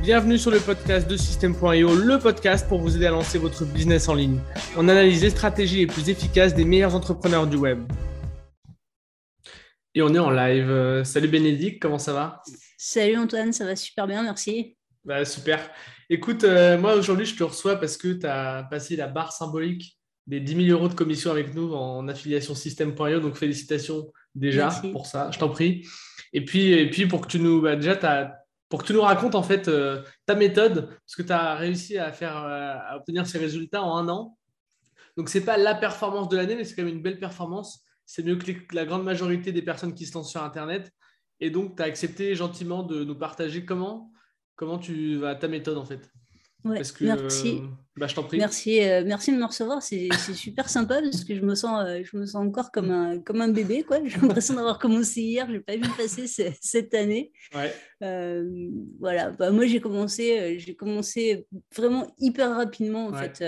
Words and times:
Bienvenue 0.00 0.38
sur 0.38 0.52
le 0.52 0.60
podcast 0.60 1.10
de 1.10 1.16
System.io, 1.16 1.94
le 1.94 2.18
podcast 2.18 2.68
pour 2.68 2.78
vous 2.78 2.96
aider 2.96 3.06
à 3.06 3.10
lancer 3.10 3.36
votre 3.36 3.64
business 3.64 4.08
en 4.08 4.14
ligne. 4.14 4.38
On 4.76 4.88
analyse 4.88 5.22
les 5.22 5.30
stratégies 5.30 5.78
les 5.78 5.86
plus 5.86 6.08
efficaces 6.08 6.54
des 6.54 6.64
meilleurs 6.64 6.94
entrepreneurs 6.94 7.46
du 7.46 7.56
web. 7.56 7.80
Et 9.94 10.00
on 10.00 10.14
est 10.14 10.18
en 10.18 10.30
live. 10.30 10.70
Euh, 10.70 11.04
salut 11.04 11.28
Bénédicte, 11.28 11.82
comment 11.82 11.98
ça 11.98 12.12
va? 12.12 12.42
Salut 12.78 13.16
Antoine, 13.16 13.52
ça 13.52 13.64
va 13.64 13.74
super 13.74 14.06
bien, 14.06 14.22
merci. 14.22 14.76
Bah, 15.04 15.24
super. 15.24 15.68
Écoute, 16.08 16.44
euh, 16.44 16.78
moi 16.78 16.94
aujourd'hui 16.94 17.26
je 17.26 17.34
te 17.34 17.42
reçois 17.42 17.76
parce 17.76 17.96
que 17.96 18.12
tu 18.12 18.26
as 18.26 18.68
passé 18.70 18.94
la 18.94 19.08
barre 19.08 19.32
symbolique 19.32 19.98
des 20.28 20.40
10 20.40 20.66
000 20.66 20.78
euros 20.78 20.88
de 20.88 20.94
commission 20.94 21.32
avec 21.32 21.54
nous 21.54 21.74
en 21.74 22.06
affiliation 22.06 22.54
System.io. 22.54 23.20
Donc 23.20 23.36
félicitations 23.36 24.12
déjà 24.34 24.70
pour 24.92 25.06
ça, 25.06 25.30
je 25.32 25.38
t'en 25.38 25.48
prie. 25.48 25.86
Et 26.32 26.44
puis, 26.44 26.72
et 26.72 26.88
puis 26.88 27.06
pour 27.06 27.22
que 27.22 27.28
tu 27.28 27.40
nous, 27.40 27.60
bah, 27.60 27.76
déjà, 27.76 27.96
pour 28.68 28.82
que 28.82 28.86
tu 28.86 28.92
nous 28.92 29.00
racontes 29.00 29.34
en 29.34 29.42
fait 29.42 29.68
euh, 29.68 30.02
ta 30.26 30.34
méthode, 30.34 30.88
parce 30.88 31.16
que 31.16 31.22
tu 31.22 31.32
as 31.32 31.54
réussi 31.54 31.98
à 31.98 32.12
faire, 32.12 32.36
euh, 32.36 32.74
à 32.76 32.96
obtenir 32.96 33.26
ces 33.26 33.38
résultats 33.38 33.82
en 33.82 33.96
un 33.96 34.08
an. 34.08 34.38
Donc 35.16 35.28
c'est 35.28 35.44
pas 35.44 35.56
la 35.56 35.74
performance 35.74 36.28
de 36.28 36.36
l'année, 36.36 36.54
mais 36.54 36.64
c'est 36.64 36.74
quand 36.74 36.84
même 36.84 36.94
une 36.94 37.02
belle 37.02 37.18
performance. 37.18 37.84
C'est 38.04 38.22
mieux 38.22 38.36
que 38.36 38.52
la 38.74 38.86
grande 38.86 39.04
majorité 39.04 39.52
des 39.52 39.62
personnes 39.62 39.94
qui 39.94 40.06
se 40.06 40.14
lancent 40.14 40.30
sur 40.30 40.42
Internet. 40.42 40.90
Et 41.40 41.50
donc, 41.50 41.76
tu 41.76 41.82
as 41.82 41.86
accepté 41.86 42.34
gentiment 42.34 42.82
de 42.82 43.04
nous 43.04 43.14
partager 43.14 43.64
comment, 43.64 44.10
comment 44.56 44.78
tu 44.78 45.16
vas 45.16 45.34
ta 45.34 45.48
méthode 45.48 45.78
en 45.78 45.84
fait. 45.84 46.10
Merci. 46.64 47.62
Bah, 47.98 48.06
je 48.06 48.14
t'en 48.14 48.22
prie. 48.22 48.38
Merci, 48.38 48.80
euh, 48.82 49.02
merci 49.04 49.32
de 49.32 49.38
me 49.38 49.44
recevoir. 49.44 49.82
C'est 49.82 50.08
super 50.34 50.68
sympa 50.68 51.00
parce 51.02 51.24
que 51.24 51.34
je 51.34 51.40
me 51.40 51.54
sens, 51.54 51.84
euh, 51.84 52.02
je 52.04 52.16
me 52.16 52.26
sens 52.26 52.46
encore 52.46 52.70
comme 52.70 52.90
un, 52.90 53.18
comme 53.18 53.40
un 53.40 53.48
bébé. 53.48 53.84
J'ai 54.04 54.20
l'impression 54.20 54.54
d'avoir 54.54 54.78
commencé 54.78 55.20
hier. 55.20 55.46
Je 55.48 55.54
n'ai 55.54 55.60
pas 55.60 55.76
vu 55.76 55.88
passer 55.96 56.26
cette 56.60 56.94
année. 56.94 57.32
Euh, 58.02 58.68
voilà. 59.00 59.30
Bah, 59.30 59.50
moi, 59.50 59.66
j'ai 59.66 59.80
commencé, 59.80 60.58
j'ai 60.58 60.76
commencé 60.76 61.46
vraiment 61.74 62.06
hyper 62.18 62.54
rapidement 62.54 63.08
en 63.08 63.12
fait, 63.14 63.44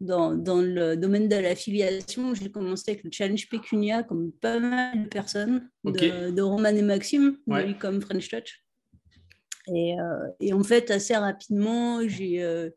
dans, 0.00 0.34
dans, 0.34 0.60
le 0.60 0.96
domaine 0.96 1.28
de 1.28 1.36
l'affiliation. 1.36 2.34
J'ai 2.34 2.50
commencé 2.50 2.92
avec 2.92 3.04
le 3.04 3.10
challenge 3.12 3.48
Pecunia, 3.48 4.04
comme 4.04 4.32
pas 4.32 4.60
mal 4.60 5.04
de 5.04 5.08
personnes, 5.08 5.68
de, 5.84 6.40
Roman 6.40 6.68
et 6.68 6.82
Maxime, 6.82 7.36
comme 7.80 8.00
French 8.00 8.28
Touch. 8.28 8.61
Et, 9.68 9.94
et, 10.40 10.52
en 10.52 10.62
fait, 10.62 10.90
assez 10.90 11.14
rapidement, 11.14 12.00
j'ai 12.08 12.70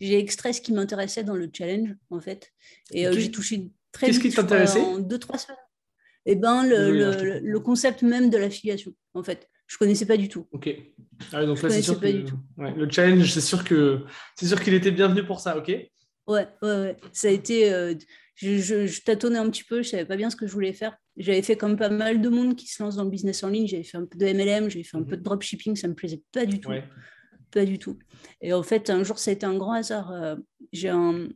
j'ai 0.00 0.18
extrait 0.18 0.52
ce 0.52 0.60
qui 0.60 0.72
m'intéressait 0.72 1.24
dans 1.24 1.36
le 1.36 1.48
challenge, 1.52 1.94
en 2.10 2.20
fait. 2.20 2.52
Et 2.90 3.06
euh, 3.06 3.12
j'ai 3.12 3.30
touché 3.30 3.70
très 3.92 4.10
vite. 4.10 4.22
Qu'est-ce 4.22 4.34
qui 4.34 4.36
t'intéressait 4.36 4.80
En 4.80 4.98
deux, 4.98 5.18
trois 5.18 5.38
semaines. 5.38 5.58
Eh 6.26 6.36
ben, 6.36 6.66
le, 6.66 7.40
le, 7.40 7.60
concept 7.60 8.02
même 8.02 8.30
de 8.30 8.38
l'affiliation, 8.38 8.92
en 9.12 9.22
fait. 9.22 9.48
Je 9.66 9.76
connaissais 9.78 10.06
pas 10.06 10.16
du 10.16 10.28
tout. 10.28 10.46
Ok. 10.52 10.68
Ah 11.32 11.44
donc 11.44 11.62
là, 11.62 11.70
c'est 11.70 11.82
sûr 11.82 12.00
que 12.00 12.06
le 12.58 12.90
challenge, 12.90 13.32
c'est 13.32 13.40
sûr 13.40 13.64
que 13.64 14.04
c'est 14.36 14.46
sûr 14.46 14.60
qu'il 14.60 14.74
était 14.74 14.90
bienvenu 14.90 15.24
pour 15.24 15.40
ça, 15.40 15.56
ok? 15.56 15.68
Ouais, 15.68 15.90
ouais, 16.26 16.46
ouais. 16.62 16.96
Ça 17.12 17.28
a 17.28 17.30
été. 17.30 17.70
Je, 18.34 18.58
je, 18.58 19.02
tâtonnais 19.02 19.38
un 19.38 19.48
petit 19.48 19.62
peu, 19.64 19.82
je 19.82 19.90
savais 19.90 20.04
pas 20.04 20.16
bien 20.16 20.28
ce 20.28 20.36
que 20.36 20.46
je 20.46 20.52
voulais 20.52 20.72
faire. 20.72 20.96
J'avais 21.16 21.42
fait 21.42 21.56
comme 21.56 21.76
pas 21.76 21.88
mal 21.88 22.20
de 22.20 22.28
monde 22.28 22.56
qui 22.56 22.66
se 22.66 22.82
lance 22.82 22.96
dans 22.96 23.04
le 23.04 23.10
business 23.10 23.44
en 23.44 23.48
ligne. 23.48 23.68
J'avais 23.68 23.84
fait 23.84 23.96
un 23.96 24.06
peu 24.06 24.18
de 24.18 24.26
MLM, 24.26 24.68
j'avais 24.68 24.82
fait 24.82 24.96
un 24.96 25.00
mhm. 25.00 25.06
peu 25.06 25.16
de 25.16 25.22
dropshipping, 25.22 25.76
ça 25.76 25.86
me 25.86 25.94
plaisait 25.94 26.22
pas 26.32 26.44
du 26.44 26.60
tout. 26.60 26.70
Ouais. 26.70 26.84
Pas 27.52 27.64
du 27.64 27.78
tout. 27.78 27.98
Et 28.40 28.52
en 28.52 28.64
fait, 28.64 28.90
un 28.90 29.04
jour, 29.04 29.18
ça 29.18 29.30
a 29.30 29.34
été 29.34 29.46
un 29.46 29.56
grand 29.56 29.72
hasard. 29.72 30.10
Euh, 30.10 30.34
j'ai 30.72 30.88
un, 30.88 31.28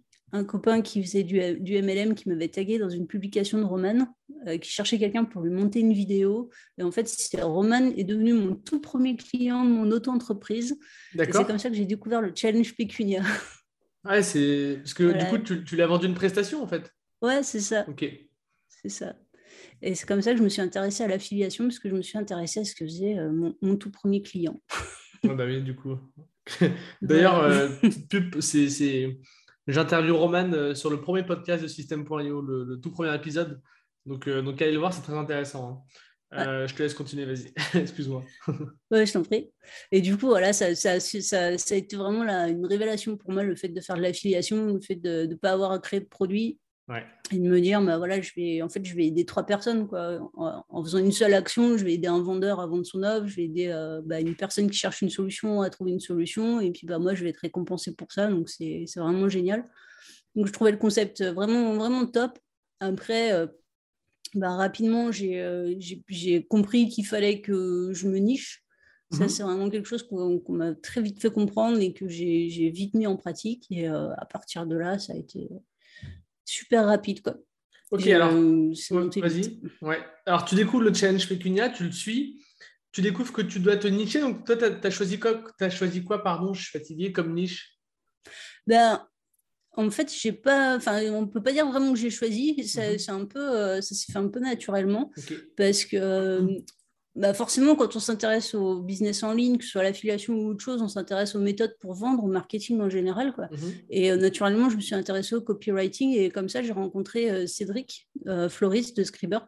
copain 0.47 0.83
qui 0.83 1.03
faisait 1.03 1.23
du, 1.23 1.39
MLM 1.39 2.15
qui 2.15 2.29
m'avait 2.29 2.49
tagué 2.49 2.79
dans 2.79 2.91
une 2.91 3.07
publication 3.07 3.59
de 3.59 3.65
Roman, 3.65 4.09
euh, 4.47 4.59
qui 4.59 4.71
cherchait 4.71 4.99
quelqu'un 4.99 5.25
pour 5.25 5.43
lui 5.43 5.51
monter 5.51 5.79
une 5.79 5.93
vidéo. 5.93 6.51
Et 6.77 6.83
en 6.83 6.91
fait, 6.91 7.09
Roman 7.41 7.93
est 7.97 8.05
devenu 8.05 8.35
mon 8.35 8.55
tout 8.57 8.81
premier 8.81 9.17
client 9.17 9.65
de 9.65 9.71
mon 9.71 9.91
auto-entreprise. 9.91 10.77
C'est 11.17 11.31
comme 11.31 11.59
ça 11.59 11.71
que 11.71 11.77
j'ai 11.77 11.87
découvert 11.87 12.21
le 12.21 12.33
challenge 12.35 12.75
Pécunia. 12.75 13.23
Ouais, 14.09 14.23
c'est 14.23 14.77
parce 14.78 14.95
que 14.95 15.19
du 15.19 15.25
coup, 15.27 15.39
tu, 15.39 15.64
tu 15.64 15.77
l'as 15.77 15.87
vendu 15.87 16.06
une 16.06 16.14
prestation 16.14 16.62
en 16.62 16.67
fait. 16.67 16.92
Ouais, 17.20 17.42
c'est 17.42 17.61
ça. 17.61 17.84
Ok. 17.88 18.06
C'est 18.69 18.88
ça. 18.88 19.15
Et 19.83 19.94
c'est 19.94 20.06
comme 20.06 20.22
ça 20.22 20.33
que 20.33 20.38
je 20.38 20.43
me 20.43 20.49
suis 20.49 20.62
intéressée 20.62 21.05
à 21.05 21.09
l'affiliation, 21.09 21.65
parce 21.65 21.78
que 21.78 21.88
je 21.88 21.94
me 21.94 22.03
suis 22.03 22.19
intéressée 22.19 22.60
à 22.60 22.65
ce 22.65 22.75
que 22.75 22.84
faisait 22.84 23.19
euh, 23.19 23.53
mon, 23.60 23.77
tout 23.77 23.91
premier 23.91 24.22
client. 24.22 24.60
bah 25.25 25.44
oui, 25.44 25.62
du 25.62 25.75
coup. 25.75 25.99
D'ailleurs, 27.03 27.41
euh, 27.41 27.69
c'est, 28.41 29.19
j'interviewe 29.66 30.16
Roman 30.16 30.53
euh, 30.53 30.75
sur 30.75 30.91
le 30.91 31.00
premier 31.00 31.25
podcast 31.25 31.62
de 31.62 31.69
System.io, 31.69 32.41
le, 32.41 32.65
le, 32.65 32.81
tout 32.81 32.91
premier 32.91 33.15
épisode. 33.15 33.60
Donc, 34.06 34.28
donc 34.28 34.62
allez 34.62 34.72
le 34.72 34.78
voir, 34.78 34.94
c'est 34.94 35.03
très 35.03 35.16
intéressant. 35.16 35.69
Hein. 35.69 35.99
Je 36.33 36.75
te 36.75 36.83
laisse 36.83 36.94
continuer, 36.94 37.25
vas-y. 37.25 37.53
Excuse-moi. 37.81 38.25
ouais, 38.91 39.06
je 39.06 39.12
t'en 39.12 39.22
prie. 39.22 39.50
Et 39.91 40.00
du 40.00 40.16
coup, 40.16 40.27
voilà, 40.27 40.53
ça, 40.53 40.75
ça, 40.75 41.00
ça, 41.00 41.59
ça 41.59 41.75
a 41.75 41.78
été 41.78 41.97
vraiment 41.97 42.22
une 42.47 42.66
révélation 42.66 43.16
pour 43.16 43.33
moi, 43.33 43.43
le 43.43 43.56
fait 43.56 43.69
de 43.69 43.81
faire 43.81 43.97
de 43.97 44.03
l'affiliation, 44.03 44.75
le 44.75 44.81
fait 44.81 44.97
de 44.97 45.27
ne 45.27 45.34
pas 45.34 45.53
avoir 45.53 45.72
à 45.72 45.78
créer 45.78 46.00
de 46.00 46.06
produit 46.06 46.59
et 47.31 47.39
de 47.39 47.49
me 47.49 47.61
dire, 47.61 47.83
bah 47.83 47.99
voilà, 47.99 48.21
je 48.21 48.33
vais, 48.34 48.62
en 48.62 48.69
fait, 48.69 48.83
je 48.84 48.94
vais 48.94 49.06
aider 49.06 49.27
trois 49.27 49.44
personnes. 49.44 49.87
Quoi. 49.87 50.19
En, 50.34 50.83
faisant 50.83 50.99
une 50.99 51.12
seule 51.12 51.34
action, 51.34 51.77
je 51.77 51.84
vais 51.84 51.94
aider 51.94 52.09
un 52.09 52.22
vendeur 52.22 52.60
à 52.60 52.66
vendre 52.66 52.87
son 52.87 53.03
offre, 53.03 53.27
je 53.27 53.37
vais 53.37 53.45
aider 53.45 53.69
euh, 53.69 54.00
bah, 54.05 54.21
une 54.21 54.34
personne 54.34 54.71
qui 54.71 54.78
cherche 54.78 55.03
une 55.03 55.10
solution 55.10 55.60
à 55.60 55.69
trouver 55.69 55.93
une 55.93 56.00
solution, 56.00 56.60
et 56.60 56.71
puis 56.71 56.87
bah, 56.87 56.99
moi, 56.99 57.15
je 57.15 57.25
vais 57.25 57.31
être 57.31 57.41
récompensé 57.41 57.95
pour 57.95 58.10
ça. 58.10 58.28
Donc, 58.28 58.49
c'est 58.49 58.87
vraiment 58.97 59.28
génial. 59.28 59.69
Donc, 60.34 60.47
je 60.47 60.53
trouvais 60.53 60.71
le 60.71 60.78
concept 60.78 61.22
vraiment, 61.22 61.75
vraiment 61.75 62.06
top. 62.06 62.39
Après, 62.81 63.33
euh, 63.33 63.47
bah, 64.34 64.56
rapidement, 64.56 65.11
euh, 65.22 65.75
j'ai 66.09 66.44
compris 66.44 66.89
qu'il 66.89 67.06
fallait 67.06 67.41
que 67.41 67.93
je 67.93 68.09
me 68.09 68.19
niche. 68.19 68.65
Ça, 69.11 69.25
mhm. 69.25 69.28
c'est 69.28 69.43
vraiment 69.43 69.71
quelque 69.71 69.89
chose 69.89 70.03
qu'on 70.03 70.43
m'a 70.49 70.75
très 70.75 71.00
vite 71.00 71.21
fait 71.21 71.31
comprendre 71.31 71.78
et 71.81 71.94
que 71.94 72.09
j'ai 72.09 72.71
vite 72.71 72.94
mis 72.94 73.06
en 73.06 73.16
pratique. 73.16 73.66
Et 73.71 73.87
à 73.87 74.27
partir 74.31 74.66
de 74.66 74.77
là, 74.77 74.99
ça 74.99 75.15
a 75.15 75.16
été 75.16 75.49
super 76.44 76.84
rapide. 76.84 77.22
Quoi. 77.22 77.37
Ok, 77.91 78.06
alors, 78.09 78.33
vas-y. 78.33 79.61
Ouais. 79.81 79.99
Alors, 80.27 80.45
tu 80.45 80.55
découvres 80.55 80.83
le 80.83 80.93
challenge 80.93 81.27
Pecunia, 81.27 81.71
tu 81.71 81.84
le 81.84 81.93
suis, 81.93 82.45
tu 82.93 83.00
découvres 83.00 83.33
que 83.33 83.43
tu 83.43 83.60
dois 83.60 83.77
te 83.77 83.89
nicher. 83.89 84.21
Donc, 84.21 84.45
toi, 84.45 84.56
tu 84.56 84.65
as, 84.65 84.91
choisi 84.91 85.19
quoi, 85.19 85.43
as 85.60 85.71
choisi 85.71 86.05
quoi 86.05 86.22
Pardon, 86.22 86.53
je 86.53 86.62
suis 86.62 86.78
fatiguée 86.78 87.12
comme 87.12 87.33
niche? 87.33 87.78
Ben, 88.66 89.06
En 89.78 89.91
fait, 89.91 90.12
j'ai 90.12 90.33
pas, 90.33 90.77
enfin, 90.77 91.00
on 91.12 91.27
peut 91.27 91.43
pas 91.43 91.53
dire 91.53 91.66
vraiment 91.66 91.93
que 91.93 91.99
j'ai 91.99 92.11
choisi. 92.11 92.66
Ça, 92.66 92.83
mhm. 92.91 93.22
un 93.22 93.25
peu, 93.25 93.41
euh, 93.41 93.81
ça 93.81 93.94
s'est 93.94 94.12
fait 94.12 94.19
un 94.19 94.28
peu 94.28 94.41
naturellement 94.41 95.11
parce 95.56 95.84
que 95.84 96.41
mhm. 96.41 96.62
Bah 97.19 97.34
forcément, 97.34 97.75
quand 97.75 97.97
on 97.97 97.99
s'intéresse 97.99 98.55
au 98.55 98.81
business 98.81 99.25
en 99.25 99.33
ligne, 99.33 99.59
que 99.59 99.65
ce 99.65 99.71
soit 99.71 99.83
l'affiliation 99.83 100.34
ou 100.34 100.50
autre 100.50 100.62
chose, 100.62 100.81
on 100.83 100.87
s'intéresse 100.87 101.34
aux 101.34 101.41
méthodes 101.41 101.77
pour 101.81 101.94
vendre, 101.94 102.22
au 102.22 102.28
marketing 102.28 102.81
en 102.81 102.89
général. 102.89 103.33
Quoi. 103.33 103.49
Mhm. 103.50 103.72
Et 103.91 104.12
euh, 104.12 104.16
naturellement, 104.16 104.71
je 104.71 104.77
me 104.77 104.81
suis 104.81 104.94
intéressée 104.94 105.34
au 105.34 105.41
copywriting 105.41 106.12
et 106.16 106.31
comme 106.31 106.49
ça, 106.49 106.62
j'ai 106.62 106.71
rencontré 106.71 107.28
euh, 107.28 107.47
Cédric, 107.49 108.09
euh, 108.28 108.49
floriste 108.49 108.97
de 108.97 109.03
Scriber. 109.03 109.41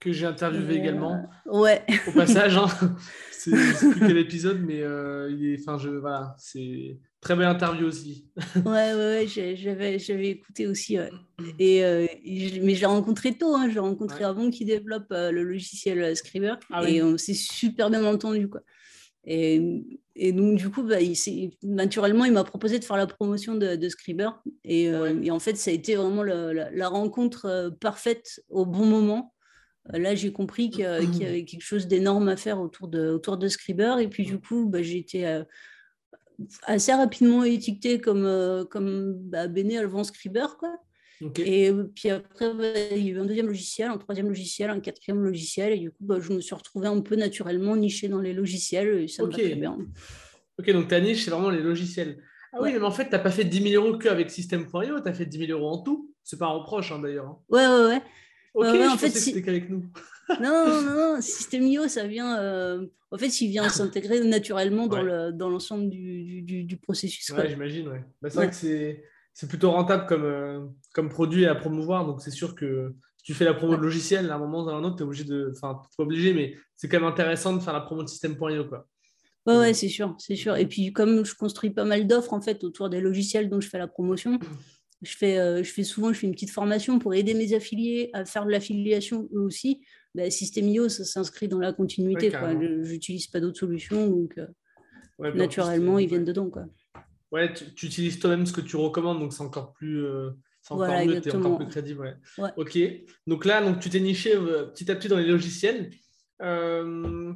Que 0.00 0.10
j'ai 0.10 0.26
interviewé 0.26 0.74
également. 0.74 1.24
ouais. 1.46 1.84
Au 2.08 2.10
passage, 2.10 2.56
hein. 2.56 2.66
c'est 3.30 3.52
plus 3.52 4.00
quel 4.00 4.18
épisode, 4.18 4.60
mais 4.60 4.78
il 4.78 5.46
est, 5.46 5.60
enfin, 5.60 5.78
je, 5.78 5.90
voilà, 5.90 6.34
c'est 6.40 6.98
Très 7.22 7.36
belle 7.36 7.46
interview 7.46 7.86
aussi. 7.86 8.26
ouais, 8.56 8.62
ouais, 8.64 8.94
ouais 8.94 9.26
j'avais, 9.28 10.00
j'avais 10.00 10.28
écouté 10.28 10.66
aussi. 10.66 10.98
Et, 11.60 11.84
euh, 11.84 12.06
mais 12.24 12.74
je 12.74 12.80
l'ai 12.80 12.86
rencontré 12.86 13.32
tôt, 13.32 13.54
hein, 13.54 13.68
je 13.68 13.74
l'ai 13.74 13.80
rencontré 13.80 14.24
avant 14.24 14.50
qu'il 14.50 14.66
développe 14.66 15.06
euh, 15.12 15.30
le 15.30 15.44
logiciel 15.44 16.02
euh, 16.02 16.14
Scriber. 16.16 16.58
Ah 16.70 16.82
et 16.88 17.00
on 17.00 17.16
s'est 17.16 17.32
super 17.32 17.90
bien 17.90 18.04
entendu. 18.04 18.48
Quoi. 18.48 18.62
Et, 19.24 19.84
et 20.16 20.32
donc, 20.32 20.58
du 20.58 20.68
coup, 20.68 20.82
bah, 20.82 21.00
il 21.00 21.16
naturellement, 21.62 22.24
il 22.24 22.32
m'a 22.32 22.42
proposé 22.42 22.80
de 22.80 22.84
faire 22.84 22.96
la 22.96 23.06
promotion 23.06 23.54
de, 23.54 23.76
de 23.76 23.88
Scriber. 23.88 24.30
Et, 24.64 24.86
et, 24.86 25.30
en 25.30 25.38
fait, 25.38 25.56
ça 25.56 25.70
a 25.70 25.74
été 25.74 25.94
vraiment 25.94 26.24
la, 26.24 26.88
rencontre 26.88 27.72
parfaite 27.80 28.42
au 28.48 28.66
bon 28.66 28.84
moment. 28.84 29.32
Là, 29.90 30.16
j'ai 30.16 30.32
compris 30.32 30.70
qu'il 30.70 30.82
y 30.82 31.24
avait 31.24 31.44
quelque 31.44 31.62
chose 31.62 31.86
d'énorme 31.86 32.28
à 32.28 32.36
faire 32.36 32.60
autour 32.60 32.88
de, 32.88 33.10
autour 33.10 33.36
de 33.36 33.46
Scriber. 33.46 34.00
Et 34.00 34.08
puis, 34.08 34.24
du 34.24 34.40
coup, 34.40 34.66
bah, 34.66 34.82
j'ai 34.82 34.98
été 34.98 35.42
assez 36.64 36.92
rapidement 36.92 37.44
étiqueté 37.44 38.00
comme, 38.00 38.24
euh, 38.24 38.64
comme 38.64 39.14
bah, 39.14 39.48
Bene 39.48 39.72
Alvan 39.72 40.04
Scriber. 40.04 40.56
Quoi. 40.58 40.76
Et 41.38 41.70
euh, 41.70 41.84
puis 41.94 42.10
après, 42.10 42.52
bah, 42.52 42.64
il 42.90 43.06
y 43.06 43.10
a 43.10 43.12
eu 43.12 43.20
un 43.20 43.24
deuxième 43.24 43.46
logiciel, 43.46 43.90
un 43.90 43.98
troisième 43.98 44.28
logiciel, 44.28 44.70
un 44.70 44.80
quatrième 44.80 45.22
logiciel. 45.22 45.72
Et 45.72 45.78
du 45.78 45.90
coup, 45.90 46.04
bah, 46.04 46.18
je 46.20 46.32
me 46.32 46.40
suis 46.40 46.54
retrouvée 46.54 46.88
un 46.88 47.00
peu 47.00 47.16
naturellement 47.16 47.76
nichée 47.76 48.08
dans 48.08 48.20
les 48.20 48.32
logiciels. 48.32 49.02
Et 49.02 49.08
ça 49.08 49.22
me 49.22 49.28
va 49.30 49.38
très 49.38 49.54
bien. 49.54 49.78
Ok, 50.58 50.70
donc 50.70 50.88
ta 50.88 51.00
niche, 51.00 51.24
c'est 51.24 51.30
vraiment 51.30 51.50
les 51.50 51.62
logiciels. 51.62 52.18
Ah 52.52 52.58
oui, 52.60 52.72
mais 52.72 52.82
en 52.82 52.90
fait, 52.90 53.06
tu 53.06 53.12
n'as 53.12 53.18
pas 53.18 53.30
fait 53.30 53.44
10 53.44 53.70
000 53.70 53.82
euros 53.82 53.96
qu'avec 53.96 54.30
System.io, 54.30 55.00
tu 55.00 55.08
as 55.08 55.14
fait 55.14 55.24
10 55.24 55.46
000 55.46 55.58
euros 55.58 55.70
en 55.70 55.78
tout. 55.78 56.12
C'est 56.22 56.38
pas 56.38 56.46
un 56.46 56.50
reproche 56.50 56.92
hein, 56.92 56.98
d'ailleurs. 56.98 57.38
Ouais, 57.48 57.66
ouais, 57.66 57.86
ouais. 57.86 58.02
Ok, 58.54 58.64
ouais, 58.64 58.86
en 58.86 58.98
fait, 58.98 59.10
que 59.10 59.18
c'était 59.18 59.42
qu'avec 59.42 59.70
nous. 59.70 59.86
Non, 60.40 60.66
non, 60.66 60.82
non, 60.82 61.20
System.io, 61.20 61.88
ça 61.88 62.06
vient. 62.06 62.38
Euh, 62.38 62.86
en 63.10 63.18
fait, 63.18 63.40
il 63.40 63.48
vient 63.48 63.68
s'intégrer 63.68 64.20
naturellement 64.20 64.86
dans 64.86 65.48
l'ensemble 65.48 65.90
du, 65.90 66.42
du, 66.42 66.64
du, 66.64 66.76
processus. 66.76 67.28
Ouais, 67.30 67.48
j'imagine, 67.48 67.88
ouais. 67.88 68.04
Bah, 68.20 68.30
c'est 68.30 68.36
vrai 68.36 68.50
que 68.50 68.54
c'est 69.34 69.48
plutôt 69.48 69.70
rentable 69.70 70.06
comme, 70.06 70.24
euh, 70.24 70.60
comme 70.94 71.08
produit 71.08 71.46
à 71.46 71.54
promouvoir. 71.54 72.06
Donc, 72.06 72.22
c'est 72.22 72.30
sûr 72.30 72.54
que 72.54 72.94
si 73.18 73.24
tu 73.24 73.34
fais 73.34 73.44
la 73.44 73.54
promo 73.54 73.76
de 73.76 73.82
logiciel, 73.82 74.30
à 74.30 74.36
un 74.36 74.38
moment 74.38 74.64
ou 74.64 74.68
à 74.68 74.74
un 74.74 74.84
autre, 74.84 74.96
tu 74.96 75.02
es 75.02 75.06
obligé 75.06 75.24
de. 75.24 75.52
Enfin, 75.54 75.80
tu 75.82 75.96
pas 75.96 76.02
obligé, 76.04 76.32
mais 76.32 76.54
c'est 76.76 76.88
quand 76.88 77.00
même 77.00 77.08
intéressant 77.08 77.54
de 77.54 77.60
faire 77.60 77.72
la 77.72 77.80
promo 77.80 78.02
de 78.02 78.08
System.io, 78.08 78.64
quoi. 78.64 78.86
Ouais, 79.46 79.56
ouais 79.56 79.74
c'est 79.74 79.88
sûr, 79.88 80.14
c'est 80.18 80.36
sûr. 80.36 80.56
Et 80.56 80.66
puis, 80.66 80.92
comme 80.92 81.24
je 81.24 81.34
construis 81.34 81.70
pas 81.70 81.84
mal 81.84 82.06
d'offres 82.06 82.32
en 82.32 82.40
fait 82.40 82.62
autour 82.64 82.88
des 82.88 83.00
logiciels 83.00 83.50
dont 83.50 83.60
je 83.60 83.68
fais 83.68 83.78
la 83.78 83.88
promotion, 83.88 84.38
je 85.02 85.16
fais, 85.16 85.38
euh, 85.38 85.62
je 85.62 85.70
fais 85.70 85.84
souvent 85.84 86.12
je 86.12 86.20
fais 86.20 86.26
une 86.26 86.32
petite 86.32 86.50
formation 86.50 86.98
pour 86.98 87.12
aider 87.14 87.34
mes 87.34 87.54
affiliés 87.54 88.10
à 88.12 88.24
faire 88.24 88.46
de 88.46 88.50
l'affiliation 88.50 89.28
eux 89.34 89.40
aussi. 89.40 89.82
Bah, 90.14 90.30
Systemio, 90.30 90.88
ça 90.88 91.04
s'inscrit 91.04 91.48
dans 91.48 91.58
la 91.58 91.72
continuité. 91.72 92.30
je 92.30 92.90
n'utilise 92.90 93.26
pas 93.28 93.40
d'autres 93.40 93.58
solutions, 93.58 94.08
donc 94.08 94.38
euh, 94.38 95.32
naturellement, 95.32 95.98
ils 95.98 96.08
viennent 96.08 96.24
dedans. 96.24 96.50
Quoi. 96.50 96.66
Ouais, 97.30 97.52
tu, 97.52 97.86
utilises 97.86 98.18
toi-même 98.18 98.44
ce 98.44 98.52
que 98.52 98.60
tu 98.60 98.76
recommandes, 98.76 99.20
donc 99.20 99.32
c'est 99.32 99.42
encore 99.42 99.72
plus. 99.72 100.04
Euh, 100.04 100.30
c'est 100.60 100.74
encore 100.74 100.88
mieux, 100.88 101.26
es 101.26 101.34
encore 101.34 101.58
plus 101.58 101.68
crédible. 101.68 102.20
Ok. 102.56 102.78
Donc 103.26 103.44
là, 103.44 103.62
donc, 103.62 103.80
tu 103.80 103.90
t'es 103.90 104.00
niché 104.00 104.36
petit 104.36 104.90
à 104.90 104.96
petit 104.96 105.08
dans 105.08 105.18
les 105.18 105.26
logiciels. 105.26 105.90
que 106.38 107.34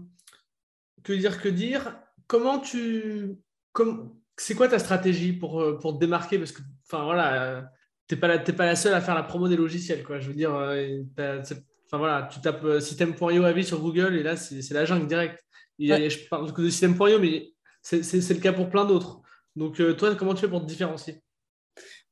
dire, 1.12 1.40
que 1.40 1.48
dire? 1.48 1.98
Comment 2.26 2.58
tu. 2.58 3.36
Comme, 3.72 4.16
c'est 4.36 4.54
quoi 4.54 4.68
ta 4.68 4.78
stratégie 4.78 5.32
pour, 5.32 5.60
euh, 5.60 5.78
pour 5.78 5.94
te 5.94 5.98
démarquer? 5.98 6.38
Parce 6.38 6.52
que, 6.52 6.62
enfin 6.84 7.04
voilà, 7.04 7.42
euh, 7.42 7.62
tu 8.08 8.14
n'es 8.14 8.20
pas, 8.20 8.28
la, 8.28 8.38
pas 8.38 8.66
la 8.66 8.76
seule 8.76 8.94
à 8.94 9.00
faire 9.00 9.14
la 9.14 9.22
promo 9.22 9.48
des 9.48 9.56
logiciels. 9.56 10.04
Quoi. 10.04 10.18
Je 10.20 10.28
veux 10.28 10.34
dire, 10.34 10.54
euh, 10.54 11.02
enfin 11.86 11.98
voilà, 11.98 12.28
tu 12.32 12.40
tapes 12.40 12.80
système.io 12.80 13.44
à 13.44 13.52
vie 13.52 13.64
sur 13.64 13.80
Google 13.80 14.16
et 14.16 14.22
là, 14.22 14.36
c'est 14.36 14.72
la 14.72 14.84
jungle 14.84 15.06
direct. 15.06 15.42
je 15.78 16.28
parle 16.28 16.52
de 16.52 16.70
système.io, 16.70 17.18
mais 17.18 17.52
c'est 17.82 18.28
le 18.30 18.40
cas 18.40 18.52
pour 18.52 18.68
plein 18.68 18.84
d'autres. 18.84 19.22
Donc, 19.54 19.80
toi, 19.96 20.14
comment 20.16 20.34
tu 20.34 20.42
fais 20.42 20.48
pour 20.48 20.60
te 20.60 20.66
différencier? 20.66 21.22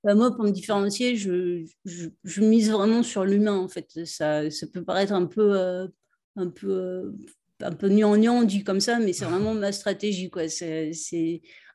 Bah, 0.02 0.14
moi, 0.14 0.34
pour 0.34 0.44
me 0.44 0.50
différencier, 0.50 1.16
je, 1.16 1.64
je, 1.84 2.08
je 2.24 2.40
mise 2.42 2.70
vraiment 2.70 3.02
sur 3.02 3.24
l'humain, 3.24 3.56
en 3.56 3.68
fait. 3.68 3.88
Ça, 4.04 4.50
ça 4.50 4.66
peut 4.66 4.84
paraître 4.84 5.12
un 5.12 5.26
peu, 5.26 5.88
un 6.36 6.48
peu, 6.50 7.14
un 7.60 7.72
peu 7.72 7.88
gnangnan 7.88 8.42
dit 8.42 8.64
comme 8.64 8.80
ça, 8.80 8.98
mais 8.98 9.12
c'est 9.12 9.24
vraiment 9.24 9.54
ma 9.54 9.72
stratégie, 9.72 10.30
quoi. 10.30 10.48
C'est 10.48 10.92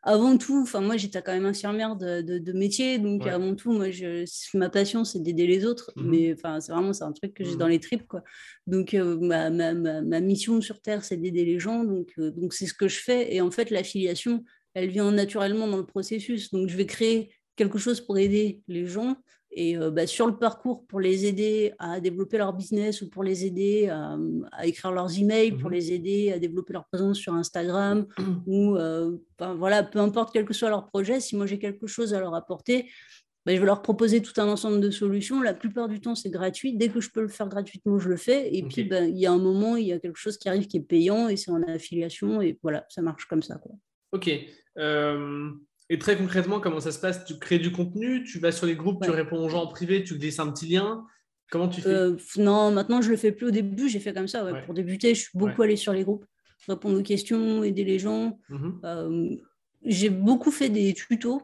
avant 0.02 0.38
tout, 0.38 0.62
enfin 0.62 0.80
moi 0.80 0.96
j'étais 0.96 1.22
quand 1.22 1.34
même 1.34 1.46
infirmière 1.46 1.96
de, 1.96 2.22
de, 2.22 2.54
métier, 2.54 3.00
donc 3.00 3.28
avant 3.28 3.54
tout, 3.54 3.72
moi 3.72 3.92
je, 3.92 4.24
ma 4.58 4.70
passion 4.70 5.04
c'est 5.04 5.20
d'aider 5.20 5.46
les 5.46 5.66
autres, 5.66 5.92
mmh 5.96 6.10
mais 6.10 6.34
enfin 6.34 6.62
c'est 6.62 6.72
vraiment 6.72 6.94
c'est 6.94 7.04
un 7.04 7.12
truc 7.12 7.34
que 7.34 7.44
j'ai 7.44 7.56
mmh 7.56 7.58
dans 7.58 7.68
les 7.68 7.80
tripes 7.80 8.08
quoi. 8.08 8.24
Donc 8.66 8.94
euh, 8.94 9.18
ma, 9.20 9.50
ma, 9.50 9.74
ma, 9.74 10.20
mission 10.22 10.62
sur 10.62 10.82
terre 10.82 11.04
c'est 11.04 11.18
d'aider 11.18 11.44
les 11.44 11.60
gens, 11.60 11.84
donc 11.84 12.14
euh, 12.18 12.32
donc 12.32 12.54
c'est 12.54 12.66
ce 12.66 12.74
que 12.74 12.88
je 12.88 13.00
fais 13.00 13.34
et 13.34 13.42
en 13.42 13.52
fait 13.52 13.72
l'affiliation 13.72 14.44
elle 14.74 14.90
vient 14.90 15.12
naturellement 15.12 15.68
dans 15.68 15.78
le 15.78 15.86
processus, 15.86 16.52
donc 16.52 16.70
je 16.70 16.78
vais 16.78 16.86
créer 16.86 17.34
quelque 17.58 17.78
chose 17.78 18.00
pour 18.00 18.18
aider 18.18 18.62
les 18.70 18.86
gens 18.86 19.18
et 19.52 19.78
euh, 19.78 19.90
bah, 19.90 20.06
sur 20.06 20.28
le 20.28 20.38
parcours, 20.38 20.86
pour 20.86 21.00
les 21.00 21.26
aider 21.26 21.74
à 21.80 22.00
développer 22.00 22.38
leur 22.38 22.54
business 22.54 23.02
ou 23.02 23.10
pour 23.10 23.24
les 23.24 23.46
aider 23.46 23.90
à, 23.90 24.18
écrire 24.66 24.92
leurs 24.92 25.18
emails, 25.18 25.54
pour 25.54 25.70
mmh 25.70 25.74
les 25.74 25.94
aider 25.94 26.32
à 26.32 26.40
développer 26.40 26.74
leur 26.74 26.86
présence 26.86 27.18
sur 27.18 27.34
Instagram, 27.34 28.06
ou 28.48 28.76
euh, 28.76 29.18
voilà, 29.58 29.84
peu 29.84 30.00
importe 30.00 30.32
quel 30.34 30.46
que 30.46 30.54
soit 30.54 30.70
leur 30.70 30.88
projet, 30.88 31.20
si 31.20 31.36
moi 31.36 31.46
j'ai 31.46 31.60
quelque 31.60 31.88
chose 31.88 32.14
à 32.14 32.20
leur 32.20 32.36
apporter, 32.36 32.90
bah, 33.46 33.56
je 33.56 33.60
vais 33.60 33.66
leur 33.66 33.82
proposer 33.82 34.22
tout 34.22 34.40
un 34.40 34.48
ensemble 34.48 34.80
de 34.82 34.92
solutions. 34.92 35.42
La 35.42 35.54
plupart 35.54 35.88
du 35.88 36.00
temps, 36.02 36.14
c'est 36.14 36.30
gratuit. 36.30 36.76
Dès 36.76 36.90
que 36.90 37.00
je 37.00 37.10
peux 37.10 37.22
le 37.22 37.30
faire 37.30 37.48
gratuitement, 37.48 37.98
je 37.98 38.10
le 38.10 38.18
fais. 38.18 38.56
Et 38.56 38.64
puis, 38.64 38.84
bah, 38.84 39.02
il 39.02 39.18
y 39.18 39.26
a 39.26 39.32
un 39.32 39.40
moment, 39.40 39.76
il 39.76 39.88
y 39.88 39.94
a 39.94 40.00
quelque 40.00 40.18
chose 40.20 40.38
qui 40.38 40.50
arrive 40.50 40.68
qui 40.68 40.78
est 40.78 40.82
payant 40.82 41.30
et 41.30 41.38
c'est 41.38 41.50
en 41.50 41.64
affiliation. 41.64 42.42
Et 42.42 42.60
voilà, 42.62 42.86
ça 42.90 43.02
marche 43.02 43.26
comme 43.26 43.42
ça. 43.42 43.56
Quoi. 43.56 43.72
Ok. 44.12 44.30
Euh, 44.78 45.52
et 45.90 45.98
très 45.98 46.18
concrètement, 46.18 46.60
comment 46.60 46.80
ça 46.80 46.92
se 46.92 47.00
passe? 47.00 47.26
Tu 47.26 47.38
crées 47.40 47.60
du 47.60 47.72
contenu, 47.72 48.24
tu 48.24 48.40
vas 48.40 48.52
sur 48.52 48.66
les 48.68 48.76
groupes, 48.76 49.04
tu 49.04 49.10
réponds 49.10 49.44
aux 49.44 49.50
gens 49.50 49.64
en 49.64 49.68
privé, 49.68 50.04
tu 50.04 50.18
glisses 50.18 50.40
un 50.40 50.52
petit 50.52 50.68
lien. 50.68 51.06
Comment 51.52 51.68
tu 51.68 51.82
fais? 51.82 51.90
Euh, 51.90 52.16
Non, 52.38 52.72
maintenant 52.72 53.02
je 53.02 53.10
le 53.10 53.18
fais 53.18 53.32
plus. 53.32 53.48
Au 53.48 53.52
début, 53.52 53.90
j'ai 53.90 54.00
fait 54.00 54.14
comme 54.14 54.28
ça. 54.28 54.46
Pour 54.66 54.74
débuter, 54.74 55.16
je 55.16 55.22
suis 55.22 55.38
beaucoup 55.38 55.62
allée 55.64 55.76
sur 55.76 55.94
les 55.94 56.04
groupes, 56.04 56.26
répondre 56.68 57.00
aux 57.00 57.04
questions, 57.04 57.64
aider 57.64 57.84
les 57.84 58.00
gens. 58.00 58.40
Mmh 58.50 58.70
euh, 58.84 59.30
j'ai 59.86 60.10
beaucoup 60.10 60.52
fait 60.52 60.70
des 60.70 60.94
tutos. 60.94 61.42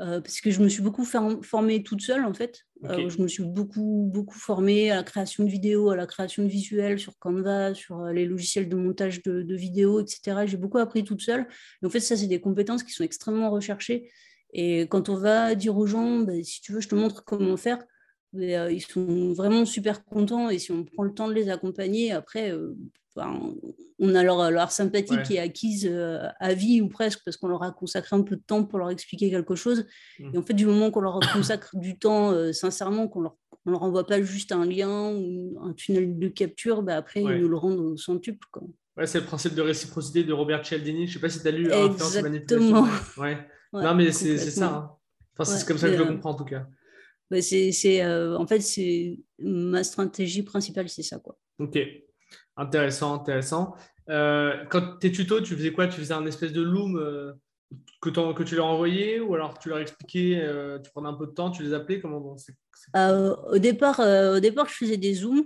Euh, 0.00 0.20
parce 0.20 0.40
que 0.40 0.50
je 0.50 0.60
me 0.60 0.68
suis 0.68 0.82
beaucoup 0.82 1.04
formée 1.04 1.82
toute 1.82 2.00
seule 2.00 2.24
en 2.24 2.32
fait. 2.32 2.64
Euh, 2.84 3.10
je 3.10 3.20
me 3.20 3.28
suis 3.28 3.42
beaucoup, 3.42 4.08
beaucoup 4.10 4.38
formée 4.38 4.90
à 4.90 4.96
la 4.96 5.02
création 5.02 5.44
de 5.44 5.50
vidéos, 5.50 5.90
à 5.90 5.96
la 5.96 6.06
création 6.06 6.42
de 6.42 6.48
visuels 6.48 6.98
sur 6.98 7.18
Canva, 7.18 7.74
sur 7.74 8.00
euh, 8.00 8.12
les 8.12 8.24
logiciels 8.24 8.70
de 8.70 8.76
montage 8.76 9.22
de, 9.22 9.54
vidéos, 9.54 10.00
etc. 10.00 10.46
J'ai 10.46 10.56
beaucoup 10.56 10.78
appris 10.78 11.04
toute 11.04 11.20
seule. 11.20 11.46
Et 11.82 11.86
en 11.86 11.90
fait, 11.90 12.00
ça, 12.00 12.16
c'est 12.16 12.28
des 12.28 12.40
compétences 12.40 12.82
qui 12.82 12.92
sont 12.92 13.04
extrêmement 13.04 13.50
recherchées. 13.50 14.10
Et 14.54 14.82
quand 14.88 15.10
on 15.10 15.16
va 15.16 15.54
dire 15.54 15.76
aux 15.76 15.86
gens, 15.86 16.20
bah, 16.20 16.32
si 16.42 16.62
tu 16.62 16.72
veux, 16.72 16.80
je 16.80 16.88
te 16.88 16.94
montre 16.94 17.22
comment 17.22 17.58
faire, 17.58 17.84
ils 18.32 18.80
sont 18.80 19.34
vraiment 19.34 19.66
super 19.66 20.02
contents. 20.04 20.48
Et 20.48 20.58
si 20.58 20.72
on 20.72 20.84
prend 20.84 21.02
le 21.02 21.12
temps 21.12 21.28
de 21.28 21.34
les 21.34 21.50
accompagner, 21.50 22.10
après, 22.10 22.54
on 23.16 24.14
a 24.14 24.50
leur, 24.50 24.70
sympathie 24.70 25.22
qui 25.24 25.36
est 25.36 25.40
acquise 25.40 25.88
euh, 25.90 26.26
à 26.38 26.54
vie 26.54 26.80
ou 26.80 26.88
presque 26.88 27.20
parce 27.24 27.36
qu'on 27.36 27.48
leur 27.48 27.62
a 27.62 27.72
consacré 27.72 28.16
un 28.16 28.22
peu 28.22 28.36
de 28.36 28.42
temps 28.42 28.64
pour 28.64 28.78
leur 28.78 28.90
expliquer 28.90 29.30
quelque 29.30 29.54
chose. 29.54 29.86
Mmh. 30.18 30.30
Et 30.34 30.38
en 30.38 30.42
fait, 30.42 30.54
du 30.54 30.66
moment 30.66 30.90
qu'on 30.90 31.00
leur 31.00 31.20
consacre 31.32 31.76
du 31.76 31.98
temps 31.98 32.32
euh, 32.32 32.52
sincèrement, 32.52 33.08
qu'on 33.08 33.20
leur, 33.20 33.36
leur 33.66 33.82
envoie 33.82 34.06
pas 34.06 34.22
juste 34.22 34.52
un 34.52 34.64
lien 34.64 35.12
ou 35.12 35.58
un 35.62 35.72
tunnel 35.72 36.18
de 36.18 36.28
capture, 36.28 36.82
bah 36.82 36.96
après, 36.96 37.22
ils 37.22 37.40
nous 37.40 37.48
le 37.48 37.56
rendent 37.56 37.80
au 37.80 37.96
centuple. 37.96 38.46
Quoi. 38.50 38.62
Ouais, 38.96 39.06
c'est 39.06 39.20
le 39.20 39.26
principe 39.26 39.54
de 39.54 39.62
réciprocité 39.62 40.24
de 40.24 40.32
Robert 40.32 40.64
Cialdini. 40.64 41.06
Je 41.06 41.14
sais 41.14 41.20
pas 41.20 41.28
si 41.28 41.40
tu 41.40 41.48
as 41.48 41.52
lu 41.52 41.70
Exactement. 41.72 42.86
Ouais. 43.16 43.38
non, 43.72 43.94
mais 43.94 44.12
c'est 44.12 44.38
ça. 44.38 44.66
Hein. 44.66 44.90
Enfin, 45.36 45.56
c'est 45.56 45.66
comme 45.66 45.78
ça 45.78 45.88
que 45.88 45.94
je 45.94 45.98
le 45.98 46.04
euh, 46.04 46.12
comprends 46.12 46.30
en 46.30 46.34
tout 46.34 46.44
cas. 46.44 46.66
Bah, 47.30 47.40
c'est, 47.42 48.04
en 48.04 48.46
fait, 48.46 48.60
c'est 48.60 49.18
ma 49.38 49.84
stratégie 49.84 50.42
principale, 50.42 50.88
c'est 50.88 51.02
ça. 51.02 51.18
Quoi. 51.18 51.38
Ok. 51.58 51.78
Intéressant, 52.56 53.14
intéressant. 53.14 53.74
Euh, 54.08 54.64
quand 54.68 54.98
tes 54.98 55.12
tutos, 55.12 55.40
tu 55.40 55.54
faisais 55.54 55.72
quoi? 55.72 55.86
Tu 55.86 56.00
faisais 56.00 56.14
un 56.14 56.26
espèce 56.26 56.52
de 56.52 56.62
loom 56.62 56.96
euh, 56.96 57.32
que, 58.00 58.10
que, 58.10 58.42
tu 58.42 58.56
leur 58.56 58.66
envoyais 58.66 59.20
ou 59.20 59.34
alors 59.34 59.58
tu 59.58 59.68
leur 59.68 59.78
expliquais, 59.78 60.40
euh, 60.42 60.78
tu 60.78 60.90
prenais 60.90 61.08
un 61.08 61.14
peu 61.14 61.26
de 61.26 61.32
temps, 61.32 61.50
tu 61.50 61.62
les 61.62 61.72
appelais? 61.72 62.00
Comment 62.00 62.36
au, 62.94 63.58
départ, 63.58 64.00
au 64.00 64.40
départ, 64.40 64.68
je 64.68 64.74
faisais 64.74 64.96
des 64.96 65.14
zooms, 65.14 65.44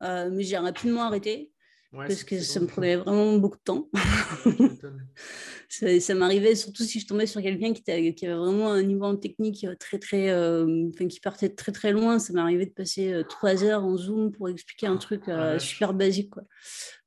mais 0.00 0.42
j'ai 0.42 0.58
rapidement 0.58 1.04
arrêté 1.04 1.52
parce 1.92 2.24
que 2.24 2.40
ça 2.40 2.60
me 2.60 2.66
prenait 2.66 2.96
vraiment 2.96 3.36
beaucoup 3.38 3.56
de 3.56 3.62
temps. 3.62 3.88
ça, 5.68 6.14
m'arrivait, 6.14 6.54
surtout 6.54 6.82
si 6.82 7.00
je 7.00 7.06
tombais 7.06 7.26
sur 7.26 7.40
quelqu'un 7.42 7.72
qui, 7.72 7.82
qui, 8.14 8.26
avait 8.26 8.36
vraiment 8.36 8.72
un 8.72 8.82
niveau 8.82 9.04
en 9.04 9.16
technique 9.16 9.64
euh, 9.64 9.74
très, 9.78 9.98
très, 9.98 10.30
euh, 10.30 10.90
qui 11.08 11.20
partait 11.20 11.48
très, 11.48 11.72
très 11.72 11.92
loin. 11.92 12.18
Ça 12.18 12.32
m'arrivait 12.32 12.66
de 12.66 12.72
passer 12.72 13.12
euh, 13.12 13.22
trois 13.22 13.64
heures 13.64 13.84
en 13.84 13.96
Zoom 13.96 14.32
pour 14.32 14.48
expliquer 14.48 14.86
un 14.86 14.96
truc 14.96 15.22
ah, 15.28 15.58
super 15.58 15.94
basique. 15.94 16.30
Quoi. 16.30 16.42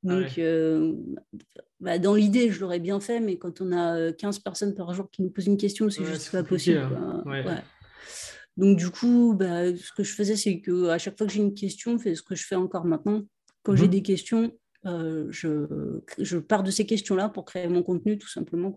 Ah 0.08 0.20
Donc, 0.20 0.40
bah, 1.80 1.98
dans 1.98 2.14
l'idée, 2.14 2.50
je 2.50 2.60
l'aurais 2.60 2.80
bien 2.80 3.00
fait, 3.00 3.20
mais 3.20 3.38
quand 3.38 3.60
on 3.60 3.72
a 3.72 4.12
15 4.12 4.40
personnes 4.40 4.74
par 4.74 4.92
jour 4.92 5.10
qui 5.10 5.22
nous 5.22 5.30
posent 5.30 5.46
une 5.46 5.56
question, 5.56 5.88
c'est 5.88 6.04
juste 6.04 6.30
pas 6.30 6.42
possible. 6.42 6.78
Hein. 6.78 7.62
Donc, 8.56 8.76
du 8.76 8.90
coup, 8.90 9.34
bah, 9.38 9.74
ce 9.74 9.92
que 9.92 10.02
je 10.02 10.12
faisais, 10.12 10.36
c'est 10.36 10.60
qu'à 10.60 10.98
chaque 10.98 11.16
fois 11.16 11.26
que 11.26 11.32
j'ai 11.32 11.40
une 11.40 11.54
question, 11.54 11.98
c'est 11.98 12.14
ce 12.14 12.22
que 12.22 12.34
je 12.34 12.44
fais 12.44 12.56
encore 12.56 12.84
maintenant. 12.84 13.22
Quand 13.62 13.76
j'ai 13.76 13.86
mmh 13.86 13.90
des 13.90 14.02
questions, 14.02 14.52
euh, 14.86 15.26
je, 15.30 16.36
pars 16.38 16.62
de 16.62 16.70
ces 16.70 16.86
questions-là 16.86 17.28
pour 17.28 17.44
créer 17.44 17.68
mon 17.68 17.82
contenu, 17.82 18.18
tout 18.18 18.28
simplement. 18.28 18.76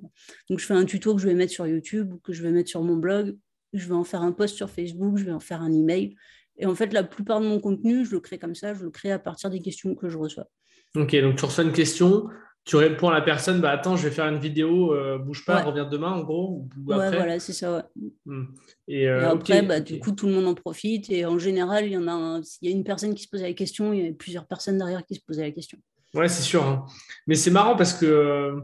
Donc, 0.49 0.59
je 0.59 0.65
fais 0.65 0.73
un 0.73 0.85
tuto 0.85 1.15
que 1.15 1.21
je 1.21 1.27
vais 1.27 1.33
mettre 1.33 1.53
sur 1.53 1.67
YouTube 1.67 2.13
ou 2.13 2.17
que 2.19 2.33
je 2.33 2.43
vais 2.43 2.51
mettre 2.51 2.69
sur 2.69 2.83
mon 2.83 2.97
blog. 2.97 3.37
Je 3.73 3.87
vais 3.87 3.95
en 3.95 4.03
faire 4.03 4.21
un 4.21 4.31
post 4.31 4.55
sur 4.55 4.69
Facebook, 4.69 5.17
je 5.17 5.23
vais 5.23 5.31
en 5.31 5.39
faire 5.39 5.61
un 5.61 5.71
email. 5.71 6.15
Et 6.57 6.65
en 6.65 6.75
fait, 6.75 6.93
la 6.93 7.03
plupart 7.03 7.41
de 7.41 7.47
mon 7.47 7.59
contenu, 7.59 8.05
je 8.05 8.11
le 8.11 8.19
crée 8.19 8.37
comme 8.37 8.55
ça, 8.55 8.73
je 8.73 8.83
le 8.83 8.91
crée 8.91 9.11
à 9.11 9.19
partir 9.19 9.49
des 9.49 9.59
questions 9.59 9.95
que 9.95 10.09
je 10.09 10.17
reçois. 10.17 10.47
Ok, 10.95 11.15
donc 11.21 11.37
tu 11.37 11.45
reçois 11.45 11.63
une 11.63 11.71
question, 11.71 12.27
tu 12.65 12.77
réponds 12.77 13.09
à 13.09 13.13
la 13.13 13.21
personne, 13.21 13.59
bah 13.59 13.71
attends, 13.71 13.97
je 13.97 14.07
vais 14.07 14.13
faire 14.13 14.27
une 14.27 14.39
vidéo, 14.39 14.93
euh, 14.93 15.17
bouge 15.17 15.43
pas, 15.43 15.63
reviens 15.63 15.85
demain 15.85 16.11
en 16.11 16.23
gros. 16.23 16.67
ouais, 16.85 17.09
voilà, 17.09 17.39
c'est 17.39 17.51
ça. 17.51 17.89
Hmm. 18.25 18.45
Et, 18.87 19.09
euh, 19.09 19.31
après, 19.31 19.63
bah, 19.63 19.79
du 19.79 19.99
coup, 19.99 20.11
tout 20.11 20.27
le 20.27 20.33
monde 20.33 20.47
en 20.47 20.53
profite. 20.53 21.09
Et 21.09 21.25
en 21.25 21.37
général, 21.39 21.87
il 21.87 21.93
y 21.93 21.97
en 21.97 22.07
a, 22.07 22.39
il 22.61 22.69
y 22.69 22.71
a 22.71 22.75
une 22.75 22.83
personne 22.83 23.15
qui 23.15 23.23
se 23.23 23.29
posait 23.29 23.47
la 23.47 23.53
question, 23.53 23.91
il 23.91 24.05
y 24.05 24.07
a 24.07 24.13
plusieurs 24.13 24.45
personnes 24.45 24.77
derrière 24.77 25.03
qui 25.05 25.15
se 25.15 25.21
posaient 25.25 25.41
la 25.41 25.51
question. 25.51 25.77
Ouais, 26.13 26.29
c'est 26.29 26.43
sûr. 26.43 26.63
Hein. 26.63 26.85
Mais 27.27 27.35
c'est 27.35 27.51
marrant 27.51 27.75
parce 27.75 27.93
que 27.93 28.05
euh, 28.05 28.61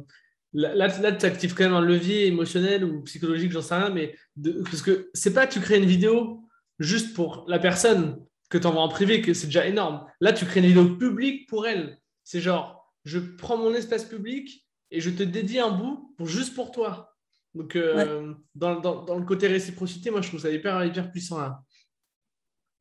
là, 0.53 0.87
là 0.87 1.11
tu 1.11 1.25
actives 1.25 1.55
quand 1.55 1.63
même 1.63 1.73
un 1.73 1.81
levier 1.81 2.27
émotionnel 2.27 2.83
ou 2.83 3.01
psychologique, 3.03 3.51
j'en 3.51 3.61
sais 3.61 3.75
rien, 3.75 3.89
mais 3.89 4.15
parce 4.63 4.81
que 4.81 5.09
c'est 5.13 5.33
pas 5.33 5.47
que 5.47 5.53
tu 5.53 5.59
crées 5.59 5.77
une 5.77 5.85
vidéo 5.85 6.43
juste 6.79 7.15
pour 7.15 7.45
la 7.47 7.59
personne 7.59 8.17
que 8.49 8.57
tu 8.57 8.67
envoies 8.67 8.81
en 8.81 8.89
privé, 8.89 9.21
que 9.21 9.33
c'est 9.33 9.47
déjà 9.47 9.67
énorme. 9.67 10.05
Là, 10.21 10.33
tu 10.33 10.45
crées 10.45 10.59
une 10.59 10.67
vidéo 10.67 10.95
publique 10.95 11.47
pour 11.47 11.67
elle. 11.67 11.99
C'est 12.23 12.41
genre, 12.41 12.93
je 13.05 13.19
prends 13.19 13.57
mon 13.57 13.73
espace 13.73 14.05
public 14.05 14.65
et 14.91 15.01
je 15.01 15.09
te 15.09 15.23
dédie 15.23 15.59
un 15.59 15.71
bout 15.71 16.13
pour, 16.17 16.27
juste 16.27 16.55
pour 16.55 16.71
toi. 16.71 17.15
Donc, 17.55 17.75
euh, 17.75 18.33
dans, 18.55 18.79
dans, 18.79 19.03
dans, 19.03 19.17
le 19.17 19.25
côté 19.25 19.47
réciprocité, 19.47 20.11
moi, 20.11 20.21
je 20.21 20.29
trouve 20.29 20.39
ça 20.39 20.51
hyper, 20.51 20.83
hyper 20.85 21.11
puissant 21.11 21.39
là. 21.39 21.61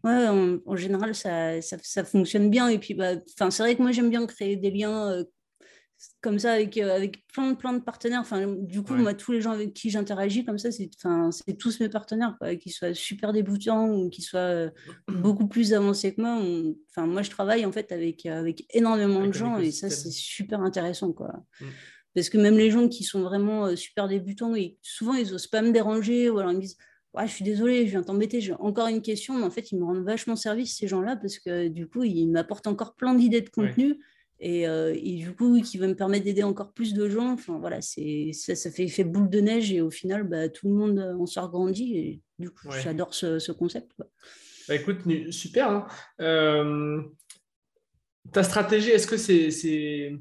Ouais, 0.08 0.26
en, 0.64 0.76
général, 0.76 1.14
ça, 1.14 1.60
ça, 1.60 1.76
ça, 1.82 2.02
fonctionne 2.02 2.48
bien. 2.48 2.68
Et 2.68 2.78
puis, 2.78 2.94
bah, 2.94 3.16
c'est 3.26 3.58
vrai 3.58 3.76
que 3.76 3.82
moi, 3.82 3.92
j'aime 3.92 4.08
bien 4.08 4.26
créer 4.26 4.56
des 4.56 4.70
liens. 4.70 5.10
Euh, 5.10 5.24
comme 6.20 6.38
ça 6.38 6.52
avec, 6.52 6.78
euh, 6.78 6.94
avec 6.94 7.26
plein, 7.26 7.54
plein 7.54 7.72
de 7.72 7.80
partenaires. 7.80 8.20
Enfin, 8.20 8.46
du 8.46 8.82
coup, 8.82 8.94
moi, 8.94 9.14
tous 9.14 9.32
les 9.32 9.40
gens 9.40 9.50
avec 9.50 9.74
qui 9.74 9.90
j'interagis 9.90 10.44
comme 10.44 10.56
ça, 10.56 10.70
c'est 10.70 10.88
tous 11.58 11.80
mes 11.80 11.88
partenaires, 11.88 12.38
qu'ils 12.60 12.72
soient 12.72 12.94
super 12.94 13.32
débutants 13.32 13.90
ou 13.90 14.08
qu'ils 14.08 14.22
soient 14.22 14.38
euh, 14.38 14.70
beaucoup 15.08 15.48
plus 15.48 15.74
avancés 15.74 16.14
que 16.14 16.20
moi. 16.20 16.40
Enfin, 16.90 17.06
moi, 17.06 17.22
je 17.22 17.30
travaille 17.30 17.66
en 17.66 17.72
fait 17.72 17.90
avec, 17.90 18.26
avec 18.26 18.64
énormément 18.72 19.26
de 19.26 19.32
gens 19.32 19.58
et 19.58 19.72
ça, 19.72 19.90
c'est 19.90 20.12
super 20.12 20.60
intéressant. 20.60 21.12
Quoi. 21.12 21.32
Mm. 21.60 21.66
Parce 22.14 22.30
que 22.30 22.38
même 22.38 22.56
les 22.56 22.70
gens 22.70 22.88
qui 22.88 23.02
sont 23.02 23.22
vraiment 23.22 23.74
super 23.74 24.06
débutants, 24.06 24.54
et 24.54 24.78
souvent, 24.82 25.14
ils 25.14 25.32
n'osent 25.32 25.48
pas 25.48 25.62
me 25.62 25.72
déranger 25.72 26.30
ou 26.30 26.38
alors 26.38 26.52
ils 26.52 26.58
me 26.58 26.62
disent 26.62 26.78
ouais, 27.14 27.26
je 27.26 27.32
suis 27.32 27.44
désolée, 27.44 27.86
je 27.86 27.90
viens 27.90 28.02
t'embêter, 28.02 28.40
j'ai 28.40 28.54
encore 28.54 28.88
une 28.88 29.02
question, 29.02 29.34
mais 29.34 29.44
en 29.44 29.50
fait, 29.50 29.72
ils 29.72 29.78
me 29.78 29.84
rendent 29.84 30.04
vachement 30.04 30.36
service, 30.36 30.76
ces 30.76 30.88
gens-là, 30.88 31.16
parce 31.16 31.38
que 31.38 31.68
du 31.68 31.88
coup, 31.88 32.04
ils 32.04 32.26
m'apportent 32.26 32.66
encore 32.66 32.94
plein 32.94 33.14
d'idées 33.14 33.40
de 33.40 33.48
contenu. 33.48 33.98
Euh, 34.44 34.94
et, 34.96 35.16
du 35.16 35.34
coup, 35.34 35.60
qui 35.60 35.78
va 35.78 35.88
me 35.88 35.96
permettre 35.96 36.24
d'aider 36.24 36.44
encore 36.44 36.72
plus 36.72 36.94
de 36.94 37.08
gens. 37.08 37.32
Enfin, 37.32 37.58
voilà, 37.58 37.80
ça, 37.80 38.54
ça 38.54 38.70
fait 38.70 38.84
effet 38.84 39.04
boule 39.04 39.28
de 39.28 39.40
neige 39.40 39.72
et 39.72 39.80
au 39.80 39.90
final, 39.90 40.24
bah, 40.24 40.48
tout 40.48 40.68
le 40.68 40.74
monde 40.74 41.16
en 41.18 41.26
sort 41.26 41.50
grandi. 41.50 41.96
Et 41.96 42.20
du 42.38 42.50
coup, 42.50 42.68
j'adore 42.70 43.14
ce, 43.14 43.50
concept. 43.52 43.92
Bah, 44.68 44.74
écoute, 44.74 44.98
super. 45.30 45.70
Hein. 45.70 45.86
Euh, 46.20 47.02
ta 48.32 48.42
stratégie, 48.42 48.90
est-ce 48.90 49.06
que 49.08 49.16
c'est. 49.16 49.50
c'est... 49.50 50.16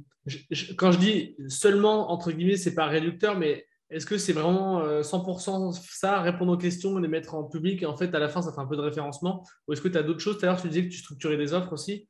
quand 0.78 0.92
je 0.92 1.00
dis 1.00 1.36
seulement, 1.48 2.12
entre 2.12 2.32
guillemets, 2.32 2.58
c'est 2.58 2.74
pas 2.74 2.88
réducteur, 2.88 3.38
mais 3.38 3.67
est-ce 3.90 4.06
que 4.06 4.18
c'est 4.18 4.34
vraiment 4.34 4.82
100% 5.02 5.70
euh, 5.70 5.72
ça, 5.72 6.22
répondre 6.22 6.54
aux 6.54 6.58
questions, 6.58 6.98
les 6.98 7.08
mettre 7.08 7.36
en 7.36 7.46
public 7.46 7.82
et 7.82 7.86
en 7.86 7.96
fait, 7.96 8.14
à 8.14 8.20
la 8.20 8.30
fin, 8.30 8.42
ça 8.42 8.52
fait 8.52 8.60
un 8.60 8.68
peu 8.68 8.76
de 8.76 8.82
référencement? 8.82 9.46
Ou 9.68 9.74
est-ce 9.74 9.82
que 9.82 9.88
tu 9.88 9.98
as 9.98 10.04
d'autres 10.04 10.20
choses? 10.20 10.38
Tout 10.38 10.46
à 10.46 10.50
l'heure, 10.50 10.62
tu 10.62 10.68
disais 10.68 10.84
que 10.84 10.92
tu 10.92 11.00
structurais 11.00 11.38
des 11.38 11.54
offres 11.54 11.74
aussi 11.74 12.08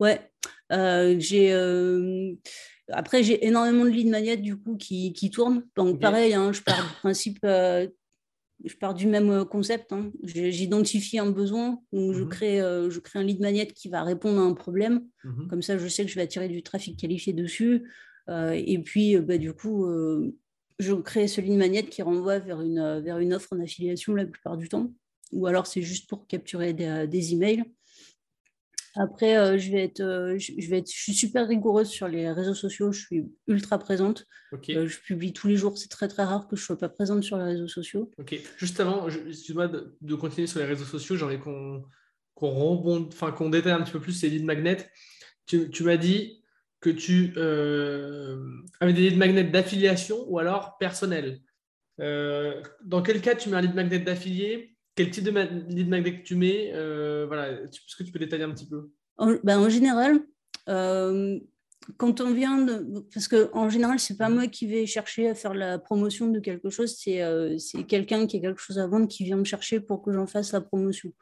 Ouais, 0.00 0.30
euh, 0.72 1.16
j'ai 1.18 1.52
euh, 1.52 2.34
après 2.88 3.22
j'ai 3.22 3.46
énormément 3.46 3.84
de 3.84 3.90
lead 3.90 4.08
magnets 4.08 4.36
du 4.36 4.56
coup 4.56 4.76
qui, 4.76 5.12
qui 5.12 5.30
tournent. 5.30 5.64
Donc 5.76 6.00
pareil, 6.00 6.34
hein, 6.34 6.52
je 6.52 6.62
pars 6.62 6.82
du 6.82 6.94
principe, 7.00 7.38
euh, 7.44 7.86
je 8.64 8.74
pars 8.76 8.94
du 8.94 9.06
même 9.06 9.44
concept. 9.44 9.92
Hein. 9.92 10.10
J'identifie 10.22 11.18
un 11.18 11.30
besoin, 11.30 11.80
donc 11.92 12.14
je 12.14 12.22
mhm. 12.22 12.28
crée 12.28 12.58
je 12.58 12.98
crée 12.98 13.18
un 13.18 13.24
lead 13.24 13.40
magnet 13.40 13.66
qui 13.66 13.88
va 13.88 14.02
répondre 14.02 14.40
à 14.40 14.44
un 14.44 14.54
problème. 14.54 15.06
Mhm. 15.24 15.48
Comme 15.48 15.62
ça, 15.62 15.78
je 15.78 15.88
sais 15.88 16.04
que 16.04 16.10
je 16.10 16.16
vais 16.16 16.22
attirer 16.22 16.48
du 16.48 16.62
trafic 16.62 16.98
qualifié 16.98 17.32
dessus. 17.32 17.90
et 18.28 18.78
puis 18.84 19.18
bah, 19.18 19.38
du 19.38 19.52
coup 19.52 19.86
je 20.82 20.92
crée 20.94 21.28
ce 21.28 21.40
lead 21.40 21.56
magnet 21.56 21.84
qui 21.84 22.02
renvoie 22.02 22.38
vers 22.38 22.60
une, 22.60 23.00
vers 23.00 23.18
une 23.18 23.34
offre 23.34 23.52
en 23.52 23.60
affiliation 23.60 24.14
la 24.14 24.26
plupart 24.26 24.56
du 24.56 24.68
temps. 24.68 24.92
Ou 25.32 25.46
alors 25.46 25.66
c'est 25.66 25.82
juste 25.82 26.08
pour 26.08 26.26
capturer 26.26 26.72
des, 26.74 27.06
des 27.08 27.32
emails. 27.32 27.64
Après, 28.94 29.38
euh, 29.38 29.58
je, 29.58 29.70
vais 29.70 29.84
être, 29.84 30.00
euh, 30.00 30.38
je, 30.38 30.68
vais 30.68 30.78
être, 30.78 30.90
je 30.90 31.00
suis 31.00 31.14
super 31.14 31.48
rigoureuse 31.48 31.88
sur 31.88 32.08
les 32.08 32.30
réseaux 32.30 32.54
sociaux. 32.54 32.92
Je 32.92 33.00
suis 33.00 33.32
ultra 33.46 33.78
présente. 33.78 34.26
Euh, 34.52 34.86
je 34.86 34.98
publie 35.00 35.32
tous 35.32 35.48
les 35.48 35.56
jours. 35.56 35.78
C'est 35.78 35.88
très, 35.88 36.08
très 36.08 36.24
rare 36.24 36.46
que 36.46 36.56
je 36.56 36.62
ne 36.62 36.66
sois 36.66 36.78
pas 36.78 36.90
présente 36.90 37.22
sur 37.22 37.38
les 37.38 37.44
réseaux 37.44 37.68
sociaux. 37.68 38.10
Ok. 38.18 38.38
Juste 38.58 38.80
avant, 38.80 39.08
excuse-moi 39.08 39.68
de, 39.68 39.96
de, 40.00 40.14
continuer 40.14 40.46
sur 40.46 40.60
les 40.60 40.66
réseaux 40.66 40.84
sociaux, 40.84 41.16
j'ai 41.16 41.24
envie 41.24 41.38
qu'on 41.38 41.82
enfin, 42.36 43.32
qu'on 43.32 43.48
détaille 43.48 43.72
un 43.72 43.82
petit 43.82 43.92
peu 43.92 44.00
plus 44.00 44.12
ces 44.12 44.28
leads 44.28 44.44
magnets. 44.44 44.90
Tu, 45.46 45.70
tu 45.70 45.84
m'as 45.84 45.96
dit 45.96 46.41
que 46.82 46.90
tu 46.90 47.32
avais 48.80 48.92
des 48.92 49.08
leads 49.08 49.16
magnets 49.16 49.44
d'affiliation 49.44 50.24
ou 50.28 50.38
alors 50.38 50.76
personnel. 50.78 51.40
dans 51.98 53.02
quel 53.02 53.22
cas 53.22 53.34
tu 53.34 53.48
mets 53.48 53.56
un 53.56 53.62
lead 53.62 53.74
magnet 53.74 54.00
d'affilié? 54.00 54.72
Quel 54.94 55.10
type 55.10 55.24
de 55.24 55.30
lead 55.74 55.88
magnet 55.88 56.20
que 56.20 56.26
tu 56.26 56.36
mets? 56.36 56.70
Euh, 56.74 57.24
voilà, 57.26 57.50
Est-ce 57.50 57.96
que 57.96 58.02
tu 58.02 58.12
peux 58.12 58.18
détailler 58.18 58.44
un 58.44 58.50
petit 58.50 58.68
peu? 58.68 58.90
En, 59.16 59.34
ben, 59.42 59.58
en 59.58 59.70
général, 59.70 60.20
euh, 60.68 61.38
quand 61.96 62.20
on 62.20 62.32
vient 62.32 62.58
de... 62.58 63.00
Parce 63.12 63.26
qu'en 63.26 63.70
général, 63.70 63.98
ce 63.98 64.12
n'est 64.12 64.16
pas 64.18 64.28
moi 64.28 64.48
qui 64.48 64.66
vais 64.66 64.84
chercher 64.86 65.30
à 65.30 65.34
faire 65.34 65.54
la 65.54 65.78
promotion 65.78 66.28
de 66.28 66.40
quelque 66.40 66.68
chose, 66.68 66.94
c'est 66.98 67.22
euh, 67.22 67.56
quelqu'un 67.88 68.26
qui 68.26 68.36
a 68.36 68.40
quelque 68.40 68.60
chose 68.60 68.78
à 68.78 68.86
vendre 68.86 69.08
qui 69.08 69.24
vient 69.24 69.36
me 69.36 69.44
chercher 69.44 69.80
pour 69.80 70.02
que 70.02 70.12
j'en 70.12 70.26
fasse 70.26 70.52
la 70.52 70.60
promotion. 70.60 71.12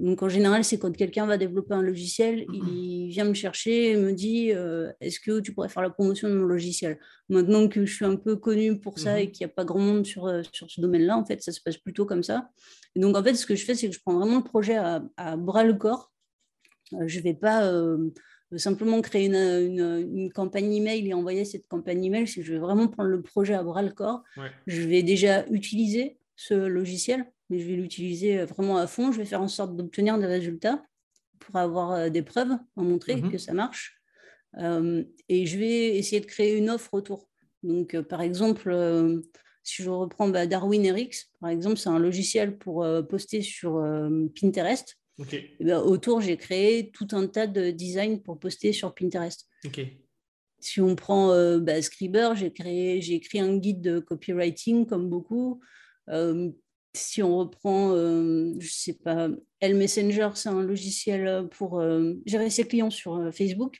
Donc 0.00 0.22
en 0.22 0.30
général, 0.30 0.64
c'est 0.64 0.78
quand 0.78 0.96
quelqu'un 0.96 1.26
va 1.26 1.36
développer 1.36 1.74
un 1.74 1.82
logiciel, 1.82 2.46
il 2.52 3.08
vient 3.08 3.26
me 3.26 3.34
chercher 3.34 3.90
et 3.90 3.96
me 3.96 4.12
dit 4.12 4.50
euh, 4.50 4.90
est-ce 5.00 5.20
que 5.20 5.40
tu 5.40 5.52
pourrais 5.52 5.68
faire 5.68 5.82
la 5.82 5.90
promotion 5.90 6.28
de 6.30 6.34
mon 6.34 6.46
logiciel? 6.46 6.98
Maintenant 7.28 7.68
que 7.68 7.84
je 7.84 7.94
suis 7.94 8.06
un 8.06 8.16
peu 8.16 8.36
connue 8.36 8.80
pour 8.80 8.98
ça 8.98 9.12
mhm. 9.12 9.18
et 9.18 9.30
qu'il 9.30 9.46
n'y 9.46 9.52
a 9.52 9.54
pas 9.54 9.64
grand 9.64 9.78
monde 9.78 10.06
sur, 10.06 10.26
euh, 10.26 10.40
sur 10.52 10.70
ce 10.70 10.80
domaine-là, 10.80 11.18
en 11.18 11.24
fait, 11.26 11.42
ça 11.42 11.52
se 11.52 11.60
passe 11.60 11.76
plutôt 11.76 12.06
comme 12.06 12.22
ça. 12.22 12.48
Et 12.96 13.00
donc 13.00 13.14
en 13.14 13.22
fait, 13.22 13.34
ce 13.34 13.44
que 13.44 13.54
je 13.54 13.62
fais, 13.62 13.74
c'est 13.74 13.88
que 13.88 13.94
je 13.94 14.00
prends 14.00 14.18
vraiment 14.18 14.38
le 14.38 14.44
projet 14.44 14.76
à, 14.76 15.36
bras 15.36 15.64
le 15.64 15.74
corps. 15.74 16.10
Euh, 16.94 17.06
je 17.06 17.18
ne 17.18 17.22
vais 17.22 17.34
pas 17.34 17.70
simplement 18.56 19.02
créer 19.02 19.26
une, 19.26 19.36
une, 19.36 20.32
campagne 20.32 20.72
email 20.72 21.06
et 21.06 21.12
envoyer 21.12 21.44
cette 21.44 21.68
campagne 21.68 22.04
email, 22.04 22.26
je 22.26 22.40
vais 22.40 22.58
vraiment 22.58 22.88
prendre 22.88 23.10
le 23.10 23.20
projet 23.20 23.54
à 23.54 23.62
bras 23.62 23.82
le 23.82 23.92
corps. 23.92 24.22
Je 24.66 24.80
vais 24.80 25.02
déjà 25.02 25.46
utiliser 25.50 26.18
ce 26.36 26.54
logiciel 26.54 27.26
mais 27.50 27.58
je 27.58 27.66
vais 27.66 27.74
l'utiliser 27.74 28.38
euh, 28.38 28.46
vraiment 28.46 28.78
à 28.78 28.86
fond. 28.86 29.12
Je 29.12 29.18
vais 29.18 29.26
faire 29.26 29.42
en 29.42 29.48
sorte 29.48 29.76
d'obtenir 29.76 30.18
des 30.18 30.26
résultats 30.26 30.82
pour 31.40 31.56
avoir 31.56 31.92
euh, 31.92 32.08
des 32.08 32.22
preuves, 32.22 32.56
en 32.76 32.84
montrer 32.84 33.16
mhm. 33.16 33.30
que 33.30 33.38
ça 33.38 33.52
marche. 33.52 34.00
Euh, 34.58 35.04
et 35.28 35.46
je 35.46 35.58
vais 35.58 35.96
essayer 35.96 36.20
de 36.20 36.26
créer 36.26 36.56
une 36.56 36.70
offre 36.70 36.94
autour. 36.94 37.28
Donc, 37.62 38.00
par 38.02 38.22
exemple, 38.22 38.74
si 39.62 39.82
je 39.82 39.90
reprends 39.90 40.28
bah, 40.28 40.46
Darwin 40.46 40.90
RX, 40.90 41.30
par 41.40 41.50
exemple, 41.50 41.76
c'est 41.76 41.90
un 41.90 41.98
logiciel 41.98 42.56
pour 42.56 42.86
poster 43.06 43.42
sur 43.42 43.84
Pinterest. 44.40 44.96
Ben, 45.60 45.76
autour, 45.76 46.22
j'ai 46.22 46.38
créé 46.38 46.90
tout 46.90 47.08
un 47.12 47.26
tas 47.26 47.46
de 47.46 47.70
designs 47.70 48.16
pour 48.16 48.40
poster 48.40 48.72
sur 48.72 48.94
Pinterest. 48.94 49.46
Si 50.58 50.80
on 50.80 50.96
prend 50.96 51.58
bah, 51.58 51.82
Scriber, 51.82 52.32
j'ai 52.34 53.14
écrit 53.14 53.40
un 53.40 53.58
guide 53.58 53.82
de 53.82 53.98
copywriting 53.98 54.86
comme 54.86 55.10
beaucoup 55.10 55.60
si 56.94 57.22
on 57.22 57.38
reprend, 57.38 57.92
euh, 57.94 58.52
je 58.58 58.70
sais 58.70 58.94
pas, 58.94 59.28
L 59.60 59.76
Messenger, 59.76 60.30
c'est 60.34 60.48
un 60.48 60.62
logiciel 60.62 61.48
pour 61.50 61.80
euh, 61.80 62.14
gérer 62.26 62.50
ses 62.50 62.64
clients 62.64 62.90
sur 62.90 63.16
euh, 63.16 63.30
Facebook. 63.30 63.78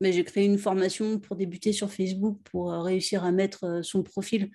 Mais 0.00 0.12
j'ai 0.12 0.24
créé 0.24 0.44
une 0.44 0.58
formation 0.58 1.18
pour 1.18 1.36
débuter 1.36 1.72
sur 1.72 1.90
Facebook 1.90 2.38
pour 2.44 2.70
réussir 2.70 3.24
à 3.24 3.32
mettre 3.32 3.80
son 3.82 4.04
profil 4.04 4.48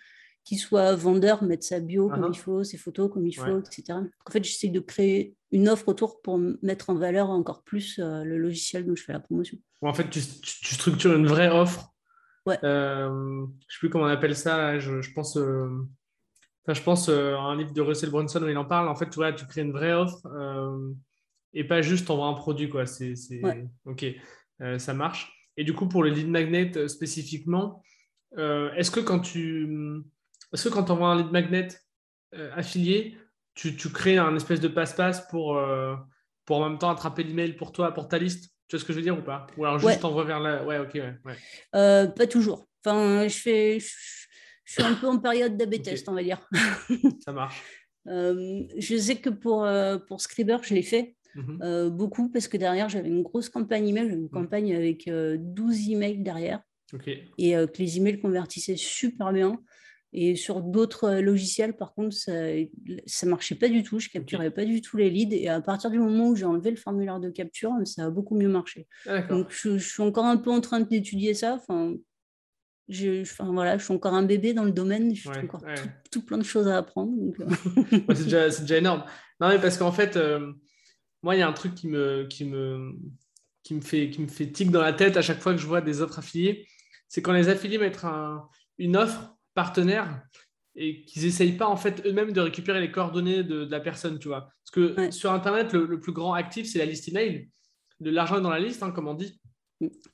qui 0.46 0.56
soit 0.58 0.96
vendeur, 0.96 1.44
mettre 1.44 1.66
sa 1.66 1.82
bio 1.82 2.08
comme 2.08 2.24
uh-huh. 2.24 2.34
il 2.34 2.38
faut, 2.38 2.64
ses 2.64 2.78
photos 2.78 3.12
comme 3.12 3.28
il 3.28 3.34
faut, 3.34 3.60
etc. 3.60 4.00
En 4.26 4.32
fait, 4.32 4.42
j'essaie 4.42 4.70
de 4.70 4.80
créer 4.80 5.36
une 5.52 5.68
offre 5.68 5.90
autour 5.90 6.22
pour 6.22 6.40
mettre 6.62 6.92
en 6.92 6.96
valeur 6.96 7.30
encore 7.30 7.64
plus 7.64 8.00
le 8.00 8.38
logiciel 8.38 8.86
dont 8.86 8.96
je 8.96 9.04
fais 9.04 9.12
la 9.12 9.20
promotion. 9.20 9.58
En 9.82 9.94
fait, 9.94 10.10
tu, 10.10 10.22
structures 10.22 11.14
une 11.14 11.28
vraie 11.28 11.50
offre. 11.50 11.94
Ouais. 12.46 12.58
je 12.62 13.10
ne 13.10 13.48
sais 13.68 13.80
plus 13.80 13.90
comment 13.90 14.06
on 14.06 14.08
appelle 14.08 14.38
ça. 14.38 14.80
je, 14.80 15.02
je 15.02 15.12
pense 15.12 15.38
je 16.72 16.82
pense 16.82 17.10
euh, 17.10 17.36
un 17.36 17.58
livre 17.58 17.74
de 17.74 17.82
Russell 17.82 18.10
Brunson 18.10 18.42
où 18.42 18.48
il 18.48 18.58
en 18.58 18.66
parle. 18.66 18.88
En 18.88 18.96
fait, 18.96 19.10
tu, 19.10 19.16
vois, 19.16 19.34
tu 19.34 19.46
crées 19.46 19.62
une 19.62 19.74
vraie 19.74 19.92
offre 19.92 20.26
euh, 20.28 20.94
et 21.54 21.66
pas 21.66 21.82
juste 21.82 22.10
envoyer 22.10 22.32
un 22.32 22.36
produit. 22.36 22.70
Quoi. 22.70 22.86
C'est, 22.86 23.16
Ok, 23.86 24.06
euh, 24.62 24.80
ça 24.80 24.94
marche. 24.94 25.34
Et 25.58 25.64
du 25.64 25.74
coup, 25.74 25.88
pour 25.88 26.04
le 26.04 26.10
lead 26.10 26.30
magnet 26.30 26.88
spécifiquement, 26.88 27.84
est-ce 28.38 28.90
que 28.90 29.00
quand 29.00 29.20
tu 29.20 30.02
est-ce 30.52 30.70
que 30.70 30.74
quand 30.74 30.90
envoies 30.90 31.10
un 31.10 31.18
lead 31.18 31.32
magnet 31.32 31.68
affilié, 32.56 33.18
tu, 33.54 33.76
tu, 33.76 33.90
crées 33.90 34.18
un 34.18 34.36
espèce 34.36 34.60
de 34.60 34.68
passe-passe 34.68 35.28
pour, 35.28 35.62
pour 36.46 36.58
en 36.58 36.70
même 36.70 36.80
temps 36.80 36.90
attraper 36.90 37.24
l'email 37.24 37.54
pour 37.54 37.72
toi, 37.72 37.94
pour 37.94 38.08
ta 38.08 38.18
liste? 38.18 38.52
Tu 38.68 38.76
vois 38.76 38.80
ce 38.80 38.86
que 38.86 38.94
je 38.94 38.98
veux 38.98 39.04
dire 39.04 39.20
ou 39.20 39.22
pas? 39.22 39.46
Ou 39.58 39.66
alors 39.66 39.78
juste 39.78 40.04
envoyer 40.04 40.28
vers 40.28 40.40
la. 40.40 40.64
Ouais, 40.64 40.80
ok, 40.80 40.96
ouais. 40.96 42.08
pas 42.16 42.28
toujours. 42.28 42.68
Enfin, 42.84 43.28
je 43.28 43.38
fais 43.38 43.80
je 43.80 43.88
suis 44.66 44.84
un 44.84 44.94
peu 44.94 45.08
en 45.08 45.20
période 45.20 45.58
d'AB 45.58 45.82
test, 45.82 46.08
on 46.08 46.14
va 46.14 46.24
dire. 46.24 46.48
Ça 47.26 47.32
marche. 47.32 47.62
Euh, 48.08 48.64
je 48.78 48.98
sais 48.98 49.16
que 49.16 49.30
pour, 49.30 49.64
euh, 49.64 49.98
pour 49.98 50.20
Scriber, 50.20 50.58
je 50.62 50.74
l'ai 50.74 50.82
fait 50.82 51.16
mhm. 51.36 51.60
euh, 51.64 51.90
beaucoup 51.90 52.30
parce 52.30 52.50
que 52.50 52.58
derrière, 52.58 52.90
j'avais 52.90 53.08
une 53.08 53.24
grosse 53.24 53.48
campagne 53.50 53.88
email, 53.88 54.10
une 54.10 54.24
mhm. 54.24 54.30
campagne 54.30 54.76
avec 54.76 55.10
12 55.10 55.90
emails 55.90 56.22
derrière. 56.22 56.62
Et 57.38 57.54
que 57.54 57.78
les 57.80 57.98
emails 57.98 58.20
convertissaient 58.20 58.76
super 58.76 59.32
bien. 59.32 59.58
Et 60.16 60.36
sur 60.36 60.62
d'autres 60.62 61.12
logiciels, 61.22 61.78
par 61.78 61.94
contre, 61.96 62.14
ça 62.14 62.34
ne 62.34 63.30
marchait 63.30 63.56
pas 63.56 63.70
du 63.70 63.82
tout. 63.82 64.00
Je 64.00 64.10
ne 64.10 64.12
capturais 64.12 64.52
pas 64.52 64.66
du 64.66 64.82
tout 64.82 64.98
les 64.98 65.10
leads. 65.10 65.34
Et 65.34 65.48
à 65.48 65.60
partir 65.60 65.90
du 65.90 65.98
moment 65.98 66.28
où 66.28 66.36
j'ai 66.36 66.46
enlevé 66.46 66.70
le 66.70 66.76
formulaire 66.76 67.20
de 67.20 67.30
capture, 67.30 67.72
ça 67.86 68.06
a 68.06 68.10
beaucoup 68.12 68.36
mieux 68.36 68.50
marché. 68.50 68.86
Donc, 69.30 69.48
je, 69.50 69.78
je, 69.78 69.90
suis 69.90 70.04
encore 70.04 70.26
un 70.26 70.38
peu 70.38 70.52
en 70.52 70.60
train 70.62 70.82
d'étudier 70.82 71.34
ça. 71.34 71.56
Enfin, 71.56 71.96
je, 72.90 73.22
enfin, 73.22 73.52
voilà, 73.52 73.78
je 73.78 73.84
suis 73.84 73.94
encore 73.94 74.14
un 74.14 74.24
bébé 74.24 74.54
dans 74.54 74.66
le 74.66 74.72
domaine, 74.72 75.16
je 75.16 75.30
encore 75.30 75.64
tout, 76.12 76.22
plein 76.22 76.38
de 76.38 76.44
choses 76.44 76.68
à 76.68 76.78
apprendre. 76.78 77.14
Euh. 77.40 78.00
c'est 78.14 78.24
déjà, 78.24 78.50
déjà, 78.50 78.78
énorme. 78.78 79.04
Non, 79.40 79.50
mais 79.50 79.60
parce 79.60 79.78
qu'en 79.78 79.92
fait, 79.92 80.18
euh, 80.18 80.52
moi, 81.22 81.36
il 81.36 81.40
y 81.40 81.42
a 81.42 81.48
un 81.48 81.54
truc 81.54 81.76
qui 81.76 81.88
me, 81.88 82.26
qui, 82.30 82.46
me, 82.46 82.94
qui, 83.64 83.74
me 83.74 83.82
fait, 83.82 84.10
qui 84.10 84.22
me 84.22 84.28
fait 84.28 84.52
tic 84.52 84.70
dans 84.70 84.82
la 84.82 84.94
tête 84.94 85.18
à 85.18 85.22
chaque 85.22 85.40
fois 85.40 85.54
que 85.54 85.60
je 85.60 85.68
vois 85.68 85.82
des 85.82 86.02
offres 86.02 86.20
affiliées. 86.20 86.68
C'est 87.08 87.22
quand 87.22 87.32
les 87.32 87.48
affiliés 87.48 87.78
mettent 87.78 88.04
un, 88.04 88.48
une 88.78 88.98
offre 88.98 89.36
partenaire 89.54 90.22
et 90.76 91.06
qu'ils 91.06 91.24
n'essayent 91.24 91.58
pas 91.58 91.68
en 91.68 91.78
fait 91.78 92.06
eux-mêmes 92.06 92.34
de 92.34 92.42
récupérer 92.42 92.82
les 92.82 92.92
coordonnées 92.92 93.44
de, 93.44 93.66
la 93.70 93.80
personne, 93.80 94.20
tu 94.20 94.28
vois. 94.28 94.50
Parce 94.64 94.72
que 94.72 95.12
sur 95.12 95.32
Internet, 95.32 95.74
le, 95.74 96.00
plus 96.00 96.12
grand 96.12 96.34
actif, 96.34 96.68
c'est 96.68 96.80
la 96.80 96.86
liste 96.86 97.08
email. 97.08 97.50
De 98.00 98.10
l'argent 98.10 98.42
dans 98.42 98.50
la 98.50 98.60
liste, 98.60 98.84
hein, 98.84 98.92
comme 98.92 99.08
on 99.08 99.14
dit. 99.14 99.40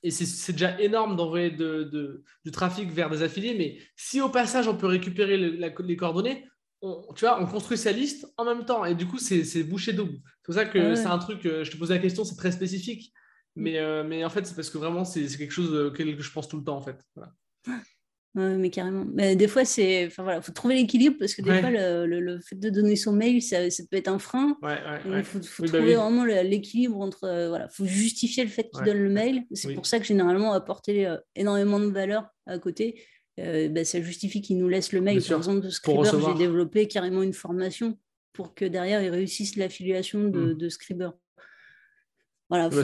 Et 0.03 0.11
c'est 0.11 0.53
déjà 0.53 0.79
énorme 0.79 1.15
d'envoyer 1.15 1.51
de, 1.51 2.23
du 2.45 2.51
trafic 2.51 2.91
vers 2.91 3.09
des 3.09 3.23
affiliés, 3.23 3.55
mais 3.57 3.79
si 3.95 4.21
au 4.21 4.29
passage 4.29 4.67
on 4.67 4.75
peut 4.75 4.87
récupérer 4.87 5.37
les 5.37 5.95
coordonnées, 5.95 6.45
on, 6.81 7.05
tu 7.13 7.25
vois, 7.25 7.41
on 7.41 7.45
construit 7.45 7.77
sa 7.77 7.91
liste 7.91 8.25
en 8.37 8.45
même 8.45 8.65
temps. 8.65 8.85
Et 8.85 8.95
du 8.95 9.05
coup, 9.05 9.17
c'est 9.17 9.63
bouché 9.63 9.93
double. 9.93 10.13
C'est 10.13 10.45
pour 10.45 10.53
ça 10.53 10.65
que 10.65 10.95
c'est 10.95 11.07
un 11.07 11.19
truc, 11.19 11.45
euh, 11.45 11.63
je 11.63 11.71
te 11.71 11.77
pose 11.77 11.89
la 11.89 11.99
question, 11.99 12.23
c'est 12.23 12.35
très 12.35 12.51
spécifique. 12.51 13.13
Mais, 13.55 13.77
euh, 13.79 14.03
mais 14.03 14.23
en 14.23 14.29
fait, 14.29 14.45
c'est 14.45 14.55
parce 14.55 14.69
que 14.69 14.77
vraiment, 14.77 15.03
c'est 15.03 15.25
quelque 15.37 15.51
chose 15.51 15.73
auquel 15.73 16.19
je 16.19 16.31
pense 16.31 16.47
tout 16.47 16.57
le 16.57 16.63
temps, 16.63 16.77
en 16.77 16.81
fait. 16.81 17.03
Voilà 17.15 17.33
mais 18.35 18.69
carrément. 18.69 19.05
Mais 19.13 19.35
des 19.35 19.47
fois, 19.47 19.65
c'est, 19.65 20.05
enfin 20.07 20.23
voilà, 20.23 20.41
faut 20.41 20.51
trouver 20.51 20.75
l'équilibre 20.75 21.15
parce 21.19 21.33
que 21.33 21.41
des 21.41 21.59
fois, 21.59 21.71
le, 21.71 22.05
le, 22.05 22.39
fait 22.39 22.55
de 22.55 22.69
donner 22.69 22.95
son 22.95 23.11
mail, 23.11 23.41
ça, 23.41 23.69
ça 23.69 23.83
peut 23.89 23.97
être 23.97 24.07
un 24.07 24.19
frein. 24.19 24.57
il 25.05 25.23
faut, 25.23 25.41
faut 25.41 25.63
bah 25.63 25.69
trouver 25.69 25.95
vraiment 25.95 26.25
l'équilibre 26.25 26.99
entre, 26.99 27.23
euh, 27.25 27.49
voilà, 27.49 27.67
faut 27.69 27.85
justifier 27.85 28.43
le 28.43 28.49
fait 28.49 28.69
qu'il 28.69 28.83
donne 28.83 28.99
le 28.99 29.09
mail. 29.09 29.43
C'est 29.53 29.73
pour 29.73 29.85
ça 29.85 29.99
que 29.99 30.05
généralement, 30.05 30.53
apporter 30.53 31.07
euh, 31.07 31.17
énormément 31.35 31.79
de 31.79 31.87
valeur 31.87 32.27
à 32.45 32.59
côté, 32.59 33.03
euh, 33.39 33.69
bah, 33.69 33.83
ça 33.83 34.01
justifie 34.01 34.41
qu'il 34.41 34.57
nous 34.57 34.69
laisse 34.69 34.91
le 34.91 35.01
mail. 35.01 35.21
Par 35.23 35.37
exemple, 35.37 35.61
de 35.61 35.69
Scriber, 35.69 36.03
j'ai 36.03 36.37
développé 36.37 36.87
carrément 36.87 37.23
une 37.23 37.33
formation 37.33 37.97
pour 38.33 38.53
que 38.53 38.65
derrière, 38.65 39.01
ils 39.01 39.09
réussissent 39.09 39.55
l'affiliation 39.55 40.25
de, 40.25 40.53
mmh. 40.53 40.53
de 40.53 40.69
Scriber. 40.69 41.09
Voilà, 42.49 42.65
après, 42.65 42.83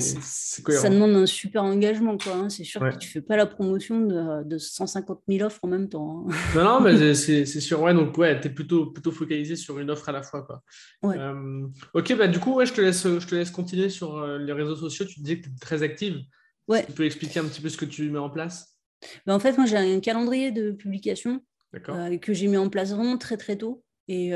ça 0.00 0.90
demande 0.90 1.14
un 1.14 1.26
super 1.26 1.62
engagement. 1.62 2.18
Hein. 2.26 2.48
C'est 2.48 2.64
sûr 2.64 2.80
que 2.80 2.96
tu 2.96 3.06
ne 3.06 3.12
fais 3.12 3.20
pas 3.20 3.36
la 3.36 3.46
promotion 3.46 4.00
de, 4.00 4.42
de, 4.42 4.58
150 4.58 5.22
000 5.28 5.46
offres 5.46 5.60
en 5.62 5.68
même 5.68 5.88
temps. 5.88 6.26
Hein. 6.28 6.34
Non, 6.56 6.64
non, 6.64 6.80
mais 6.80 7.14
c'est 7.14 7.44
sûr. 7.44 7.80
Ouais, 7.82 7.94
donc, 7.94 8.18
ouais, 8.18 8.40
tu 8.40 8.48
es 8.48 8.50
plutôt, 8.50 8.86
plutôt 8.86 9.12
focalisé 9.12 9.54
sur 9.54 9.78
une 9.78 9.90
offre 9.90 10.08
à 10.08 10.12
la 10.12 10.24
fois. 10.24 10.42
Quoi. 10.42 10.62
Euh, 11.04 11.68
ok, 11.94 12.16
bah, 12.16 12.26
du 12.26 12.40
coup, 12.40 12.54
ouais, 12.54 12.66
je, 12.66 12.72
te 12.72 12.80
laisse, 12.80 13.06
je 13.06 13.24
te 13.24 13.34
laisse 13.36 13.52
continuer 13.52 13.90
sur 13.90 14.16
euh, 14.16 14.38
les 14.38 14.52
réseaux 14.52 14.74
sociaux. 14.76 15.06
Tu 15.06 15.20
disais 15.20 15.38
que 15.38 15.44
tu 15.44 15.50
es 15.50 15.58
très 15.60 15.84
active. 15.84 16.18
Ouais. 16.66 16.84
Tu 16.84 16.92
peux 16.92 17.04
expliquer 17.04 17.38
un 17.38 17.44
petit 17.44 17.60
peu 17.60 17.68
ce 17.68 17.76
que 17.76 17.84
tu 17.84 18.10
mets 18.10 18.18
en 18.18 18.30
place? 18.30 18.76
Bah, 19.24 19.34
En 19.34 19.38
fait, 19.38 19.56
moi, 19.56 19.66
j'ai 19.66 19.76
un 19.76 20.00
calendrier 20.00 20.50
de 20.50 20.72
publication 20.72 21.40
euh, 21.88 22.18
que 22.18 22.32
j'ai 22.32 22.48
mis 22.48 22.56
en 22.56 22.68
place 22.68 22.90
vraiment 22.90 23.18
très, 23.18 23.36
très 23.36 23.56
tôt. 23.56 23.84
Et, 24.10 24.32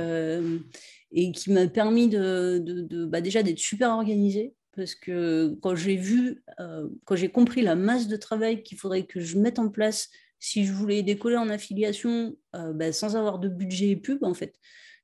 et 1.15 1.33
qui 1.33 1.53
m'a 1.53 1.67
permis 1.69 2.09
de, 2.09 3.07
bah 3.07 3.21
déjà 3.21 3.43
d'être 3.43 3.59
super 3.59 3.91
organisée 3.91 4.55
parce 4.75 4.95
que 4.95 5.57
quand 5.63 5.77
j'ai 5.77 5.97
vu, 5.97 6.43
euh, 6.61 6.89
quand 7.05 7.17
j'ai 7.17 7.29
compris 7.29 7.63
la 7.63 7.77
masse 7.77 8.09
de 8.09 8.17
travail 8.17 8.63
qu'il 8.63 8.79
faudrait 8.79 9.07
que 9.07 9.21
je 9.21 9.39
mette 9.39 9.59
en 9.59 9.69
place 9.69 10.11
si 10.41 10.67
je 10.67 10.73
voulais 10.73 11.03
décoller 11.03 11.37
en 11.37 11.49
affiliation 11.49 12.37
euh, 12.55 12.73
bah, 12.73 12.93
sans 12.93 13.17
avoir 13.17 13.39
de 13.39 13.49
budget 13.49 13.91
et 13.91 13.97
pub, 13.97 14.25
en 14.25 14.35
fait, 14.35 14.55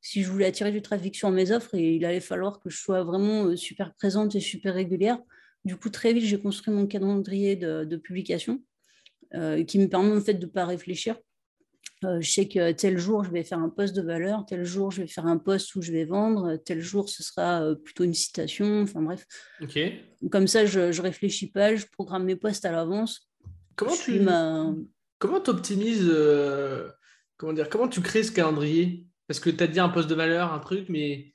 si 0.02 0.22
je 0.22 0.30
voulais 0.30 0.46
attirer 0.46 0.72
du 0.72 0.82
trafic 0.82 1.14
sur 1.14 1.30
mes 1.30 1.52
offres, 1.52 1.74
et 1.74 1.94
il 1.94 2.04
allait 2.04 2.20
falloir 2.20 2.60
que 2.60 2.68
je 2.68 2.76
sois 2.76 3.04
vraiment 3.04 3.46
euh, 3.46 3.56
super 3.56 3.94
présente 3.94 4.34
et 4.34 4.40
super 4.40 4.74
régulière. 4.74 5.18
Du 5.64 5.76
coup, 5.76 5.88
très 5.88 6.12
vite, 6.12 6.24
j'ai 6.24 6.40
construit 6.40 6.74
mon 6.74 6.86
calendrier 6.86 7.54
de, 7.54 7.84
de 7.84 7.96
publication 7.96 8.62
qui 9.68 9.78
me 9.78 9.86
permet 9.86 10.10
en 10.10 10.20
fait 10.20 10.34
de 10.34 10.46
ne 10.46 10.50
pas 10.50 10.66
réfléchir 10.66 11.16
euh, 12.04 12.20
je 12.20 12.30
sais 12.30 12.48
que 12.48 12.72
tel 12.72 12.98
jour, 12.98 13.24
je 13.24 13.30
vais 13.30 13.44
faire 13.44 13.58
un 13.58 13.68
poste 13.68 13.94
de 13.94 14.00
valeur, 14.00 14.46
tel 14.46 14.64
jour, 14.64 14.90
je 14.90 15.02
vais 15.02 15.06
faire 15.06 15.26
un 15.26 15.36
poste 15.36 15.74
où 15.74 15.82
je 15.82 15.92
vais 15.92 16.06
vendre, 16.06 16.56
tel 16.56 16.80
jour, 16.80 17.10
ce 17.10 17.22
sera 17.22 17.62
euh, 17.62 17.74
plutôt 17.74 18.04
une 18.04 18.14
citation, 18.14 18.82
enfin 18.82 19.02
bref. 19.02 19.26
Comme 20.30 20.46
ça, 20.46 20.64
je 20.64 20.80
ne 20.80 21.00
réfléchis 21.02 21.50
pas, 21.50 21.76
je 21.76 21.84
programme 21.92 22.24
mes 22.24 22.36
postes 22.36 22.64
à 22.64 22.72
l'avance. 22.72 23.28
Comment 23.76 23.96
tu 23.96 24.18
ma... 24.20 24.74
comment 25.18 25.42
optimises, 25.46 26.08
euh, 26.10 26.88
comment 27.36 27.52
dire, 27.52 27.68
comment 27.68 27.88
tu 27.88 28.00
crées 28.00 28.22
ce 28.22 28.32
calendrier? 28.32 29.06
Parce 29.26 29.38
que 29.38 29.50
tu 29.50 29.62
as 29.62 29.66
dit 29.66 29.80
un 29.80 29.90
poste 29.90 30.08
de 30.08 30.14
valeur, 30.14 30.54
un 30.54 30.58
truc, 30.58 30.86
mais 30.88 31.34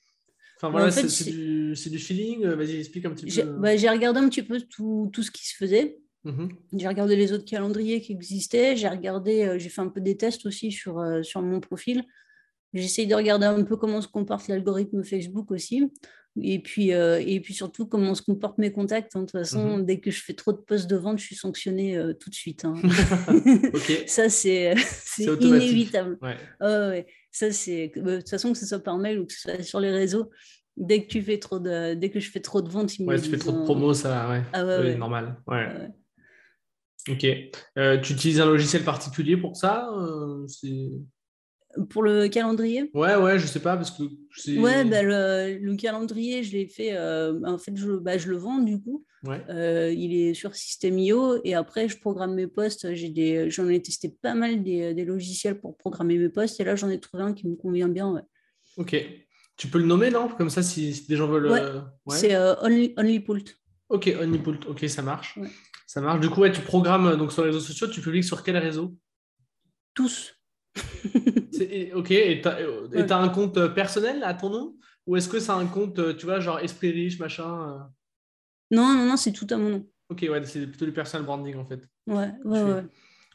enfin 0.58 0.72
voilà, 0.72 0.90
c'est 0.90 1.30
du, 1.30 1.76
du, 1.76 2.00
feeling. 2.00 2.44
Vas-y, 2.44 2.78
explique 2.78 3.06
un 3.06 3.12
petit 3.12 3.28
peu. 3.28 3.52
Bah, 3.60 3.78
j'ai 3.78 3.90
regardé 3.90 4.20
un 4.20 4.30
petit 4.30 4.44
peu 4.44 4.60
tout, 4.62 5.12
tout 5.14 5.22
ce 5.22 5.30
qui 5.30 5.48
se 5.48 5.56
faisait. 5.56 6.00
Mhm. 6.26 6.50
J'ai 6.74 6.88
regardé 6.88 7.16
les 7.16 7.32
autres 7.32 7.46
calendriers 7.46 8.02
qui 8.02 8.12
existaient, 8.12 8.76
j'ai 8.76 8.90
regardé, 8.90 9.44
euh, 9.44 9.60
j'ai 9.60 9.70
fait 9.70 9.82
un 9.82 9.90
peu 9.90 10.02
des 10.02 10.18
tests 10.18 10.46
aussi 10.46 10.72
sur, 10.72 11.00
euh, 11.00 11.22
sur 11.22 11.42
mon 11.42 11.60
profil. 11.60 12.04
J'essaye 12.74 13.08
de 13.08 13.16
regarder 13.16 13.46
un 13.46 13.64
peu 13.64 13.78
comment 13.78 14.02
se 14.02 14.08
comporte 14.08 14.48
l'algorithme 14.48 15.04
Facebook 15.04 15.52
aussi. 15.52 15.90
Et 16.42 16.60
puis, 16.60 16.94
euh, 16.94 17.22
et 17.26 17.40
puis 17.40 17.54
surtout, 17.54 17.86
comment 17.86 18.14
se 18.16 18.22
comportent 18.22 18.58
mes 18.58 18.72
contacts. 18.72 19.16
Hein. 19.16 19.22
De 19.22 19.26
toute 19.26 19.32
façon, 19.32 19.78
mhm. 19.78 19.86
dès 19.86 20.00
que 20.00 20.12
je 20.12 20.22
fais 20.22 20.34
trop 20.34 20.52
de 20.52 20.58
postes 20.58 20.90
de 20.90 20.98
vente, 20.98 21.20
je 21.20 21.26
suis 21.26 21.36
sanctionnée 21.36 21.98
tout 22.20 22.30
de 22.30 22.36
suite. 22.36 22.66
Hein. 22.66 22.74
Ça, 24.08 24.28
c'est 24.28 24.74
inévitable. 25.20 26.18
Ça, 27.32 27.52
c'est 27.52 27.92
de 27.96 28.18
toute 28.18 28.30
façon, 28.30 28.52
que 28.52 28.58
ce 28.58 28.66
soit 28.66 28.80
par 28.80 28.98
mail 28.98 29.20
ou 29.20 29.26
que 29.26 29.34
ce 29.34 29.42
soit 29.42 29.64
sur 29.64 29.80
les 29.80 29.92
réseaux, 29.92 30.30
dès 30.76 31.04
que 31.04 31.08
tu 31.08 31.22
fais 31.22 31.38
trop 31.38 31.60
de, 31.60 31.94
dès 31.94 32.10
que 32.10 32.20
je 32.20 32.30
fais 32.30 32.42
trop 32.42 32.62
de 32.62 32.70
ventes, 32.70 32.92
ouais, 33.00 33.22
tu 33.22 33.30
fais 33.30 33.38
trop 33.38 33.52
de 33.52 33.64
promos, 33.64 33.94
ça, 33.94 34.30
ouais, 34.30 34.42
ah, 34.54 34.64
normal. 34.98 35.38
Ouais. 35.48 35.68
Ok. 37.10 37.26
Euh, 37.78 38.00
tu 38.00 38.14
utilises 38.14 38.42
un 38.42 38.46
logiciel 38.46 38.84
particulier 38.84 39.38
pour 39.38 39.56
ça 39.56 39.90
euh, 39.94 40.48
Pour 41.90 42.02
le 42.02 42.28
calendrier? 42.28 42.90
Ouais, 42.94 43.16
ouais, 43.16 43.38
je 43.38 43.46
sais 43.46 43.60
pas 43.60 43.76
parce 43.78 43.92
que 43.92 44.04
Ouais, 44.58 44.84
bah, 44.86 45.04
le, 45.04 45.76
calendrier, 45.76 46.44
je 46.44 46.54
l'ai 46.54 46.68
fait. 46.68 46.96
Euh, 46.96 47.40
en 47.46 47.58
fait, 47.58 47.76
je, 47.76 47.92
bah, 47.92 48.18
je 48.18 48.30
le 48.30 48.38
vends 48.38 48.60
du 48.60 48.82
coup. 48.82 49.06
il 49.24 50.14
est 50.16 50.34
sur 50.34 50.56
System.io 50.56 51.42
et 51.44 51.54
après, 51.54 51.88
je 51.88 52.00
programme 52.00 52.34
mes 52.34 52.48
postes. 52.48 52.94
J'ai 52.96 53.50
j'en 53.50 53.70
ai 53.70 53.82
testé 53.82 54.10
pas 54.10 54.34
mal 54.34 54.64
des, 54.64 55.06
logiciels 55.06 55.60
pour 55.60 55.78
programmer 55.78 56.18
mes 56.18 56.30
postes 56.30 56.60
et 56.60 56.64
là, 56.64 56.76
j'en 56.76 56.90
ai 56.90 57.00
trouvé 57.00 57.24
un 57.24 57.34
qui 57.34 57.48
me 57.48 57.56
convient 57.56 57.90
bien. 57.90 58.24
Ok. 58.78 58.96
Tu 59.58 59.68
peux 59.68 59.78
le 59.78 59.86
nommer, 59.86 60.10
non? 60.10 60.28
Comme 60.28 60.50
ça, 60.50 60.64
si, 60.64 61.06
des 61.08 61.16
gens 61.16 61.28
veulent. 61.28 61.84
Ouais. 62.06 62.18
C'est 62.18 62.36
Only, 62.36 62.94
OnlyPult. 62.98 63.56
Ok, 63.90 64.12
OnlyPult. 64.20 64.66
Ok, 64.66 64.90
ça 64.90 65.04
marche. 65.04 65.38
Ça 65.86 66.02
marche. 66.02 66.20
Du 66.20 66.30
coup, 66.30 66.42
ouais, 66.42 66.52
tu 66.52 66.62
programmes 66.62 67.16
donc, 67.16 67.32
sur 67.32 67.44
les 67.44 67.50
réseaux 67.50 67.60
sociaux, 67.60 67.88
tu 67.88 68.02
publies 68.02 68.24
sur 68.24 68.44
quel 68.44 68.58
réseau? 68.58 68.96
Tous. 69.94 70.36
ok, 70.76 72.12
et 72.12 72.42
tu 72.42 72.48
as, 72.48 73.18
un 73.18 73.30
compte 73.30 73.58
euh, 73.58 73.70
personnel 73.70 74.24
à 74.24 74.34
ton 74.34 74.50
nom? 74.50 74.76
Ou 75.08 75.16
est-ce 75.16 75.30
que 75.30 75.40
c'est 75.40 75.52
un 75.52 75.66
compte, 75.68 76.00
euh, 76.00 76.14
tu 76.14 76.26
vois, 76.26 76.40
genre 76.40 76.60
esprit 76.60 76.92
riche, 76.92 77.20
machin 77.20 77.70
euh? 77.70 77.80
Non, 78.72 78.94
non, 78.94 79.06
non, 79.06 79.18
c'est 79.18 79.32
tout 79.32 79.48
à 79.52 79.58
mon 79.58 79.70
nom. 79.70 79.88
Ok, 80.10 80.26
ouais, 80.30 80.44
c'est 80.46 80.68
plutôt 80.68 80.86
du 80.86 80.92
personal 80.92 81.26
branding 81.26 81.56
en 81.56 81.66
fait. 81.66 81.88
Ouais, 82.08 82.32
ouais, 82.44 82.64
ouais. 82.64 82.84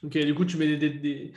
Ok, 0.02 0.18
du 0.18 0.34
coup, 0.34 0.44
tu 0.44 0.56
mets 0.56 0.76
des, 0.76 0.90
des 0.90 1.32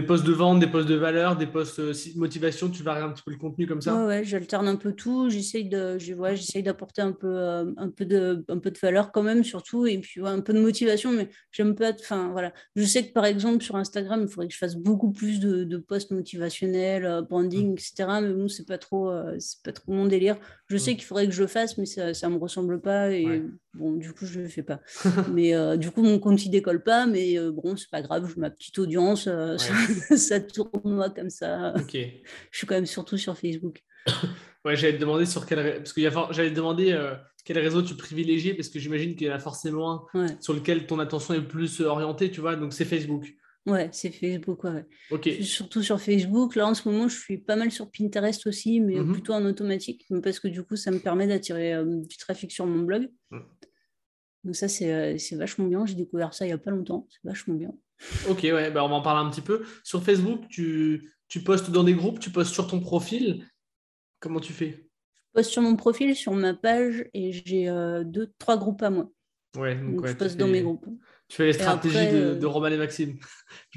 postes 0.00 0.24
de 0.24 0.32
vente, 0.32 0.58
des 0.58 0.66
postes 0.66 0.88
de 0.88 0.94
valeur, 0.94 1.36
des 1.36 1.46
postes 1.46 1.78
de 1.78 1.90
euh, 1.90 2.12
motivation, 2.16 2.70
tu 2.70 2.82
varies 2.82 3.02
un 3.02 3.10
petit 3.10 3.22
peu 3.22 3.30
le 3.30 3.36
contenu 3.36 3.66
comme 3.66 3.82
ça? 3.82 3.94
Ouais, 3.94 4.06
ouais 4.06 4.24
j'alterne 4.24 4.66
un 4.66 4.76
peu 4.76 4.92
tout. 4.92 5.28
J'essaye 5.28 5.68
de, 5.68 5.98
j'essaye 5.98 6.62
d'apporter 6.62 7.02
un 7.02 7.12
peu, 7.12 7.26
euh, 7.28 7.70
un 7.76 7.90
peu 7.90 8.06
de, 8.06 8.42
un 8.48 8.58
peu 8.58 8.70
de 8.70 8.78
valeur 8.78 9.12
quand 9.12 9.22
même 9.22 9.44
surtout, 9.44 9.84
et 9.86 9.98
puis 9.98 10.22
un 10.24 10.40
peu 10.40 10.54
de 10.54 10.60
motivation. 10.60 11.12
Mais 11.12 11.28
j'aime 11.50 11.74
pas, 11.74 11.92
enfin 11.92 12.30
voilà. 12.32 12.54
Je 12.74 12.84
sais 12.84 13.06
que 13.06 13.12
par 13.12 13.26
exemple 13.26 13.62
sur 13.62 13.76
Instagram, 13.76 14.22
il 14.22 14.28
faudrait 14.28 14.48
que 14.48 14.54
je 14.54 14.58
fasse 14.58 14.76
beaucoup 14.76 15.12
plus 15.12 15.40
de, 15.40 15.64
de 15.64 15.76
posts 15.76 16.10
motivationnels, 16.10 17.04
euh, 17.04 17.20
branding, 17.20 17.72
mmh. 17.72 17.74
etc. 17.74 17.94
Mais 18.22 18.32
bon, 18.32 18.48
c'est 18.48 18.66
pas 18.66 18.78
trop, 18.78 19.12
c'est 19.38 19.62
pas 19.62 19.72
trop 19.72 19.92
mon 19.92 20.06
délire. 20.06 20.38
Je 20.72 20.78
sais 20.78 20.92
mmh. 20.92 20.96
qu'il 20.96 21.04
faudrait 21.04 21.26
que 21.26 21.32
je 21.32 21.42
le 21.42 21.46
fasse, 21.46 21.76
mais 21.76 21.86
ça, 21.86 22.14
ça 22.14 22.28
me 22.28 22.36
ressemble 22.36 22.80
pas, 22.80 23.12
et 23.12 23.42
bon, 23.74 23.92
du 23.92 24.12
coup, 24.12 24.24
je 24.24 24.40
le 24.40 24.48
fais 24.48 24.62
pas. 24.62 24.80
mais 25.32 25.76
du 25.76 25.90
coup, 25.90 26.02
mon 26.02 26.18
compte 26.18 26.44
il 26.44 26.50
décolle 26.50 26.82
pas, 26.82 27.06
mais 27.06 27.38
bon, 27.50 27.76
c'est 27.76 27.90
pas 27.90 28.00
grave. 28.00 28.32
Ma 28.38 28.50
petite 28.50 28.78
audience. 28.78 29.28
ça 30.16 30.40
tourne 30.40 30.80
moi 30.84 31.10
comme 31.10 31.30
ça. 31.30 31.74
Je 31.76 32.08
suis 32.50 32.66
quand 32.66 32.74
même 32.74 32.86
surtout 32.86 33.18
sur 33.18 33.36
Facebook. 33.36 33.82
ouais, 34.64 34.76
j'allais 34.76 34.94
te 34.94 35.00
demander 35.00 35.26
sur 35.26 35.46
quel 35.46 35.76
parce 35.76 35.92
que 35.92 36.00
j'allais 36.30 36.50
te 36.50 36.56
demander 36.56 36.92
euh, 36.92 37.14
quel 37.44 37.58
réseau 37.58 37.82
tu 37.82 37.94
privilégies 37.94 38.54
parce 38.54 38.68
que 38.68 38.78
j'imagine 38.78 39.14
qu'il 39.14 39.26
y 39.26 39.30
en 39.30 39.34
a 39.34 39.38
forcément 39.38 40.08
un 40.14 40.26
sur 40.40 40.54
lequel 40.54 40.86
ton 40.86 40.98
attention 40.98 41.34
est 41.34 41.42
plus 41.42 41.80
orientée, 41.80 42.30
tu 42.30 42.40
vois. 42.40 42.56
Donc 42.56 42.72
c'est 42.72 42.84
Facebook. 42.84 43.32
Ouais, 43.64 43.88
c'est 43.92 44.10
Facebook, 44.10 44.64
ouais. 44.64 44.84
Ok. 45.10 45.30
Surtout 45.42 45.82
sur 45.82 46.00
Facebook. 46.00 46.56
Là, 46.56 46.66
en 46.66 46.74
ce 46.74 46.88
moment, 46.88 47.06
je 47.08 47.16
suis 47.16 47.38
pas 47.38 47.54
mal 47.54 47.70
sur 47.70 47.90
Pinterest 47.90 48.46
aussi, 48.46 48.80
mais 48.80 48.96
mhm. 48.96 49.12
plutôt 49.12 49.34
en 49.34 49.44
automatique, 49.44 50.04
parce 50.22 50.40
que 50.40 50.48
du 50.48 50.64
coup, 50.64 50.76
ça 50.76 50.90
me 50.90 50.98
permet 50.98 51.28
d'attirer 51.28 51.74
euh, 51.74 52.00
du 52.00 52.16
trafic 52.16 52.50
sur 52.50 52.66
mon 52.66 52.82
blog. 52.82 53.08
Mm. 53.30 53.38
Donc 54.44 54.56
ça, 54.56 54.66
euh, 54.82 55.16
c'est 55.18 55.36
vachement 55.36 55.66
bien. 55.66 55.86
J'ai 55.86 55.94
découvert 55.94 56.34
ça 56.34 56.44
il 56.44 56.48
y 56.48 56.52
a 56.52 56.58
pas 56.58 56.72
longtemps. 56.72 57.06
C'est 57.10 57.22
vachement 57.22 57.54
bien. 57.54 57.72
Ok, 58.28 58.40
ouais, 58.42 58.70
bah 58.72 58.84
on 58.84 58.88
va 58.88 58.96
en 58.96 59.02
parler 59.02 59.24
un 59.24 59.30
petit 59.30 59.40
peu. 59.40 59.64
Sur 59.84 60.02
Facebook, 60.02 60.40
tu, 60.48 61.12
tu 61.28 61.40
postes 61.44 61.70
dans 61.70 61.84
des 61.84 61.94
groupes, 61.94 62.18
tu 62.18 62.30
postes 62.30 62.52
sur 62.52 62.66
ton 62.66 62.80
profil. 62.80 63.46
Comment 64.18 64.40
tu 64.40 64.52
fais? 64.52 64.88
Je 65.14 65.32
poste 65.34 65.50
sur 65.50 65.62
mon 65.62 65.76
profil, 65.76 66.16
sur 66.16 66.32
ma 66.32 66.54
page, 66.54 67.04
et 67.14 67.30
j'ai 67.32 67.68
euh, 67.68 68.02
deux, 68.02 68.32
trois 68.38 68.56
groupes 68.56 68.82
à 68.82 68.90
moi. 68.90 69.08
Ouais, 69.56 69.76
donc, 69.76 70.06
je 70.06 70.14
poste 70.14 70.36
dans 70.36 70.48
mes 70.48 70.62
groupes. 70.62 70.86
Tu 71.32 71.36
fais 71.36 71.46
les 71.46 71.52
stratégies 71.54 72.12
de, 72.12 72.38
euh, 72.44 72.48
Roman 72.48 72.66
et 72.66 72.76
Maxime. 72.76 73.18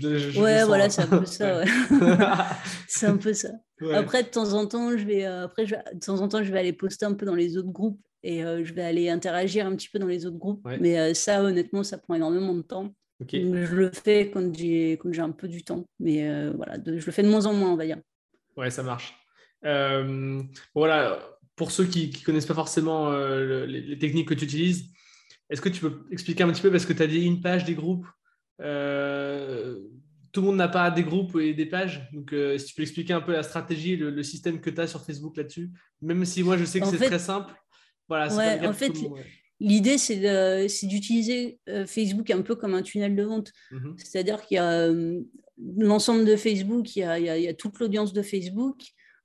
ouais, 0.03 0.65
voilà, 0.65 0.89
c'est 0.89 1.03
un 1.03 1.07
peu 1.07 1.25
ça. 1.25 1.63
c'est 2.87 3.05
un 3.05 3.15
peu 3.15 3.33
ça. 3.33 3.49
Après, 3.93 4.23
de 4.23 4.27
temps 4.27 4.51
en 4.51 4.67
temps, 4.67 4.97
je 4.97 5.05
vais, 5.05 5.25
euh, 5.25 5.45
après, 5.45 5.65
de 5.65 5.99
temps 6.05 6.19
en 6.19 6.27
temps, 6.27 6.43
je 6.43 6.51
vais 6.51 6.59
aller 6.59 6.73
poster 6.73 7.05
un 7.05 7.13
peu 7.13 7.25
dans 7.25 7.35
les 7.35 7.57
autres 7.57 7.71
groupes 7.71 8.01
et 8.23 8.41
je 8.41 8.73
vais 8.73 8.83
aller 8.83 9.09
interagir 9.09 9.67
un 9.67 9.75
petit 9.75 9.87
peu 9.87 9.99
dans 9.99 10.07
les 10.07 10.25
autres 10.25 10.37
groupes. 10.37 10.67
Mais 10.81 11.13
ça, 11.13 11.43
honnêtement, 11.43 11.83
ça 11.83 11.97
prend 11.97 12.15
énormément 12.15 12.53
de 12.53 12.61
temps. 12.61 12.93
Je 13.21 13.75
le 13.75 13.91
fais 13.91 14.29
quand 14.29 14.55
j'ai, 14.55 14.93
quand 14.93 15.11
j'ai 15.11 15.21
un 15.21 15.31
peu 15.31 15.47
du 15.47 15.63
temps, 15.63 15.87
mais 15.99 16.27
euh, 16.27 16.51
voilà, 16.55 16.77
je 16.85 17.05
le 17.05 17.11
fais 17.11 17.23
de 17.23 17.29
moins 17.29 17.45
en 17.45 17.53
moins, 17.53 17.71
on 17.71 17.77
va 17.77 17.85
dire. 17.85 17.97
Ouais, 18.57 18.69
ça 18.69 18.83
marche. 18.83 19.15
Euh, 19.63 20.41
voilà, 20.73 21.19
pour 21.55 21.71
ceux 21.71 21.85
qui 21.85 22.09
ne 22.09 22.25
connaissent 22.25 22.45
pas 22.45 22.53
forcément 22.53 23.11
euh, 23.11 23.65
les, 23.65 23.97
techniques 23.97 24.27
que 24.27 24.33
tu 24.33 24.45
utilises, 24.45 24.89
est-ce 25.49 25.61
que 25.61 25.69
tu 25.69 25.81
peux 25.81 26.05
expliquer 26.11 26.43
un 26.43 26.51
petit 26.51 26.61
peu, 26.61 26.71
parce 26.71 26.85
que 26.85 26.93
tu 26.93 27.01
as 27.01 27.07
dit 27.07 27.21
une 27.21 27.41
page 27.41 27.65
des 27.65 27.75
groupes, 27.75 28.05
euh, 28.61 29.79
tout 30.31 30.41
le 30.41 30.47
monde 30.47 30.57
n'a 30.57 30.67
pas 30.67 30.91
des 30.91 31.03
groupes 31.03 31.37
et 31.39 31.53
des 31.53 31.65
pages. 31.65 32.09
Donc, 32.13 32.33
euh, 32.33 32.57
si 32.57 32.67
tu 32.67 32.75
peux 32.75 32.81
expliquer 32.81 33.13
un 33.13 33.21
peu 33.21 33.31
la 33.31 33.43
stratégie, 33.43 33.95
le, 33.95 34.23
système 34.23 34.59
que 34.59 34.69
tu 34.69 34.81
as 34.81 34.87
sur 34.87 35.03
Facebook 35.05 35.37
là-dessus, 35.37 35.71
même 36.01 36.25
si 36.25 36.43
moi 36.43 36.57
je 36.57 36.65
sais 36.65 36.79
que 36.79 36.87
c'est 36.87 36.97
très 36.97 37.19
simple. 37.19 37.53
Voilà, 38.07 38.27
en 38.67 38.73
fait, 38.73 38.93
l'idée 39.59 39.97
c'est 39.97 40.87
d'utiliser 40.87 41.59
Facebook 41.87 42.29
un 42.29 42.41
peu 42.41 42.55
comme 42.55 42.73
un 42.73 42.81
tunnel 42.81 43.15
de 43.15 43.23
vente. 43.23 43.51
Mhm. 43.71 43.95
C'est-à-dire 43.97 44.45
qu'il 44.45 44.55
y 44.55 44.59
a 44.59 44.89
l'ensemble 45.77 46.25
de 46.25 46.35
Facebook, 46.35 46.95
il 46.95 46.99
y 46.99 47.47
a 47.47 47.53
toute 47.53 47.79
l'audience 47.79 48.13
de 48.13 48.21
Facebook 48.21 48.77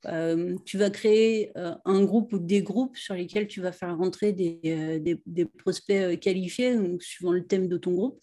euh, 0.06 0.56
tu 0.64 0.78
vas 0.78 0.90
créer 0.90 1.52
euh, 1.58 1.74
un 1.84 2.02
groupe 2.04 2.32
ou 2.32 2.38
des 2.38 2.62
groupes 2.62 2.96
sur 2.96 3.14
lesquels 3.14 3.46
tu 3.46 3.60
vas 3.60 3.72
faire 3.72 3.96
rentrer 3.96 4.32
des, 4.32 4.60
euh, 4.66 5.44
prospects 5.58 6.18
qualifiés, 6.20 6.76
suivant 7.00 7.32
le 7.32 7.46
thème 7.46 7.68
de 7.68 7.76
ton 7.76 7.92
groupe. 7.92 8.20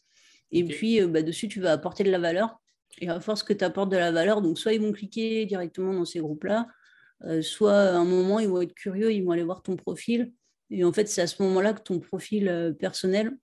Et 0.51 0.63
puis, 0.63 1.01
bah, 1.05 1.21
dessus, 1.21 1.47
tu 1.47 1.59
vas 1.61 1.73
apporter 1.73 2.03
de 2.03 2.11
la 2.11 2.19
valeur. 2.19 2.59
Et 2.99 3.09
à 3.09 3.19
force 3.19 3.43
que 3.43 3.53
tu 3.53 3.63
apportes 3.63 3.91
de 3.91 3.97
la 3.97 4.11
valeur, 4.11 4.41
donc 4.41 4.57
soit 4.57 4.73
ils 4.73 4.81
vont 4.81 4.91
cliquer 4.91 5.45
directement 5.45 5.93
dans 5.93 6.05
ces 6.05 6.19
groupes-là, 6.19 6.67
soit 7.41 7.79
à 7.79 7.95
un 7.97 8.05
moment, 8.05 8.39
ils 8.39 8.47
vont 8.47 8.61
être 8.61 8.73
curieux, 8.73 9.11
ils 9.13 9.23
vont 9.23 9.31
aller 9.31 9.43
voir 9.43 9.61
ton 9.61 9.75
profil. 9.75 10.31
Et 10.71 10.83
en 10.83 10.91
fait, 10.93 11.07
c'est 11.07 11.21
à 11.21 11.27
ce 11.27 11.43
moment-là 11.43 11.73
que 11.73 11.81
ton 11.81 11.99
profil 11.99 12.75
personnel 12.79 13.37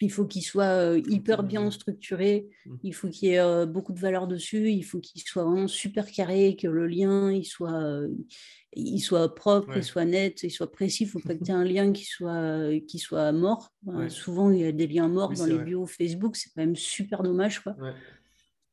il 0.00 0.10
faut 0.10 0.26
qu'il 0.26 0.42
soit 0.42 0.64
euh, 0.64 1.00
hyper 1.08 1.42
bien 1.42 1.70
structuré, 1.70 2.48
mmh. 2.66 2.74
il 2.82 2.94
faut 2.94 3.08
qu'il 3.08 3.28
y 3.28 3.32
ait 3.32 3.38
euh, 3.38 3.66
beaucoup 3.66 3.92
de 3.92 4.00
valeur 4.00 4.26
dessus, 4.26 4.70
il 4.70 4.82
faut 4.82 5.00
qu'il 5.00 5.22
soit 5.22 5.44
vraiment 5.44 5.68
super 5.68 6.10
carré, 6.10 6.56
que 6.56 6.66
le 6.66 6.86
lien 6.86 7.30
il 7.30 7.44
soit, 7.44 7.72
euh, 7.72 8.08
il 8.74 9.00
soit 9.00 9.34
propre, 9.34 9.76
il 9.76 9.84
soit 9.84 10.04
net, 10.04 10.42
il 10.42 10.50
soit 10.50 10.70
précis. 10.70 11.04
Il 11.04 11.06
ne 11.06 11.10
faut 11.12 11.20
pas 11.20 11.34
que 11.34 11.44
tu 11.44 11.50
aies 11.50 11.54
un 11.54 11.64
lien 11.64 11.92
qui 11.92 12.04
soit, 12.04 12.70
qui 12.88 12.98
soit 12.98 13.30
mort. 13.32 13.72
souvent, 14.08 14.50
il 14.50 14.60
y 14.60 14.64
a 14.64 14.72
des 14.72 14.86
liens 14.86 15.08
morts 15.08 15.32
dans 15.32 15.46
les 15.46 15.58
bios 15.58 15.86
Facebook, 15.86 16.36
c'est 16.36 16.50
quand 16.54 16.62
même 16.62 16.76
super 16.76 17.22
dommage. 17.22 17.60
Quoi. 17.60 17.76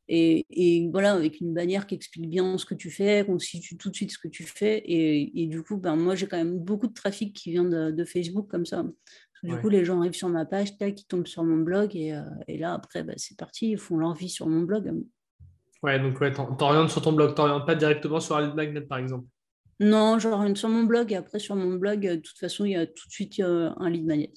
Et, 0.08 0.90
voilà, 0.92 1.14
avec 1.14 1.42
une 1.42 1.54
bannière 1.54 1.86
qui 1.86 1.96
explique 1.96 2.30
bien 2.30 2.58
ce 2.58 2.66
que 2.66 2.74
tu 2.74 2.90
fais, 2.90 3.26
qu'on 3.26 3.38
situe 3.38 3.78
tout 3.78 3.90
de 3.92 3.96
suite 3.96 4.12
ce 4.12 4.18
que 4.18 4.30
tu 4.30 4.44
fais. 4.44 4.82
Et, 4.86 5.48
du 5.48 5.62
coup, 5.64 5.76
ben, 5.76 5.98
moi, 5.98 6.16
j'ai 6.16 6.28
quand 6.28 6.38
même 6.38 6.58
beaucoup 6.58 6.88
de 6.88 6.94
trafic 6.94 7.36
qui 7.36 7.52
vient 7.52 7.66
de 7.66 8.06
Facebook 8.06 8.48
comme 8.50 8.66
ça. 8.66 8.86
Du 9.44 9.58
coup, 9.58 9.70
les 9.70 9.86
gens 9.86 10.00
arrivent 10.00 10.14
sur 10.14 10.30
ma 10.30 10.46
page, 10.46 10.78
tac, 10.78 11.00
ils 11.02 11.06
tombent 11.06 11.28
sur 11.28 11.44
mon 11.44 11.58
blog 11.58 11.96
et, 11.96 12.14
euh, 12.14 12.24
là, 12.48 12.74
après, 12.74 13.04
bah, 13.04 13.14
c'est 13.18 13.38
parti, 13.38 13.72
ils 13.72 13.78
font 13.78 13.98
leur 13.98 14.14
vie 14.14 14.30
sur 14.30 14.48
mon 14.48 14.62
blog. 14.62 14.94
Ouais, 15.82 16.00
donc 16.00 16.20
ouais, 16.20 16.32
t'orientes 16.32 16.90
sur 16.90 17.02
ton 17.02 17.14
blog, 17.14 17.36
t'orientes 17.36 17.66
pas 17.66 17.76
directement 17.76 18.20
sur 18.20 18.40
Lead 18.40 18.54
Magnet, 18.54 18.82
par 18.82 18.98
exemple? 18.98 19.26
Non, 19.80 20.20
j'oriente 20.20 20.58
sur 20.58 20.68
mon 20.68 20.84
blog 20.84 21.14
et 21.14 21.16
après, 21.16 21.40
sur 21.40 21.56
mon 21.56 21.76
blog, 21.76 22.02
de 22.02 22.16
toute 22.18 22.38
façon, 22.38 22.66
il 22.66 22.72
y 22.72 22.76
a 22.76 22.86
tout 22.86 23.08
de 23.08 23.12
suite 23.12 23.40
un 23.40 23.90
lead 23.90 24.06
magnet. 24.06 24.34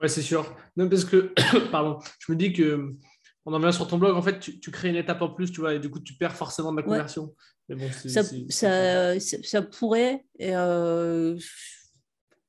Ouais, 0.00 0.08
c'est 0.08 0.22
sûr. 0.22 0.52
Non, 0.76 0.88
parce 0.88 1.04
que, 1.04 1.32
pardon, 1.70 2.00
je 2.18 2.32
me 2.32 2.36
dis 2.36 2.52
que 2.52 2.96
on 3.44 3.52
en 3.52 3.58
vient 3.58 3.72
sur 3.72 3.86
ton 3.86 3.98
blog, 3.98 4.16
en 4.16 4.22
fait, 4.22 4.38
tu, 4.38 4.70
crées 4.70 4.88
une 4.88 4.96
étape 4.96 5.22
en 5.22 5.30
plus, 5.30 5.50
tu 5.50 5.60
vois, 5.60 5.74
et 5.74 5.78
du 5.78 5.90
coup, 5.90 6.00
tu 6.00 6.14
perds 6.14 6.36
forcément 6.36 6.72
de 6.72 6.76
la 6.76 6.82
conversion. 6.82 7.34
Mais 7.68 7.76
bon, 7.76 7.90
ça, 7.90 8.22
ça, 8.48 9.18
ça, 9.20 9.62
pourrait, 9.62 10.24
et 10.38 10.54
euh, 10.56 11.36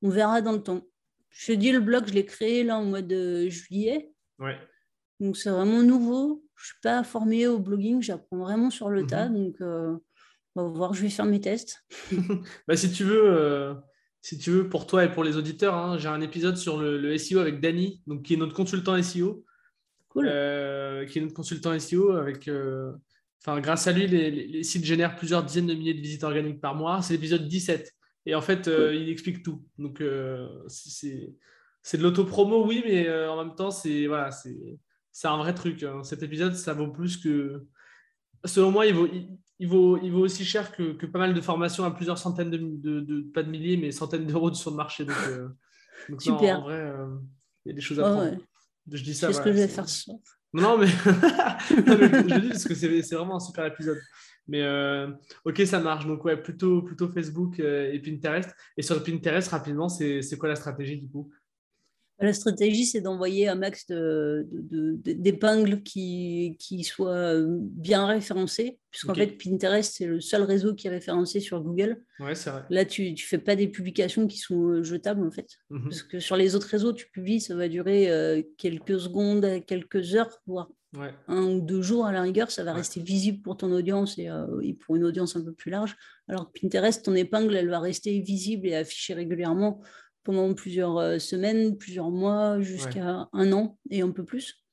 on 0.02 0.10
verra 0.10 0.42
dans 0.42 0.52
le 0.52 0.62
temps. 0.62 0.82
Je 1.34 1.48
te 1.48 1.52
dis, 1.52 1.72
le 1.72 1.80
blog, 1.80 2.06
je 2.08 2.14
l'ai 2.14 2.26
créé 2.26 2.64
là 2.64 2.78
en 2.78 2.86
mois 2.86 3.02
de 3.02 3.50
juillet. 3.50 4.12
Ouais. 4.40 4.56
Donc, 5.20 5.36
c'est 5.36 5.50
vraiment 5.50 5.82
nouveau. 5.82 6.46
Je 6.56 6.64
ne 6.64 6.66
suis 6.66 6.82
pas 6.82 7.04
formée 7.04 7.48
au 7.48 7.60
blogging, 7.60 8.02
j'apprends 8.02 8.38
vraiment 8.38 8.70
sur 8.70 8.90
le 8.90 9.06
tas. 9.06 9.30
Mhm. 9.30 9.46
Donc, 9.46 9.56
euh, 9.62 9.98
on 10.56 10.64
va 10.64 10.70
voir, 10.70 10.94
je 10.94 11.02
vais 11.02 11.10
faire 11.10 11.26
mes 11.26 11.42
tests. 11.42 11.84
bah, 12.68 12.78
si 12.78 12.92
tu 12.92 13.04
veux. 13.04 13.24
Euh, 13.26 13.74
si 14.22 14.38
tu 14.38 14.52
veux, 14.52 14.70
pour 14.70 14.88
toi 14.88 15.04
et 15.04 15.12
pour 15.12 15.26
les 15.26 15.36
auditeurs, 15.36 15.76
hein, 15.76 15.98
j'ai 15.98 16.08
un 16.08 16.22
épisode 16.22 16.56
sur 16.56 16.78
le, 16.78 17.18
SEO 17.18 17.40
avec 17.40 17.60
Dany, 17.60 18.02
donc 18.08 18.24
qui 18.24 18.36
est 18.36 18.38
notre 18.38 18.54
consultant 18.54 19.02
SEO. 19.02 19.44
Cool. 20.08 20.30
Euh, 20.30 21.06
qui 21.06 21.18
est 21.18 21.22
notre 21.22 21.34
consultant 21.34 21.78
SEO 21.78 22.12
avec. 22.12 22.50
Enfin, 23.42 23.60
grâce 23.60 23.88
à 23.88 23.92
lui, 23.92 24.08
les, 24.08 24.32
les, 24.32 24.64
sites 24.64 24.86
génèrent 24.86 25.18
plusieurs 25.18 25.44
dizaines 25.44 25.68
de 25.68 25.74
milliers 25.74 25.94
de 25.94 26.00
visites 26.00 26.24
organiques 26.24 26.62
par 26.62 26.76
mois. 26.76 27.02
C'est 27.02 27.14
l'épisode 27.14 27.48
17. 27.48 27.94
Et 28.26 28.36
en 28.36 28.42
fait, 28.42 28.68
euh, 28.68 28.96
il 28.96 29.10
explique 29.10 29.44
tout. 29.44 29.64
Donc, 29.78 30.02
euh, 30.02 30.48
c'est 30.68 31.98
de 31.98 32.04
l'autopromo, 32.04 32.66
oui, 32.66 32.82
mais 32.86 33.08
euh, 33.08 33.30
en 33.30 33.44
même 33.44 33.56
temps, 33.56 33.72
c'est 33.72 34.08
voilà, 34.08 34.30
c'est 34.32 35.28
un 35.28 35.38
vrai 35.38 35.54
truc. 35.54 35.84
Hein. 35.84 36.04
Cet 36.04 36.24
épisode, 36.24 36.56
ça 36.56 36.74
vaut 36.74 36.88
plus 36.88 37.18
que. 37.18 37.66
Selon 38.46 38.72
moi, 38.72 38.86
il 38.86 38.94
vaut, 38.94 39.08
il, 39.60 39.68
vaut, 39.68 39.98
il 39.98 40.12
vaut 40.12 40.22
aussi 40.22 40.46
cher 40.46 40.72
que, 40.72 40.94
que, 40.94 41.06
pas 41.06 41.20
mal 41.20 41.34
de 41.34 41.42
formations 41.42 41.86
à 41.86 41.92
plusieurs 41.92 42.18
centaines 42.18 42.50
de, 42.50 43.00
de, 43.00 43.22
pas 43.34 43.44
de 43.44 43.50
milliers, 43.50 43.78
mais 43.78 43.92
centaines 43.92 44.26
d'euros 44.26 44.54
sur 44.54 44.72
le 44.72 44.78
marché. 44.78 45.06
Donc, 45.06 46.22
Super. 46.22 46.60
en 46.60 46.62
vrai, 46.64 46.94
il 47.66 47.70
y 47.70 47.72
a 47.72 47.76
des 47.76 47.82
choses 47.82 48.00
à 48.00 48.04
prendre. 48.04 48.38
Je 48.92 49.04
dis 49.04 49.14
ça. 49.14 49.28
Qu'est-ce 49.28 49.42
que 49.42 49.52
je 49.52 49.58
vais 49.58 49.68
faire 49.68 49.88
ce 49.88 50.12
Non, 50.52 50.78
mais, 50.78 50.88
je, 51.70 52.40
dis 52.40 52.50
parce 52.50 52.66
que 52.66 52.76
c'est 52.76 53.16
vraiment 53.16 53.38
un 53.38 53.40
super 53.40 53.66
épisode. 53.66 54.00
Mais 54.48 54.62
euh, 54.62 55.08
ok, 55.46 55.62
ça 55.66 55.80
marche. 55.80 56.06
Donc, 56.06 56.26
ouais, 56.26 56.38
plutôt, 56.38 56.82
plutôt 56.82 57.08
Facebook 57.10 57.60
euh, 57.60 57.92
et 57.92 58.00
Pinterest. 58.00 58.50
Et 58.78 58.82
sur 58.82 59.02
Pinterest, 59.04 59.48
rapidement, 59.50 59.90
c'est 59.90 60.38
quoi 60.38 60.50
la 60.50 60.56
stratégie 60.56 60.98
du 60.98 61.10
coup? 61.10 61.30
La 62.20 62.32
stratégie, 62.32 62.86
c'est 62.86 63.02
d'envoyer 63.02 63.50
un 63.50 63.56
max 63.56 63.88
d'épingles 63.90 65.82
qui, 65.82 66.56
qui 66.60 66.84
soient 66.84 67.34
bien 67.38 68.06
référencés, 68.06 68.80
puisqu'en 68.92 69.16
fait, 69.16 69.36
Pinterest, 69.44 69.96
c'est 69.98 70.06
le 70.06 70.22
seul 70.22 70.44
réseau 70.44 70.76
qui 70.76 70.88
est 70.88 70.92
référencé 70.92 71.40
sur 71.40 71.62
Google. 71.62 72.06
Ouais, 72.20 72.36
c'est 72.36 72.52
vrai. 72.52 72.64
Là, 72.70 72.86
tu 72.86 73.12
ne 73.12 73.18
fais 73.18 73.40
pas 73.40 73.56
des 73.56 73.68
publications 73.68 74.28
qui 74.28 74.38
sont 74.38 74.84
jetables, 74.84 75.26
en 75.26 75.32
fait. 75.32 75.48
Mhm. 75.70 75.84
Parce 75.86 76.04
que 76.04 76.20
sur 76.20 76.38
les 76.38 76.56
autres 76.56 76.68
réseaux, 76.68 76.94
tu 76.94 77.10
publies, 77.10 77.42
ça 77.42 77.56
va 77.56 77.68
durer 77.68 78.46
quelques 78.58 79.00
secondes, 79.00 79.66
quelques 79.66 80.16
heures, 80.16 80.40
voire 80.46 80.70
un 81.28 81.44
ou 81.44 81.62
deux 81.62 81.82
jours 81.82 82.06
à 82.06 82.12
la 82.12 82.22
rigueur, 82.22 82.52
ça 82.52 82.64
va 82.64 82.74
rester 82.74 83.02
visible 83.02 83.42
pour 83.42 83.58
ton 83.58 83.72
audience 83.72 84.18
et, 84.18 84.30
et, 84.62 84.74
pour 84.74 84.96
une 84.96 85.04
audience 85.04 85.36
un 85.36 85.44
peu 85.44 85.54
plus 85.54 85.72
large. 85.72 85.96
Alors 86.28 86.52
que 86.52 86.60
Pinterest, 86.60 87.04
ton 87.04 87.16
épingle, 87.16 87.56
elle 87.56 87.70
va 87.70 87.80
rester 87.80 88.20
visible 88.20 88.68
et 88.68 88.76
affichée 88.76 89.14
régulièrement 89.14 89.82
pendant 90.24 90.54
plusieurs 90.54 90.98
euh, 90.98 91.20
semaines, 91.20 91.78
plusieurs 91.78 92.10
mois, 92.10 92.60
jusqu'à 92.62 93.30
un 93.32 93.52
an 93.52 93.78
et 93.90 94.02
un 94.02 94.12
peu 94.12 94.24
plus. 94.24 94.64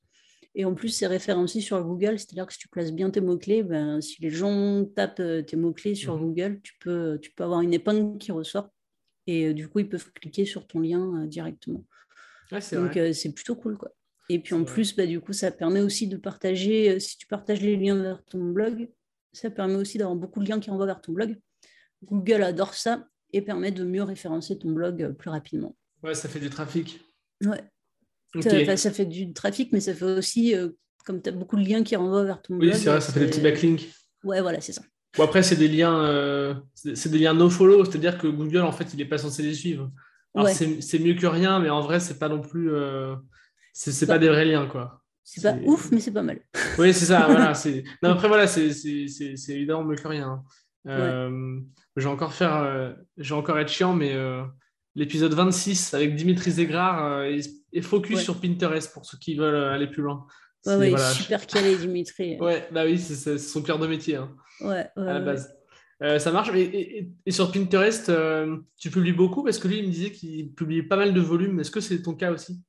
Et 0.53 0.65
en 0.65 0.73
plus, 0.73 0.89
c'est 0.89 1.07
référencé 1.07 1.61
sur 1.61 1.81
Google, 1.81 2.19
c'est-à-dire 2.19 2.45
que 2.45 2.53
si 2.53 2.59
tu 2.59 2.67
places 2.67 2.91
bien 2.91 3.09
tes 3.09 3.21
mots-clés, 3.21 3.63
ben, 3.63 4.01
si 4.01 4.21
les 4.21 4.29
gens 4.29 4.83
tapent 4.85 5.19
euh, 5.19 5.41
tes 5.41 5.55
mots-clés 5.55 5.95
sur 5.95 6.15
mhm. 6.15 6.21
Google, 6.21 6.61
tu 6.61 6.73
peux, 6.79 7.19
tu 7.21 7.31
peux 7.31 7.43
avoir 7.43 7.61
une 7.61 7.73
épingle 7.73 8.17
qui 8.17 8.31
ressort. 8.31 8.69
Et 9.27 9.47
euh, 9.47 9.53
du 9.53 9.69
coup, 9.69 9.79
ils 9.79 9.87
peuvent 9.87 10.11
cliquer 10.13 10.45
sur 10.45 10.67
ton 10.67 10.79
lien 10.79 11.25
directement. 11.25 11.85
Donc, 12.51 12.99
c'est 13.13 13.33
plutôt 13.33 13.55
cool. 13.55 13.77
Quoi. 13.77 13.93
Et 14.33 14.39
puis 14.39 14.53
en 14.53 14.63
plus, 14.63 14.95
bah, 14.95 15.05
du 15.05 15.19
coup, 15.19 15.33
ça 15.33 15.51
permet 15.51 15.81
aussi 15.81 16.07
de 16.07 16.15
partager, 16.15 16.99
si 17.01 17.17
tu 17.17 17.27
partages 17.27 17.59
les 17.59 17.75
liens 17.75 18.01
vers 18.01 18.23
ton 18.23 18.39
blog, 18.39 18.87
ça 19.33 19.49
permet 19.49 19.75
aussi 19.75 19.97
d'avoir 19.97 20.15
beaucoup 20.15 20.41
de 20.41 20.47
liens 20.47 20.59
qui 20.59 20.69
renvoient 20.69 20.85
vers 20.85 21.01
ton 21.01 21.11
blog. 21.11 21.37
Google 22.03 22.43
adore 22.43 22.73
ça 22.73 23.05
et 23.33 23.41
permet 23.41 23.71
de 23.71 23.83
mieux 23.83 24.03
référencer 24.03 24.57
ton 24.57 24.71
blog 24.71 25.03
euh, 25.03 25.11
plus 25.11 25.29
rapidement. 25.29 25.75
Ouais, 26.01 26.15
ça 26.15 26.29
fait 26.29 26.39
du 26.39 26.49
trafic. 26.49 27.01
Ouais. 27.43 27.61
Ça, 28.77 28.91
fait 28.91 29.05
du 29.05 29.33
trafic, 29.33 29.73
mais 29.73 29.81
ça 29.81 29.93
fait 29.93 30.05
aussi, 30.05 30.55
euh, 30.55 30.69
comme 31.05 31.21
tu 31.21 31.29
as 31.29 31.33
beaucoup 31.33 31.57
de 31.57 31.67
liens 31.67 31.83
qui 31.83 31.97
renvoient 31.97 32.23
vers 32.23 32.41
ton 32.41 32.55
blog. 32.55 32.71
Oui, 32.71 32.79
c'est 32.79 32.89
vrai, 32.89 33.01
ça 33.01 33.11
fait 33.11 33.19
des 33.19 33.27
petits 33.27 33.41
backlinks. 33.41 33.89
Ouais, 34.23 34.39
voilà, 34.39 34.61
c'est 34.61 34.71
ça. 34.71 34.81
Bon, 35.17 35.25
après, 35.25 35.43
c'est 35.43 35.57
des 35.57 35.67
liens, 35.67 36.05
euh, 36.05 36.55
c'est 36.73 37.09
des 37.09 37.19
liens 37.19 37.33
no 37.33 37.49
follow, 37.49 37.83
c'est-à-dire 37.83 38.17
que 38.17 38.27
Google, 38.27 38.61
en 38.61 38.71
fait, 38.71 38.93
il 38.93 38.97
n'est 38.97 39.05
pas 39.05 39.17
censé 39.17 39.43
les 39.43 39.53
suivre. 39.53 39.91
Alors, 40.33 40.47
c'est 40.49 40.99
mieux 40.99 41.15
que 41.15 41.27
rien, 41.27 41.59
mais 41.59 41.69
en 41.69 41.81
vrai, 41.81 41.99
c'est 41.99 42.17
pas 42.17 42.29
non 42.29 42.39
plus. 42.39 42.71
C'est 43.73 44.07
pas 44.07 44.19
des 44.19 44.29
vrais 44.29 44.45
liens, 44.45 44.67
quoi. 44.67 45.01
C'est 45.23 45.41
pas 45.41 45.55
ouf, 45.65 45.91
mais 45.91 45.99
c'est 45.99 46.11
pas 46.11 46.23
mal. 46.23 46.39
Oui, 46.77 46.93
c'est 46.93 47.05
ça, 47.05 47.27
voilà. 47.27 47.53
Non, 48.03 48.09
après, 48.09 48.27
voilà, 48.27 48.47
c'est 48.47 48.69
évidemment 49.49 49.83
mieux 49.83 49.95
que 49.95 50.07
rien. 50.07 50.27
Hein. 50.27 50.43
Euh, 50.87 51.59
je, 51.95 52.03
vais 52.03 52.09
encore 52.09 52.33
faire, 52.33 52.55
euh, 52.57 52.93
je 53.17 53.33
vais 53.33 53.39
encore 53.39 53.59
être 53.59 53.69
chiant, 53.69 53.93
mais 53.93 54.13
euh, 54.13 54.43
l'épisode 54.95 55.33
26 55.33 55.93
avec 55.93 56.15
Dimitri 56.15 56.51
Zegrar 56.51 57.23
est, 57.23 57.81
focus 57.81 58.21
sur 58.21 58.41
Pinterest 58.41 58.91
pour 58.91 59.05
ceux 59.05 59.17
qui 59.17 59.35
veulent 59.35 59.55
aller 59.55 59.87
plus 59.87 60.01
loin. 60.01 60.25
Ouais, 60.65 60.93
super 61.13 61.45
calé, 61.47 61.75
Dimitri. 61.77 62.37
ouais, 62.41 62.67
bah 62.71 62.83
oui, 62.85 62.97
c'est 62.97 63.37
son 63.37 63.61
cœur 63.61 63.79
de 63.79 63.87
métier. 63.87 64.15
Hein, 64.15 64.35
ouais, 64.61 64.87
à 64.95 65.13
la 65.13 65.19
base. 65.19 65.55
ça 66.01 66.31
marche. 66.31 66.49
Et, 66.55 67.09
et, 67.25 67.31
sur 67.31 67.51
Pinterest, 67.51 68.11
tu 68.77 68.89
publies 68.89 69.13
beaucoup 69.13 69.43
parce 69.43 69.59
que 69.59 69.67
lui, 69.67 69.79
il 69.79 69.87
me 69.87 69.91
disait 69.91 70.11
qu'il 70.11 70.53
publiait 70.53 70.83
pas 70.83 70.97
mal 70.97 71.13
de 71.13 71.21
volumes. 71.21 71.59
Est-ce 71.59 71.71
que 71.71 71.79
c'est 71.79 72.01
ton 72.01 72.15
cas 72.15 72.31
aussi? 72.31 72.59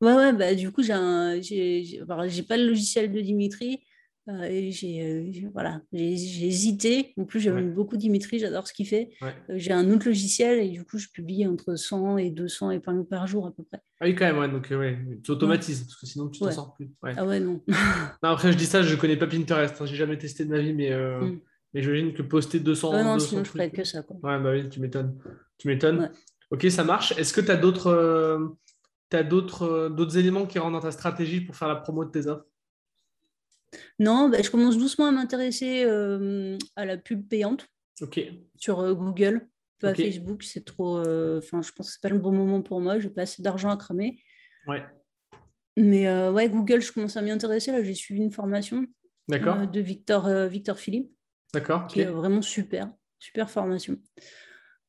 Ouais, 0.00 0.14
ouais, 0.14 0.32
bah, 0.32 0.54
du 0.54 0.70
coup, 0.70 0.82
j'ai, 0.82 1.42
j'ai, 1.42 2.42
pas 2.42 2.56
le 2.56 2.66
logiciel 2.66 3.12
de 3.12 3.20
Dimitri. 3.20 3.80
Euh, 4.28 4.66
j'ai 4.70 5.02
euh, 5.02 5.48
voilà, 5.54 5.80
j'ai 5.92 6.46
hésité. 6.46 7.14
En 7.16 7.24
plus, 7.24 7.40
j'aime 7.40 7.72
beaucoup 7.72 7.96
Dimitri, 7.96 8.38
j'adore 8.38 8.68
ce 8.68 8.74
qu'il 8.74 8.86
fait. 8.86 9.10
Euh, 9.22 9.54
j'ai 9.56 9.72
un 9.72 9.90
autre 9.90 10.06
logiciel 10.06 10.58
et 10.58 10.68
du 10.68 10.84
coup, 10.84 10.98
je 10.98 11.08
publie 11.08 11.46
entre 11.46 11.76
100 11.76 12.18
et 12.18 12.30
200 12.30 12.72
épingles 12.72 13.06
par 13.06 13.26
jour 13.26 13.46
à 13.46 13.52
peu 13.52 13.62
près. 13.62 13.80
Ah 14.00 14.04
oui, 14.04 14.14
quand 14.14 14.26
même, 14.26 14.38
ouais. 14.38 14.48
Donc, 14.48 14.68
ouais, 14.70 14.98
tu 15.24 15.30
automatises 15.30 15.84
parce 15.84 15.96
que 15.96 16.06
sinon, 16.06 16.28
tu 16.28 16.40
t'en 16.40 16.50
sors 16.50 16.74
plus. 16.74 16.90
Ah 17.02 17.24
ouais, 17.24 17.40
non. 17.40 17.62
non. 17.68 17.74
Après, 18.22 18.52
je 18.52 18.58
dis 18.58 18.66
ça, 18.66 18.82
je 18.82 18.94
connais 18.96 19.16
pas 19.16 19.26
Pinterest. 19.26 19.80
Hein, 19.80 19.86
j'ai 19.86 19.96
jamais 19.96 20.18
testé 20.18 20.44
de 20.44 20.50
ma 20.50 20.60
vie, 20.60 20.74
mais, 20.74 20.90
mm. 20.90 21.40
mais 21.72 21.82
j'imagine 21.82 22.12
que 22.12 22.22
poster 22.22 22.60
200. 22.60 22.92
Ouais, 22.92 23.02
non, 23.02 23.14
200 23.14 23.28
sinon, 23.28 23.44
je 23.44 23.50
ferais 23.50 23.70
que 23.70 23.84
ça. 23.84 24.02
Quoi. 24.02 24.16
Ouais, 24.16 24.42
bah 24.42 24.50
oui, 24.52 24.68
tu 24.68 24.80
m'étonnes. 24.80 25.18
Tu 25.56 25.68
m'étonnes. 25.68 26.12
Ok, 26.50 26.66
ça 26.70 26.84
marche. 26.84 27.16
Est-ce 27.16 27.32
que 27.32 27.40
tu 27.40 27.50
as 27.50 27.56
d'autres 27.56 28.58
tu 29.10 29.16
as 29.16 29.22
d'autres 29.22 30.18
éléments 30.18 30.46
qui 30.46 30.58
rentrent 30.58 30.72
dans 30.72 30.80
ta 30.80 30.92
stratégie 30.92 31.40
pour 31.40 31.56
faire 31.56 31.68
la 31.68 31.76
promo 31.76 32.04
de 32.04 32.10
tes 32.10 32.26
offres? 32.26 32.46
Non, 33.98 34.28
bah, 34.28 34.40
je 34.42 34.50
commence 34.50 34.78
doucement 34.78 35.06
à 35.06 35.10
m'intéresser 35.10 35.84
à 36.76 36.84
la 36.84 36.96
pub 36.96 37.28
payante 37.28 37.66
sur 38.56 38.94
Google, 38.94 39.48
pas 39.80 39.94
Facebook. 39.94 40.42
C'est 40.42 40.64
trop. 40.64 40.98
Enfin, 40.98 41.62
je 41.62 41.72
pense 41.72 41.88
que 41.88 41.92
c'est 41.94 42.00
pas 42.00 42.08
le 42.08 42.18
bon 42.18 42.32
moment 42.32 42.62
pour 42.62 42.80
moi. 42.80 42.98
J'ai 42.98 43.10
pas 43.10 43.22
assez 43.22 43.42
d'argent 43.42 43.70
à 43.70 43.76
cramer. 43.76 44.22
Ouais. 44.66 44.84
Mais 45.76 46.08
ouais, 46.30 46.48
Google, 46.48 46.80
je 46.80 46.92
commence 46.92 47.16
à 47.16 47.22
m'y 47.22 47.30
intéresser. 47.30 47.72
Là, 47.72 47.82
j'ai 47.82 47.94
suivi 47.94 48.20
une 48.20 48.32
formation 48.32 48.86
de 49.28 49.80
Victor, 49.80 50.28
Victor 50.48 50.78
Philippe. 50.78 51.10
D'accord. 51.52 51.86
Qui 51.86 52.00
est 52.00 52.06
vraiment 52.06 52.42
super, 52.42 52.90
super 53.18 53.50
formation. 53.50 53.96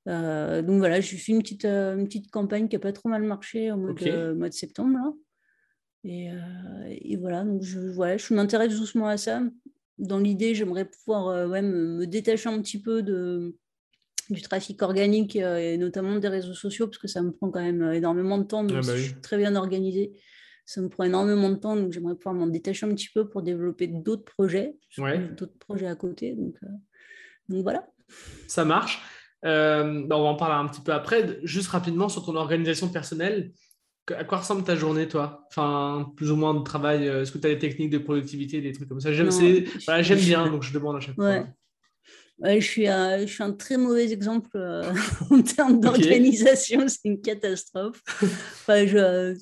Euh, 0.10 0.62
donc 0.62 0.80
voilà, 0.80 1.02
j'ai 1.02 1.18
fait 1.18 1.32
une 1.32 1.42
petite, 1.42 1.66
euh, 1.66 1.96
une 1.96 2.06
petite 2.06 2.32
campagne 2.32 2.68
qui 2.68 2.76
n'a 2.76 2.80
pas 2.80 2.94
trop 2.94 3.10
mal 3.10 3.24
marché 3.24 3.72
au 3.72 3.78
mois, 3.78 3.94
de, 3.94 4.34
mois 4.34 4.50
de, 4.50 4.54
septembre. 4.54 4.98
Là. 4.98 5.14
Et, 6.04 6.32
euh, 6.32 6.36
et, 6.90 7.16
voilà, 7.18 7.44
donc 7.44 7.62
je, 7.62 7.80
voilà, 7.80 8.18
je 8.18 8.34
m'intéresse 8.34 8.78
doucement 8.78 9.08
à 9.08 9.18
ça. 9.18 9.42
Dans 9.98 10.18
l'idée, 10.18 10.56
j'aimerais 10.56 10.86
pouvoir 10.86 11.50
ouais, 11.50 11.62
me, 11.62 12.06
détacher 12.08 12.50
un 12.50 12.60
petit 12.62 12.82
peu 12.82 13.04
de, 13.04 13.56
du 14.30 14.42
trafic 14.42 14.82
organique 14.82 15.36
et 15.36 15.78
notamment 15.78 16.18
des 16.18 16.30
réseaux 16.30 16.54
sociaux, 16.54 16.88
parce 16.88 16.98
que 16.98 17.10
ça 17.10 17.22
me 17.22 17.32
prend 17.32 17.52
quand 17.52 17.62
même 17.62 17.84
énormément 17.92 18.38
de 18.38 18.46
temps. 18.46 18.64
Donc 18.64 18.78
ah 18.82 18.88
bah 18.88 18.96
je 18.96 19.02
suis 19.02 19.22
très 19.22 19.38
bien 19.38 19.56
organisée. 19.56 20.14
Ça 20.66 20.82
me 20.82 20.88
prend 20.88 21.04
énormément 21.04 21.50
de 21.50 21.56
temps, 21.56 21.76
donc 21.76 21.92
j'aimerais 21.92 22.16
pouvoir 22.16 22.34
m'en 22.34 22.48
détacher 22.48 22.86
un 22.86 22.90
petit 22.90 23.10
peu 23.14 23.28
pour 23.28 23.42
développer 23.42 23.88
d'autres 23.88 24.24
projets, 24.24 24.78
d'autres 24.98 25.58
projets 25.60 25.88
à 25.88 25.96
côté. 25.96 26.34
Donc, 26.34 26.56
donc 27.50 27.64
voilà. 27.64 27.86
Ça 28.48 28.64
marche. 28.64 29.02
Euh, 29.46 30.04
bah, 30.06 30.18
on 30.18 30.24
va 30.24 30.30
en 30.30 30.36
parler 30.36 30.56
un 30.56 30.68
petit 30.68 30.82
peu 30.82 30.94
après. 30.94 31.40
Juste 31.44 31.70
rapidement 31.70 32.10
sur 32.10 32.26
ton 32.26 32.36
organisation 32.36 32.90
personnelle, 32.90 33.52
à 34.10 34.24
quoi 34.24 34.40
ressemble 34.40 34.64
ta 34.64 34.76
journée, 34.76 35.08
toi? 35.08 35.46
Enfin, 35.50 36.12
plus 36.16 36.32
ou 36.32 36.36
moins 36.36 36.54
de 36.54 36.64
travail. 36.64 37.08
Euh, 37.08 37.22
est-ce 37.22 37.32
que 37.32 37.38
tu 37.38 37.48
as 37.48 37.52
des 37.52 37.60
techniques 37.60 37.92
de 37.92 38.00
productivité, 38.00 38.62
des 38.62 38.72
trucs 38.72 38.90
comme 38.90 39.00
ça? 39.00 39.14
J'aime 39.14 39.30
bien, 40.20 40.50
donc 40.50 40.64
je 40.64 40.74
demande 40.74 40.98
à 40.98 41.00
chaque 41.00 41.16
fois. 41.16 41.46
je, 42.44 42.60
suis 42.60 42.88
un, 42.88 43.20
je 43.20 43.32
suis 43.32 43.44
un 43.44 43.54
très 43.54 43.78
mauvais 43.78 44.12
exemple 44.12 44.50
euh, 44.56 44.84
en 45.30 45.42
termes 45.42 45.80
d'organisation, 45.80 46.88
c'est 46.88 47.06
une 47.06 47.22
catastrophe. 47.22 48.02
Enfin, 48.22 48.86
je, 48.86 49.36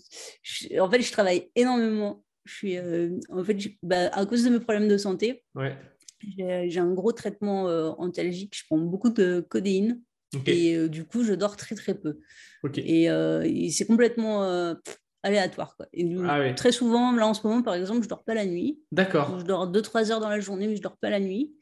en 0.79 0.89
fait, 0.89 1.01
je 1.01 1.12
travaille 1.12 1.49
énormément. 1.55 2.23
Je 2.45 2.53
suis, 2.53 2.77
en 2.79 3.43
fait, 3.43 3.57
bah, 3.83 4.07
à 4.13 4.25
cause 4.25 4.45
de 4.45 4.49
mes 4.49 4.60
problèmes 4.60 4.88
de 4.88 4.97
santé, 4.97 5.43
ouais. 5.55 5.75
J'ai 6.19 6.80
un 6.80 6.93
gros 6.93 7.12
traitement 7.12 7.67
euh, 7.67 7.91
antalgique, 7.97 8.56
je 8.56 8.63
prends 8.67 8.77
beaucoup 8.77 9.10
de 9.10 9.45
codéine 9.47 10.01
et 10.45 10.75
euh, 10.75 10.89
du 10.89 11.06
coup, 11.06 11.23
je 11.23 11.34
dors 11.34 11.56
très 11.56 11.75
très 11.75 11.93
peu. 11.93 12.19
Euh, 12.65 13.43
et, 13.45 13.69
c'est 13.69 13.86
complètement 13.86 14.75
aléatoire. 15.23 15.75
Quoi. 15.75 15.88
Et 15.93 16.08
ah 16.27 16.53
Très 16.53 16.71
souvent, 16.71 17.12
là 17.13 17.27
en 17.27 17.34
ce 17.34 17.45
moment, 17.45 17.62
par 17.62 17.75
exemple, 17.75 18.03
je 18.03 18.10
dors 18.10 18.23
pas 18.23 18.34
la 18.34 18.45
nuit. 18.45 18.80
D'accord. 18.91 19.39
Je 19.39 19.45
dors 19.45 19.71
2-3 19.71 20.12
heures 20.12 20.19
dans 20.19 20.30
la 20.30 20.39
journée, 20.39 20.67
mais 20.67 20.75
je 20.75 20.82
dors 20.82 20.97
pas 20.97 21.10
la 21.10 21.19
nuit. 21.19 21.53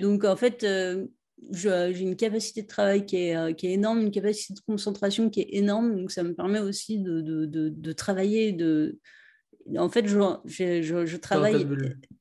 Donc 0.00 0.24
en 0.24 0.36
fait, 0.36 0.66
j'ai 1.52 2.00
une 2.00 2.16
capacité 2.16 2.62
de 2.62 2.66
travail 2.66 3.06
qui 3.06 3.16
est, 3.16 3.56
qui 3.56 3.68
est, 3.68 3.72
énorme, 3.72 4.00
une 4.00 4.10
capacité 4.10 4.54
de 4.54 4.60
concentration 4.66 5.30
qui 5.30 5.40
est 5.40 5.48
énorme. 5.52 5.96
Donc 5.96 6.10
ça 6.10 6.22
me 6.22 6.34
permet 6.34 6.60
aussi 6.60 6.98
de, 6.98 7.20
de, 7.20 7.46
de, 7.46 7.68
de 7.68 7.92
travailler, 7.92 8.52
de, 8.52 8.98
en 9.76 9.88
fait, 9.88 10.06
je, 10.06 10.18
je, 10.44 11.06
je 11.06 11.16
travaille 11.16 11.66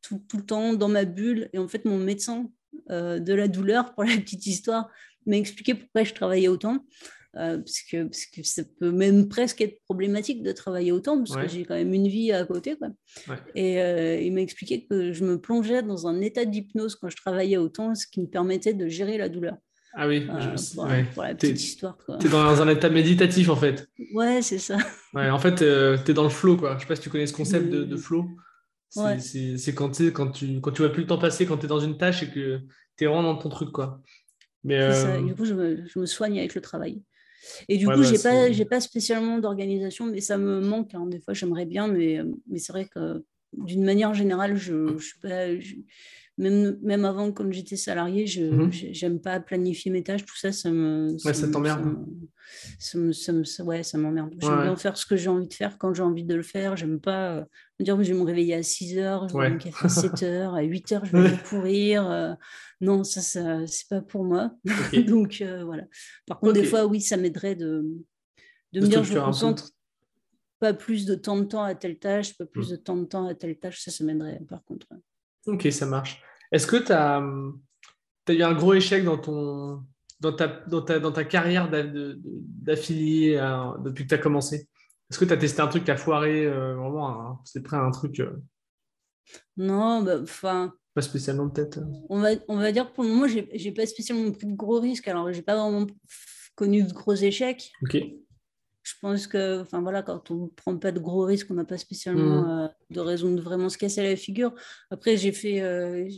tout, 0.02 0.22
tout, 0.28 0.38
le 0.38 0.46
temps 0.46 0.74
dans 0.74 0.90
ma 0.90 1.06
bulle. 1.06 1.50
Et 1.54 1.58
en 1.58 1.68
fait, 1.68 1.86
mon 1.86 1.98
médecin 1.98 2.50
euh, 2.90 3.20
de 3.20 3.34
la 3.34 3.48
douleur, 3.48 3.94
pour 3.94 4.04
la 4.04 4.16
petite 4.18 4.46
histoire, 4.46 4.90
m'a 5.26 5.38
expliqué 5.38 5.76
pourquoi 5.76 6.04
je 6.04 6.14
travaillais 6.14 6.48
autant. 6.48 6.86
Euh, 7.38 7.60
parce, 7.60 7.82
que, 7.90 8.04
parce, 8.04 8.26
que, 8.26 8.44
ça 8.44 8.64
peut 8.80 8.92
même 8.92 9.30
presque 9.30 9.62
être 9.62 9.82
problématique 9.84 10.44
de 10.44 10.52
travailler 10.52 10.92
autant, 10.92 11.18
parce 11.18 11.38
que 11.38 11.48
j'ai 11.48 11.64
quand 11.64 11.76
même 11.76 11.94
une 11.94 12.08
vie 12.08 12.34
à 12.34 12.46
côté. 12.46 12.76
Quoi. 12.76 12.90
Et 13.56 13.82
euh, 13.82 14.20
il 14.20 14.34
m'a 14.34 14.42
expliqué 14.42 14.86
que 14.86 15.14
je 15.14 15.24
me 15.24 15.40
plongeais 15.40 15.82
dans 15.82 16.08
un 16.08 16.20
état 16.20 16.44
d'hypnose 16.44 16.96
quand 16.96 17.10
je 17.10 17.16
travaillais 17.16 17.58
autant, 17.58 17.96
ce 17.96 18.06
qui 18.06 18.20
me 18.20 18.28
permettait 18.28 18.74
de 18.74 18.88
gérer 18.90 19.18
la 19.18 19.30
douleur. 19.30 19.56
Ah 19.94 20.08
oui, 20.08 20.26
euh, 20.30 20.56
pour, 21.14 21.24
la 21.24 21.36
petite 21.36 21.60
histoire. 21.60 21.98
Tu 22.20 22.28
es 22.28 22.30
dans 22.30 22.62
un 22.62 22.68
état 22.70 22.90
méditatif 22.90 23.50
en 23.50 23.56
fait. 23.56 23.90
Ouais, 24.14 24.42
c'est 24.42 24.58
ça. 24.58 24.78
Ouais, 25.14 25.30
en 25.30 25.40
fait, 25.40 25.62
euh, 25.62 25.98
tu 26.04 26.12
es 26.12 26.14
dans 26.14 26.24
le 26.24 26.30
flow 26.30 26.56
quoi. 26.56 26.76
Je 26.76 26.82
sais 26.82 26.88
pas 26.88 26.96
si 26.96 27.02
tu 27.02 27.10
connais 27.10 27.28
ce 27.28 27.34
concept 27.34 27.70
de, 27.70 27.84
de, 27.84 27.98
flow. 27.98 28.30
C'est 28.90 29.76
quand, 29.76 30.00
quand, 30.14 30.32
tu, 30.32 30.62
quand 30.62 30.72
tu 30.72 30.82
vois 30.82 30.92
plus 30.92 31.02
le 31.02 31.08
temps 31.08 31.18
passer, 31.18 31.46
quand 31.46 31.58
tu 31.58 31.66
es 31.66 31.70
dans 31.70 31.80
une 31.80 31.98
tâche 31.98 32.24
et 32.24 32.30
que 32.30 32.60
tu 32.98 33.04
es 33.04 33.08
vraiment 33.08 33.24
dans 33.24 33.36
ton 33.36 33.50
truc 33.50 33.72
quoi. 33.72 34.02
Mais, 34.64 34.80
euh... 34.80 35.22
Du 35.22 35.36
coup, 35.36 35.46
je 35.46 35.54
me, 35.54 35.86
je 35.88 36.00
me, 36.00 36.06
soigne 36.06 36.38
avec 36.40 36.56
le 36.56 36.62
travail. 36.62 37.02
Et 37.68 37.78
du 37.78 37.88
coup, 37.88 37.98
bah, 37.98 38.04
j'ai 38.04 38.20
pas, 38.20 38.52
j'ai 38.52 38.66
pas 38.66 38.80
spécialement 38.80 39.40
d'organisation, 39.40 40.06
mais 40.06 40.22
ça 40.22 40.38
me 40.38 40.62
manque. 40.62 40.94
Hein. 40.94 41.08
Des 41.08 41.20
fois, 41.20 41.34
j'aimerais 41.34 41.66
bien, 41.66 41.88
mais, 41.88 42.22
mais 42.48 42.60
c'est 42.60 42.72
vrai 42.72 42.86
que 42.86 43.26
d'une 43.54 43.84
manière 43.84 44.14
générale, 44.14 44.56
je, 44.56 44.98
je 44.98 45.04
suis 45.04 45.20
pas. 45.20 45.60
Je 45.60 45.76
même, 46.38 46.78
même 46.82 47.06
avant, 47.06 47.32
quand 47.32 47.52
j'étais 47.52 47.76
salarié, 47.76 48.26
je 48.26 48.42
n'aime 48.42 49.14
mhm. 49.14 49.22
pas 49.22 49.40
planifier 49.40 49.92
mes 49.92 50.04
tâches, 50.04 50.26
tout 50.26 50.38
ça, 50.38 50.52
ça 50.52 50.72
me. 50.72 51.18
Ça, 51.18 51.30
ouais, 51.30 51.34
ça 51.34 51.48
t'emmerde. 51.48 51.96
Ça, 52.80 53.64
ouais, 53.64 53.84
ça 53.84 53.98
m'emmerde. 53.98 54.34
J'aime 54.40 54.62
bien 54.62 54.76
faire 54.76 54.98
ce 54.98 55.06
que 55.06 55.16
j'ai 55.16 55.30
envie 55.30 55.48
de 55.48 55.54
faire 55.54 55.78
quand 55.78 55.94
j'ai 55.94 56.04
envie 56.04 56.24
de 56.24 56.36
le 56.36 56.44
faire. 56.44 56.76
J'aime 56.76 57.00
pas 57.00 57.32
euh, 57.32 57.44
me 57.80 57.86
dire 57.86 57.98
que 57.98 58.04
je 58.04 58.14
vais 58.14 58.20
me 58.20 58.26
réveiller 58.26 58.56
à 58.56 58.64
6 58.64 58.98
heures, 58.98 59.28
je 59.30 59.38
vais 59.38 59.50
me 59.50 59.58
café 59.58 59.86
à 59.86 59.90
7 59.90 60.24
heures, 60.24 60.56
à 60.56 60.62
8 60.62 60.92
heures, 60.94 61.06
je 61.06 61.12
vais 61.12 61.32
me 61.32 61.44
pourrir. 61.44 62.10
Euh, 62.10 62.34
non, 62.80 63.04
ça, 63.04 63.22
ça 63.22 63.68
c'est 63.68 63.88
pas 63.90 64.02
pour 64.02 64.24
moi. 64.24 64.56
Donc 65.08 65.42
euh, 65.42 65.64
voilà. 65.66 65.84
Par 66.28 66.40
contre, 66.40 66.54
des 66.54 66.64
fois, 66.64 66.86
oui, 66.86 67.02
ça 67.02 67.18
m'aiderait 67.18 67.56
de, 67.56 67.86
de 68.72 68.80
me 68.80 68.88
dire 68.88 69.04
je 69.04 69.14
me 69.14 69.22
concentre 69.22 69.72
pas 70.60 70.74
plus 70.74 71.06
de 71.06 71.16
temps 71.16 71.38
de 71.38 71.44
temps 71.44 71.64
à 71.64 71.76
telle 71.76 72.00
tâche, 72.00 72.38
pas 72.38 72.46
plus 72.46 72.70
mm. 72.70 72.72
de 72.72 72.76
temps 72.78 72.98
de 72.98 73.06
temps 73.06 73.28
à 73.28 73.36
telle 73.36 73.58
tâche, 73.58 73.82
ça, 73.82 73.92
ça 73.92 74.04
m'aiderait 74.04 74.40
par 74.48 74.64
contre. 74.64 74.88
Ok, 75.48 75.68
ça 75.72 75.86
marche. 75.86 76.22
Est-ce 76.52 76.68
que 76.68 76.78
tu 76.78 76.92
as, 76.92 77.18
as, 77.18 78.34
eu 78.34 78.44
un 78.44 78.54
gros 78.54 78.74
échec 78.74 79.04
dans, 79.04 79.18
ton, 79.18 79.84
dans, 80.20 80.34
ta, 80.34 80.48
dans, 80.48 80.82
ta, 80.82 81.00
dans 81.00 81.12
ta 81.12 81.24
carrière 81.24 81.70
d'affilié 81.70 83.38
depuis 83.84 84.04
que 84.04 84.10
tu 84.10 84.16
as 84.16 84.20
commencé? 84.20 84.68
Est-ce 85.10 85.20
que 85.20 85.26
tu 85.26 85.34
as 85.34 85.38
testé 85.38 85.62
un 85.62 85.68
truc 85.68 85.84
qui 85.84 85.92
a 85.92 85.98
foiré 85.98 86.46
euh, 86.46 86.76
Vraiment, 86.76 87.42
c'est 87.44 87.62
prêt 87.62 87.76
à 87.76 87.82
un 87.82 87.92
truc 87.92 88.22
euh, 88.22 88.42
Non, 89.58 90.04
bah, 90.04 90.22
enfin. 90.22 90.74
pas 90.94 91.02
spécialement 91.02 91.50
peut-être. 91.50 91.80
On 92.10 92.22
va, 92.22 92.30
on 92.48 92.58
va 92.58 92.72
dire 92.72 92.94
pour 92.94 93.04
le 93.04 93.10
moment, 93.10 93.28
j'ai 93.28 93.72
pas 93.72 93.86
spécialement 93.86 94.32
pris 94.32 94.48
de 94.48 94.56
gros 94.56 94.80
risques. 94.80 95.08
Alors, 95.10 95.32
j'ai 95.34 95.42
pas 95.42 95.56
vraiment 95.56 95.86
connu 96.56 96.84
de 96.84 96.94
gros 96.94 97.14
échecs. 97.14 97.72
Ok 97.84 97.98
je 98.84 98.94
pense 99.02 99.28
que, 99.28 99.62
enfin 99.62 99.82
voilà, 99.82 100.02
quand 100.02 100.32
on 100.32 100.46
ne 100.46 100.48
prend 100.48 100.78
pas 100.78 100.92
de 100.92 101.00
gros 101.00 101.24
risques, 101.24 101.48
on 101.52 101.54
n'a 101.54 101.66
pas 101.66 101.78
spécialement 101.78 102.42
mmh. 102.42 102.50
euh, 102.50 102.68
de 102.90 103.00
raison 103.00 103.32
de 103.32 103.42
vraiment 103.42 103.70
se 103.70 103.78
casser 103.78 104.04
la 104.04 104.16
figure. 104.16 104.54
Après, 104.90 105.18
j'ai 105.18 105.32
fait, 105.32 105.62
euh, 105.62 106.10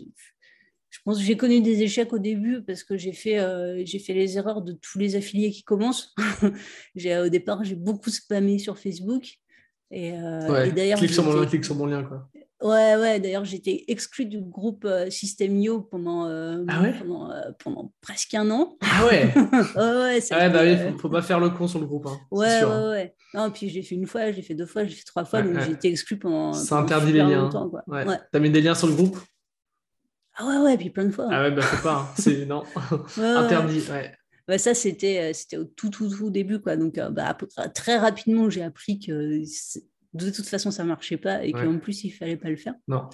je 0.89 0.99
pense 1.04 1.17
que 1.17 1.23
j'ai 1.23 1.36
connu 1.36 1.62
des 1.62 1.82
échecs 1.82 2.13
au 2.13 2.19
début 2.19 2.62
parce 2.62 2.84
que 2.84 2.97
j'ai 2.97 3.12
fait, 3.12 3.39
euh, 3.39 3.84
j'ai 3.86 3.99
fait 3.99 4.13
les 4.13 4.38
erreurs 4.38 4.62
de 4.62 4.73
tous 4.73 4.97
les 4.97 5.15
affiliés 5.15 5.52
qui 5.52 5.63
commencent. 5.63 6.15
j'ai, 6.95 7.17
au 7.17 7.30
départ, 7.30 7.63
j'ai 7.63 7.76
beaucoup 7.76 8.10
spammé 8.10 8.60
sur 8.60 8.78
Facebook. 8.78 9.26
Et, 9.91 10.08
et 10.08 10.71
d'ailleurs, 10.71 10.97
clique 10.97 11.13
sur, 11.13 11.23
mon, 11.23 11.45
clique 11.45 11.65
sur 11.65 11.76
mon 11.76 11.86
lien. 11.86 12.04
Quoi. 12.04 12.28
Ouais, 12.63 12.95
ouais, 12.95 13.19
d'ailleurs, 13.19 13.43
j'étais 13.43 13.84
exclue 13.89 14.26
du 14.26 14.39
groupe 14.39 14.86
euh, 14.86 15.10
Systemio 15.10 15.82
pendant, 15.82 16.28
euh, 16.28 16.63
ah 16.69 16.82
pendant, 16.97 17.30
euh, 17.30 17.52
pendant, 17.62 17.93
presque 17.99 18.34
un 18.36 18.49
an. 18.52 18.78
Ah 18.82 19.06
ouais? 19.06 19.34
Ouais, 19.76 19.82
ouais. 19.82 20.19
Ah 20.32 20.47
bah 20.47 20.62
oui, 20.63 20.78
faut, 20.78 20.97
faut, 20.97 21.10
pas 21.10 21.21
faire 21.21 21.41
le 21.41 21.49
con 21.49 21.67
sur 21.67 21.80
le 21.80 21.86
groupe. 21.86 22.08
Hein, 22.08 22.17
ouais, 22.32 22.60
sûr. 22.60 22.69
ouais, 22.69 22.89
ouais. 22.89 23.15
Non, 23.34 23.52
puis 23.52 23.67
j'ai 23.67 23.82
fait 23.82 23.95
une 23.95 24.08
fois, 24.08 24.32
j'ai 24.32 24.41
fait 24.41 24.54
deux 24.56 24.65
fois, 24.65 24.86
j'ai 24.86 24.95
fait 24.95 25.04
trois 25.04 25.26
fois, 25.26 25.41
donc 25.41 25.60
j'ai 25.60 25.71
été 25.71 25.89
exclue 25.89 26.17
pendant. 26.17 26.54
Ça 26.54 26.78
interdit 26.78 27.12
les 27.12 27.19
liens. 27.19 27.49
Quoi. 27.49 27.84
Ouais. 27.88 28.06
T'as 28.32 28.39
mis 28.39 28.49
des 28.49 28.62
liens 28.62 28.76
sur 28.76 28.88
le 28.88 28.93
groupe? 28.93 29.19
Ah 30.36 30.45
ouais, 30.47 30.58
ouais, 30.60 30.78
puis 30.78 30.89
plein 30.89 31.06
de 31.06 31.12
fois. 31.12 31.28
Ah 31.32 31.43
ouais, 31.43 31.52
bah 31.52 31.62
faut 31.62 31.84
pas, 31.84 31.95
hein. 31.95 32.13
c'est 32.17 32.45
non. 32.45 32.63
interdit, 33.17 33.84
ouais. 33.91 34.13
Bah, 34.47 34.58
ça, 34.58 34.73
c'était, 34.73 35.34
c'était 35.34 35.58
au 35.58 35.65
tout, 35.65 35.89
tout, 35.89 36.10
tout 36.10 36.30
début. 36.30 36.60
Quoi. 36.60 36.78
Donc, 36.78 36.95
bah, 37.12 37.38
très 37.76 37.97
rapidement, 37.97 38.49
j'ai 38.49 38.63
appris 38.63 38.99
que 38.99 39.41
de 40.13 40.30
toute 40.30 40.47
façon, 40.47 40.71
ça 40.71 40.84
marchait 40.84 41.17
pas 41.17 41.43
et 41.43 41.52
qu'en 41.52 41.80
plus, 41.80 42.04
il 42.04 42.12
fallait 42.12 42.38
pas 42.38 42.49
le 42.49 42.56
faire. 42.56 42.76
Non. 42.88 43.10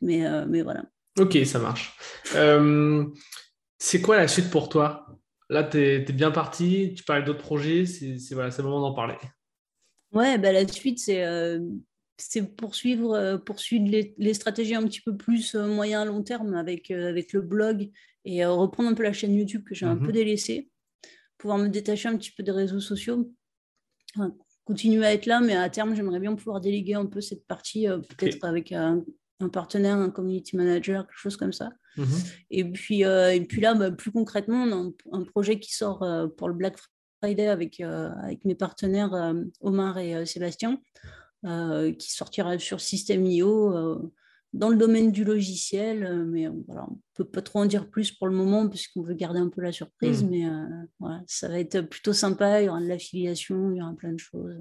Mais, 0.00 0.26
euh, 0.26 0.44
mais 0.48 0.62
voilà. 0.62 0.84
Ok, 1.18 1.38
ça 1.44 1.58
marche. 1.58 1.96
Euh, 2.34 3.06
c'est 3.78 4.00
quoi 4.00 4.16
la 4.16 4.28
suite 4.28 4.50
pour 4.50 4.68
toi? 4.68 5.06
Là, 5.48 5.62
tu 5.62 5.78
es, 5.78 6.00
bien 6.00 6.30
parti, 6.30 6.94
tu 6.96 7.04
parles 7.04 7.24
d'autres 7.24 7.42
projets, 7.42 7.86
c'est 7.86 8.18
voilà, 8.32 8.50
le 8.56 8.64
moment 8.64 8.80
d'en 8.80 8.94
parler. 8.94 9.16
Ouais, 10.12 10.38
bah, 10.38 10.52
la 10.52 10.66
suite, 10.66 10.98
c'est 10.98 11.24
euh, 11.24 11.60
poursuivre, 12.56 13.36
poursuivre 13.44 13.86
les, 14.18 14.34
stratégies 14.34 14.74
un 14.74 14.84
petit 14.84 15.00
peu 15.00 15.16
plus 15.16 15.54
moyen 15.54 16.02
à 16.02 16.04
long 16.04 16.22
terme 16.22 16.54
avec, 16.54 16.90
avec 16.90 17.32
le 17.32 17.40
blog 17.40 17.90
et 18.24 18.44
reprendre 18.44 18.88
un 18.88 18.94
peu 18.94 19.02
la 19.02 19.12
chaîne 19.12 19.34
YouTube 19.34 19.64
que 19.64 19.74
j'ai 19.74 19.86
un 19.86 19.96
peu 19.96 20.06
mhm. 20.06 20.12
délaissée, 20.12 20.70
pouvoir 21.38 21.58
me 21.58 21.68
détacher 21.68 22.08
un 22.08 22.16
petit 22.16 22.32
peu 22.32 22.42
des 22.42 22.52
réseaux 22.52 22.80
sociaux, 22.80 23.30
continuer 24.64 25.04
à 25.04 25.12
être 25.12 25.26
là, 25.26 25.40
mais 25.40 25.54
à 25.54 25.68
terme, 25.68 25.94
j'aimerais 25.94 26.20
bien 26.20 26.34
pouvoir 26.34 26.60
déléguer 26.60 26.94
un 26.94 27.06
peu 27.06 27.20
cette 27.20 27.46
partie, 27.46 27.88
euh, 27.88 27.98
peut-être 27.98 28.44
avec 28.44 28.72
un, 28.72 29.02
partenaire, 29.52 29.96
un 29.96 30.10
community 30.10 30.56
manager, 30.56 31.06
quelque 31.06 31.18
chose 31.18 31.36
comme 31.36 31.52
ça. 31.52 31.70
Mhm. 31.96 32.06
Et, 32.50 32.64
puis, 32.64 33.04
euh, 33.04 33.34
et 33.34 33.42
puis 33.42 33.60
là, 33.60 33.74
bah, 33.74 33.90
plus 33.90 34.10
concrètement, 34.10 34.64
on 34.64 34.88
a 34.88 35.18
un, 35.18 35.24
projet 35.24 35.60
qui 35.60 35.74
sort 35.74 36.02
euh, 36.02 36.26
pour 36.28 36.48
le 36.48 36.54
Black 36.54 36.76
Friday 37.22 37.46
avec, 37.46 37.80
avec 37.80 38.44
mes 38.44 38.54
partenaires 38.54 39.34
Omar 39.60 39.98
et 39.98 40.26
Sébastien, 40.26 40.78
qui 41.42 42.12
sortira 42.12 42.58
sur 42.58 42.80
System.io 42.80 44.12
dans 44.54 44.68
le 44.68 44.76
domaine 44.76 45.10
du 45.10 45.24
logiciel, 45.24 46.24
mais 46.26 46.46
voilà, 46.66 46.86
on 46.88 46.92
ne 46.92 46.98
peut 47.14 47.24
pas 47.24 47.42
trop 47.42 47.58
en 47.58 47.66
dire 47.66 47.90
plus 47.90 48.12
pour 48.12 48.28
le 48.28 48.34
moment 48.34 48.68
puisqu'on 48.68 49.02
veut 49.02 49.14
garder 49.14 49.40
un 49.40 49.48
peu 49.48 49.60
la 49.60 49.72
surprise, 49.72 50.22
hmm. 50.22 50.30
mais 50.30 50.44
voilà, 51.00 51.22
ça 51.26 51.48
va 51.48 51.58
être 51.58 51.80
plutôt 51.82 52.12
sympa, 52.12 52.62
il 52.62 52.66
y 52.66 52.68
aura 52.68 52.80
de 52.80 52.86
l'affiliation, 52.86 53.72
il 53.72 53.78
y 53.78 53.82
aura 53.82 53.94
plein 53.94 54.12
de 54.12 54.18
choses. 54.18 54.56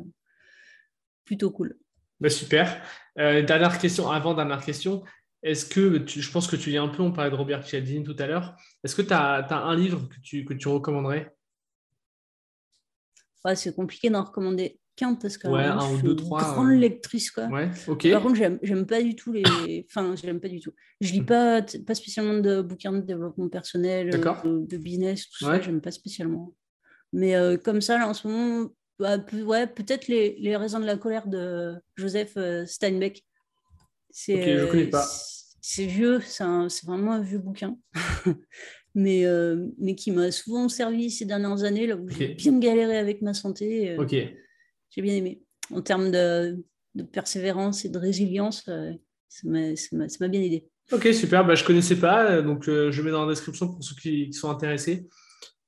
Plutôt 1.25 1.51
cool. 1.51 1.77
Bah, 2.19 2.29
super. 2.29 2.81
dernière 3.15 3.77
question, 3.77 4.09
avant 4.09 4.33
dernière 4.33 4.65
question, 4.65 5.03
est-ce 5.43 5.65
que, 5.65 6.03
je 6.07 6.31
pense 6.31 6.47
que 6.47 6.55
tu 6.55 6.71
lis 6.71 6.77
un 6.77 6.87
peu, 6.87 7.03
on 7.03 7.11
parlait 7.11 7.29
de 7.29 7.35
Robert 7.35 7.63
Cialdini 7.63 8.03
tout 8.03 8.15
à 8.17 8.25
l'heure, 8.25 8.55
est-ce 8.83 8.95
que 8.95 9.01
tu 9.03 9.13
as, 9.13 9.45
un 9.51 9.75
livre 9.75 10.09
que 10.09 10.19
tu, 10.21 10.43
que 10.43 10.53
tu 10.53 10.69
recommanderais? 10.69 11.35
C'est 13.55 13.75
compliqué 13.75 14.09
d'en 14.09 14.23
recommander 14.23 14.79
qu'un 14.95 15.15
parce 15.15 15.37
que 15.37 15.47
ouais, 15.47 15.63
un 15.63 15.93
ou 15.93 16.01
deux, 16.01 16.15
trois, 16.15 16.41
grande 16.41 16.71
lectrice. 16.71 17.31
Quoi. 17.31 17.47
Ouais. 17.47 17.69
Par 18.11 18.21
contre, 18.21 18.35
j'aime 18.35 18.85
pas 18.85 19.01
du 19.01 19.15
tout 19.15 19.31
les. 19.31 19.85
Enfin, 19.89 20.15
j'aime 20.15 20.39
pas 20.39 20.49
du 20.49 20.59
tout. 20.59 20.71
Je 21.01 21.11
lis 21.13 21.21
pas, 21.21 21.61
pas 21.85 21.95
spécialement 21.95 22.39
de 22.39 22.61
bouquins 22.61 22.93
de 22.93 23.01
développement 23.01 23.49
personnel, 23.49 24.09
de, 24.09 24.65
de, 24.65 24.77
business, 24.77 25.29
tout 25.29 25.45
ça, 25.45 25.59
j'aime 25.61 25.81
pas 25.81 25.91
spécialement. 25.91 26.53
Mais 27.11 27.35
euh, 27.35 27.57
comme 27.57 27.81
ça, 27.81 27.97
là, 27.97 28.07
en 28.07 28.13
ce 28.13 28.27
moment, 28.27 28.69
bah, 28.99 29.17
ouais, 29.45 29.67
peut-être 29.67 30.07
les, 30.07 30.35
les, 30.39 30.55
raisons 30.55 30.79
de 30.79 30.85
la 30.85 30.97
colère 30.97 31.27
de 31.27 31.75
Joseph 31.95 32.33
euh, 32.37 32.65
Steinbeck. 32.65 33.23
C'est, 34.09 34.59
je 34.59 34.65
connais 34.65 34.87
pas 34.87 35.05
c'est 35.63 35.85
vieux, 35.85 36.19
c'est 36.21 36.43
vraiment 36.85 37.13
un 37.13 37.21
vieux 37.21 37.39
bouquin, 37.39 37.77
mais, 38.95 39.25
euh, 39.25 39.69
mais 39.79 39.95
qui 39.95 40.11
m'a 40.11 40.29
souvent 40.29 40.67
servi 40.67 41.09
ces 41.09 41.23
dernières 41.23 41.63
années, 41.63 41.87
là 41.87 41.95
où 41.95 42.07
j'ai 42.09 42.33
bien 42.33 42.59
galéré 42.59 42.97
avec 42.97 43.21
ma 43.21 43.33
santé. 43.33 43.91
Euh. 43.91 43.97
J'ai 44.93 45.01
bien 45.01 45.15
aimé. 45.15 45.41
En 45.71 45.81
termes 45.81 46.11
de, 46.11 46.63
persévérance 47.11 47.85
et 47.85 47.89
de 47.89 47.97
résilience, 47.97 48.67
euh, 48.67 48.91
ça 49.27 49.47
m'a 49.47 50.27
bien 50.27 50.41
aidé. 50.41 50.69
Ok, 50.91 51.07
super. 51.13 51.45
Bah, 51.45 51.55
je 51.55 51.63
ne 51.63 51.67
connaissais 51.67 51.99
pas, 51.99 52.41
donc 52.41 52.65
je 52.65 53.01
mets 53.01 53.11
dans 53.11 53.25
la 53.25 53.31
description 53.31 53.69
pour 53.69 53.83
ceux 53.83 53.95
qui, 53.95 54.31
sont 54.33 54.51
intéressés. 54.51 55.07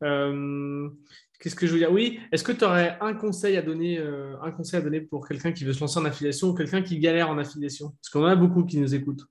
Qu'est-ce 0.01 1.55
que 1.55 1.65
je 1.65 1.73
veux 1.73 1.79
dire? 1.79 1.91
Oui, 1.91 2.19
est-ce 2.31 2.43
que 2.43 2.51
tu 2.51 2.63
aurais 2.65 2.97
un 3.01 3.13
conseil 3.13 3.57
à 3.57 3.61
donner, 3.61 3.97
un 3.97 4.51
conseil 4.51 4.79
à 4.79 4.81
donner 4.81 5.01
pour 5.01 5.27
quelqu'un 5.27 5.51
qui 5.51 5.63
veut 5.63 5.73
se 5.73 5.79
lancer 5.79 5.99
en 5.99 6.05
affiliation 6.05 6.49
ou 6.49 6.53
quelqu'un 6.53 6.83
qui 6.83 6.99
galère 6.99 7.29
en 7.29 7.37
affiliation? 7.37 7.89
Parce 7.89 8.09
qu'on 8.09 8.23
en 8.23 8.27
a 8.27 8.35
beaucoup 8.35 8.63
qui 8.63 8.77
nous 8.77 8.93
écoutent. 8.93 9.25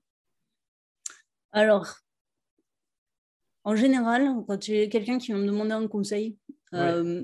Alors, 1.51 1.95
en 3.63 3.75
général, 3.75 4.43
quand 4.47 4.61
j'ai 4.61 4.89
quelqu'un 4.89 5.17
qui 5.17 5.27
vient 5.27 5.37
me 5.37 5.47
demander 5.47 5.71
un 5.71 5.87
conseil, 5.87 6.37
euh, 6.73 7.23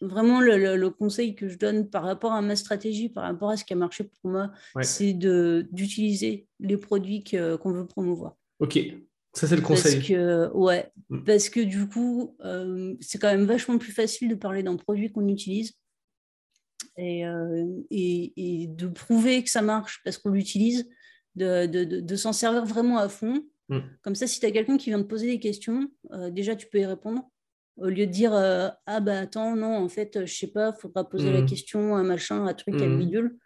vraiment 0.00 0.40
le, 0.40 0.88
conseil 0.88 1.34
que 1.34 1.48
je 1.48 1.58
donne 1.58 1.88
par 1.88 2.02
rapport 2.02 2.32
à 2.32 2.42
ma 2.42 2.56
stratégie, 2.56 3.08
par 3.08 3.24
rapport 3.24 3.50
à 3.50 3.56
ce 3.56 3.64
qui 3.64 3.72
a 3.72 3.76
marché 3.76 4.04
pour 4.04 4.30
moi, 4.30 4.52
c'est 4.82 5.12
d'utiliser 5.12 6.46
les 6.58 6.76
produits 6.76 7.24
qu'on 7.24 7.72
veut 7.72 7.86
promouvoir. 7.86 8.36
Ok, 8.58 8.78
ça 9.32 9.46
c'est 9.46 9.56
le 9.56 9.62
conseil. 9.62 9.96
Parce 9.96 10.08
que, 10.08 10.50
ouais, 10.54 10.90
mm. 11.08 11.24
parce 11.24 11.48
que 11.48 11.60
du 11.60 11.88
coup, 11.88 12.36
euh, 12.44 12.94
c'est 13.00 13.18
quand 13.18 13.30
même 13.30 13.46
vachement 13.46 13.78
plus 13.78 13.92
facile 13.92 14.28
de 14.28 14.34
parler 14.34 14.62
d'un 14.62 14.76
produit 14.76 15.10
qu'on 15.10 15.28
utilise. 15.28 15.72
Euh, 16.98 17.66
et, 17.90 18.66
de 18.68 18.86
prouver 18.86 19.42
que 19.42 19.48
ça 19.48 19.62
marche 19.62 20.00
parce 20.04 20.18
qu'on 20.18 20.30
l'utilise, 20.30 20.86
de 21.36 22.16
s'en 22.16 22.34
servir 22.34 22.66
vraiment 22.66 22.98
à 22.98 23.08
fond 23.08 23.42
Mm. 23.70 23.78
Comme 24.02 24.14
ça, 24.14 24.26
si 24.26 24.40
tu 24.40 24.46
as 24.46 24.50
quelqu'un 24.50 24.76
qui 24.76 24.90
vient 24.90 25.00
te 25.00 25.06
poser 25.06 25.28
des 25.28 25.38
questions, 25.38 25.88
déjà, 26.30 26.56
tu 26.56 26.66
peux 26.66 26.78
y 26.78 26.84
répondre. 26.84 27.22
Au 27.80 27.86
lieu 27.86 28.06
de 28.06 28.12
dire 28.12 28.34
euh, 28.34 28.68
Ah, 28.86 29.00
bah 29.00 29.20
attends, 29.20 29.56
non, 29.56 29.76
en 29.76 29.88
fait, 29.88 30.24
je 30.24 30.34
sais 30.34 30.48
pas, 30.48 30.72
il 30.76 30.80
faudra 30.80 31.08
poser 31.08 31.32
la 31.32 31.42
mm. 31.42 31.46
question, 31.46 31.96
un 31.96 32.02
machin, 32.02 32.46
un 32.46 32.54
truc, 32.54 32.74
un 32.74 32.86
mm. 32.86 32.98
bidule. 32.98 33.38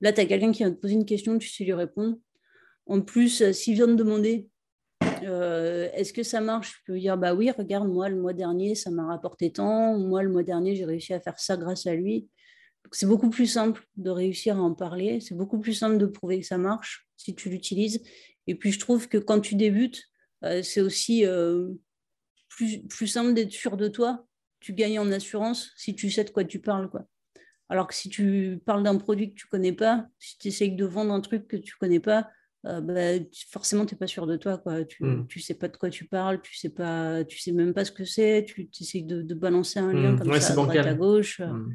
Là, 0.00 0.12
tu 0.12 0.20
as 0.20 0.26
quelqu'un 0.26 0.52
qui 0.52 0.58
vient 0.58 0.70
te 0.70 0.80
poser 0.80 0.94
une 0.94 1.04
question, 1.04 1.38
tu 1.38 1.48
sais 1.48 1.64
lui 1.64 1.72
répondre. 1.72 2.16
En 2.86 3.00
plus, 3.00 3.42
euh, 3.42 3.52
s'il 3.52 3.74
vient 3.74 3.86
te 3.86 3.92
demander 3.92 4.48
est-ce 5.22 6.14
que 6.14 6.22
ça 6.22 6.40
marche? 6.40 6.78
Je 6.78 6.92
peux 6.92 6.98
dire 6.98 7.18
bah 7.18 7.34
oui, 7.34 7.50
regarde, 7.50 7.88
moi 7.88 8.08
le 8.08 8.16
mois 8.16 8.32
dernier, 8.32 8.74
ça 8.74 8.90
m'a 8.90 9.06
rapporté 9.06 9.52
tant. 9.52 9.98
Moi 9.98 10.22
le 10.22 10.30
mois 10.30 10.42
dernier, 10.42 10.74
j'ai 10.74 10.86
réussi 10.86 11.12
à 11.12 11.20
faire 11.20 11.38
ça 11.38 11.58
grâce 11.58 11.86
à 11.86 11.94
lui. 11.94 12.30
C'est 12.92 13.06
beaucoup 13.06 13.28
plus 13.28 13.46
simple 13.46 13.82
de 13.96 14.10
réussir 14.10 14.56
à 14.56 14.60
en 14.60 14.74
parler. 14.74 15.20
C'est 15.20 15.34
beaucoup 15.34 15.58
plus 15.58 15.74
simple 15.74 15.98
de 15.98 16.06
prouver 16.06 16.40
que 16.40 16.46
ça 16.46 16.58
marche 16.58 17.06
si 17.16 17.34
tu 17.34 17.50
l'utilises. 17.50 18.02
Et 18.46 18.54
puis, 18.54 18.72
je 18.72 18.80
trouve 18.80 19.08
que 19.08 19.18
quand 19.18 19.40
tu 19.40 19.54
débutes, 19.54 20.02
euh, 20.44 20.62
c'est 20.62 20.80
aussi 20.80 21.26
euh, 21.26 21.68
plus, 22.60 22.82
plus 22.86 23.06
simple 23.06 23.32
d'être 23.32 23.52
sûr 23.52 23.76
de 23.76 23.88
toi. 23.88 24.26
Tu 24.60 24.74
gagnes 24.74 24.98
en 24.98 25.10
assurance 25.10 25.72
si 25.76 25.94
tu 25.94 26.10
sais 26.10 26.24
de 26.24 26.30
quoi 26.30 26.44
tu 26.44 26.58
parles. 26.60 26.90
Quoi. 26.90 27.06
Alors 27.70 27.86
que 27.86 27.94
si 27.94 28.10
tu 28.10 28.60
parles 28.66 28.82
d'un 28.82 28.96
produit 28.96 29.30
que 29.30 29.34
tu 29.34 29.46
ne 29.46 29.50
connais 29.50 29.72
pas, 29.72 30.06
si 30.18 30.36
tu 30.36 30.48
essayes 30.48 30.76
de 30.76 30.84
vendre 30.84 31.14
un 31.14 31.20
truc 31.20 31.48
que 31.48 31.56
tu 31.56 31.74
ne 31.74 31.78
connais 31.78 32.00
pas, 32.00 32.28
euh, 32.66 32.82
bah, 32.82 33.24
forcément, 33.50 33.86
tu 33.86 33.94
n'es 33.94 33.98
pas 33.98 34.06
sûr 34.06 34.26
de 34.26 34.36
toi. 34.36 34.58
Quoi. 34.58 34.84
Tu 34.84 35.04
ne 35.04 35.14
hmm. 35.14 35.28
sais 35.38 35.54
pas 35.54 35.68
de 35.68 35.76
quoi 35.76 35.88
tu 35.88 36.04
parles, 36.04 36.42
tu 36.42 36.54
sais, 36.54 36.68
pas, 36.68 37.24
tu 37.24 37.38
sais 37.38 37.52
même 37.52 37.72
pas 37.72 37.86
ce 37.86 37.92
que 37.92 38.04
c'est, 38.04 38.44
tu 38.46 38.68
essayes 38.78 39.04
de, 39.04 39.22
de, 39.22 39.34
balancer 39.34 39.78
un 39.78 39.92
lien 39.92 40.12
hmm. 40.12 40.18
comme 40.18 40.40
ça 40.40 40.52
à 40.52 40.56
droite 40.56 40.76
à 40.76 40.94
gauche. 40.94 41.40
Hmm 41.40 41.72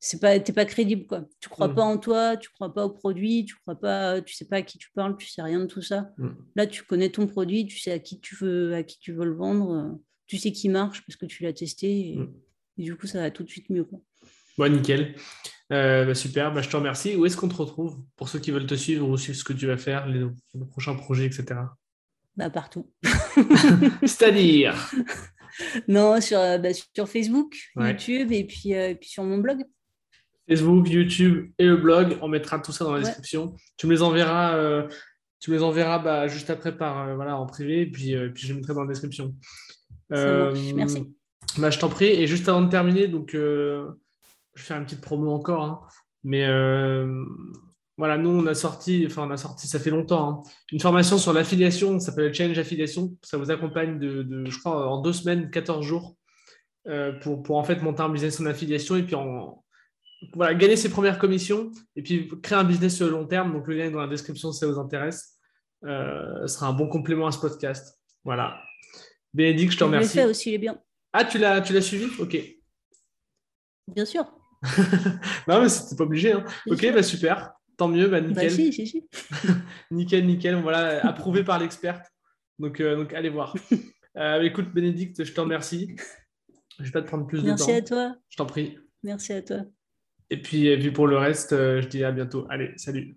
c'est 0.00 0.20
pas 0.20 0.38
t'es 0.38 0.52
pas 0.52 0.64
crédible 0.64 1.06
quoi 1.06 1.24
tu 1.40 1.48
crois 1.48 1.74
pas 1.74 1.82
en 1.82 1.98
toi 1.98 2.36
tu 2.36 2.50
crois 2.50 2.72
pas 2.72 2.84
au 2.84 2.90
produit 2.90 3.44
tu 3.44 3.56
crois 3.56 3.74
pas 3.74 4.20
tu 4.20 4.34
sais 4.34 4.44
pas 4.44 4.56
à 4.56 4.62
qui 4.62 4.78
tu 4.78 4.90
parles 4.94 5.16
tu 5.16 5.26
sais 5.26 5.42
rien 5.42 5.58
de 5.58 5.66
tout 5.66 5.82
ça 5.82 6.12
là 6.54 6.66
tu 6.66 6.84
connais 6.84 7.10
ton 7.10 7.26
produit 7.26 7.66
tu 7.66 7.78
sais 7.78 7.90
à 7.90 7.98
qui 7.98 8.20
tu 8.20 8.36
veux 8.36 8.74
à 8.74 8.82
qui 8.84 8.98
tu 9.00 9.12
veux 9.12 9.24
le 9.24 9.34
vendre 9.34 9.98
tu 10.28 10.38
sais 10.38 10.52
qui 10.52 10.68
marche 10.68 11.02
parce 11.04 11.16
que 11.16 11.26
tu 11.26 11.42
l'as 11.42 11.52
testé 11.52 12.12
et, 12.12 12.16
mm. 12.16 12.32
du 12.76 12.96
coup 12.96 13.08
ça 13.08 13.20
va 13.20 13.30
tout 13.32 13.42
de 13.42 13.48
suite 13.48 13.68
mieux 13.70 13.84
quoi. 13.84 13.98
Bon 14.56 14.72
nickel. 14.72 15.16
Euh, 15.72 16.04
bah, 16.04 16.14
super. 16.14 16.52
Bah, 16.52 16.62
je 16.62 16.68
te 16.68 16.76
remercie. 16.76 17.14
Où 17.14 17.26
est-ce 17.26 17.36
qu'on 17.36 17.48
te 17.48 17.54
retrouve 17.54 17.98
pour 18.16 18.28
ceux 18.28 18.38
qui 18.38 18.50
veulent 18.50 18.66
te 18.66 18.74
suivre 18.74 19.08
ou 19.08 19.16
suivre 19.16 19.38
ce 19.38 19.44
que 19.44 19.52
tu 19.52 19.66
vas 19.66 19.76
faire 19.76 20.06
les, 20.06 20.24
prochains 20.70 20.94
projets 20.94 21.26
etc 21.26 21.60
bah 22.36 22.50
partout. 22.50 22.88
C'est-à-dire? 24.02 24.76
Non 25.88 26.20
sur, 26.20 26.38
euh, 26.38 26.58
bah, 26.58 26.68
sur 26.72 27.08
Facebook 27.08 27.56
YouTube 27.74 28.30
et 28.30 28.44
puis, 28.44 28.74
euh, 28.74 28.90
et 28.90 28.94
puis 28.94 29.08
sur 29.08 29.24
mon 29.24 29.38
blog. 29.38 29.64
Facebook, 30.48 30.88
YouTube 30.88 31.50
et 31.58 31.66
le 31.66 31.76
blog. 31.76 32.18
On 32.22 32.28
mettra 32.28 32.58
tout 32.58 32.72
ça 32.72 32.84
dans 32.84 32.92
la 32.92 33.00
description. 33.00 33.54
Tu 33.76 33.86
me 33.86 33.92
les 33.92 34.02
enverras, 34.02 34.56
euh, 34.56 34.88
tu 35.40 35.50
me 35.50 35.56
les 35.56 35.62
enverras 35.62 35.98
bah, 35.98 36.26
juste 36.26 36.50
après 36.50 36.76
par 36.76 37.06
euh, 37.06 37.14
voilà 37.14 37.36
en 37.36 37.46
privé, 37.46 37.82
et 37.82 37.86
puis, 37.86 38.14
euh, 38.14 38.30
puis 38.30 38.46
je 38.46 38.52
les 38.52 38.58
mettrai 38.58 38.74
dans 38.74 38.82
la 38.82 38.88
description. 38.88 39.34
Merci. 40.10 41.14
Bah, 41.58 41.70
je 41.70 41.78
t'en 41.78 41.88
prie. 41.88 42.06
Et 42.06 42.26
juste 42.26 42.48
avant 42.48 42.62
de 42.62 42.70
terminer, 42.70 43.08
donc 43.08 43.30
je 43.32 43.86
vais 44.56 44.62
faire 44.62 44.78
une 44.78 44.84
petite 44.84 45.00
promo 45.00 45.30
encore, 45.30 45.62
hein. 45.62 45.80
mais 46.24 46.46
voilà, 47.96 48.16
nous 48.16 48.30
on 48.30 48.46
a 48.46 48.54
sorti, 48.54 49.04
enfin 49.06 49.26
on 49.26 49.30
a 49.32 49.36
sorti, 49.36 49.66
ça 49.66 49.80
fait 49.80 49.90
longtemps, 49.90 50.30
hein, 50.30 50.50
une 50.70 50.78
formation 50.78 51.18
sur 51.18 51.32
l'affiliation, 51.32 51.98
ça 51.98 52.12
s'appelle 52.12 52.32
Change 52.32 52.56
Affiliation. 52.56 53.16
Ça 53.24 53.38
vous 53.38 53.50
accompagne 53.50 53.98
de, 53.98 54.22
de, 54.22 54.48
je 54.48 54.58
crois, 54.60 54.88
en 54.88 55.00
deux 55.00 55.12
semaines, 55.12 55.50
14 55.50 55.84
jours. 55.84 56.16
pour, 57.22 57.42
pour 57.42 57.56
en 57.56 57.64
fait 57.64 57.82
monter 57.82 58.02
un 58.02 58.08
business 58.08 58.40
en 58.40 58.46
affiliation 58.46 58.96
et 58.96 59.02
puis 59.02 59.16
en, 59.16 59.64
voilà, 60.34 60.54
gagner 60.54 60.76
ses 60.76 60.90
premières 60.90 61.18
commissions 61.18 61.70
et 61.96 62.02
puis 62.02 62.28
créer 62.42 62.58
un 62.58 62.64
business 62.64 62.96
sur 62.96 63.06
le 63.06 63.12
long 63.12 63.26
terme. 63.26 63.52
Donc, 63.52 63.66
le 63.66 63.74
lien 63.76 63.86
est 63.86 63.90
dans 63.90 64.00
la 64.00 64.08
description 64.08 64.52
si 64.52 64.58
ça 64.58 64.66
vous 64.66 64.78
intéresse. 64.78 65.38
Euh, 65.84 66.46
ce 66.46 66.54
sera 66.54 66.68
un 66.68 66.72
bon 66.72 66.88
complément 66.88 67.26
à 67.26 67.32
ce 67.32 67.38
podcast. 67.38 67.98
Voilà. 68.24 68.60
Bénédicte, 69.34 69.72
je 69.72 69.78
te 69.78 69.84
remercie. 69.84 70.10
Je 70.10 70.16
l'ai 70.16 70.22
fait 70.22 70.28
aussi, 70.28 70.50
il 70.50 70.54
est 70.54 70.58
bien. 70.58 70.80
Ah, 71.12 71.24
tu 71.24 71.38
l'as, 71.38 71.60
tu 71.60 71.72
l'as 71.72 71.82
suivi? 71.82 72.06
Ok. 72.18 72.38
Bien 73.88 74.04
sûr. 74.04 74.24
non, 75.48 75.62
mais 75.62 75.68
c'était 75.68 75.96
pas 75.96 76.04
obligé. 76.04 76.32
Hein. 76.32 76.44
Ok, 76.66 76.92
bah, 76.92 77.02
super. 77.02 77.52
Tant 77.76 77.88
mieux, 77.88 78.08
bah, 78.08 78.20
nickel. 78.20 78.48
Bah, 78.48 78.54
si, 78.54 78.72
si, 78.72 78.86
si. 78.86 79.08
nickel, 79.90 80.26
nickel. 80.26 80.56
Voilà, 80.56 81.06
approuvé 81.06 81.44
par 81.44 81.58
l'experte. 81.58 82.06
Donc, 82.58 82.80
euh, 82.80 82.96
donc, 82.96 83.12
allez 83.12 83.30
voir. 83.30 83.54
Euh, 84.16 84.42
écoute, 84.42 84.72
Bénédicte, 84.74 85.22
je 85.22 85.32
te 85.32 85.40
remercie. 85.40 85.94
Je 86.80 86.84
vais 86.84 86.90
pas 86.90 87.02
te 87.02 87.06
prendre 87.06 87.24
plus 87.28 87.38
de 87.38 87.50
temps. 87.50 87.66
Merci 87.66 87.70
à 87.70 87.82
toi. 87.82 88.16
Je 88.28 88.36
t'en 88.36 88.46
prie. 88.46 88.76
Merci 89.04 89.32
à 89.32 89.42
toi. 89.42 89.58
Et 90.30 90.42
puis, 90.42 90.76
puis 90.76 90.90
pour 90.90 91.06
le 91.06 91.18
reste, 91.18 91.52
euh, 91.52 91.80
je 91.80 91.86
dis 91.86 92.02
à 92.02 92.10
bientôt. 92.10 92.44
Allez, 92.50 92.72
salut. 92.78 93.16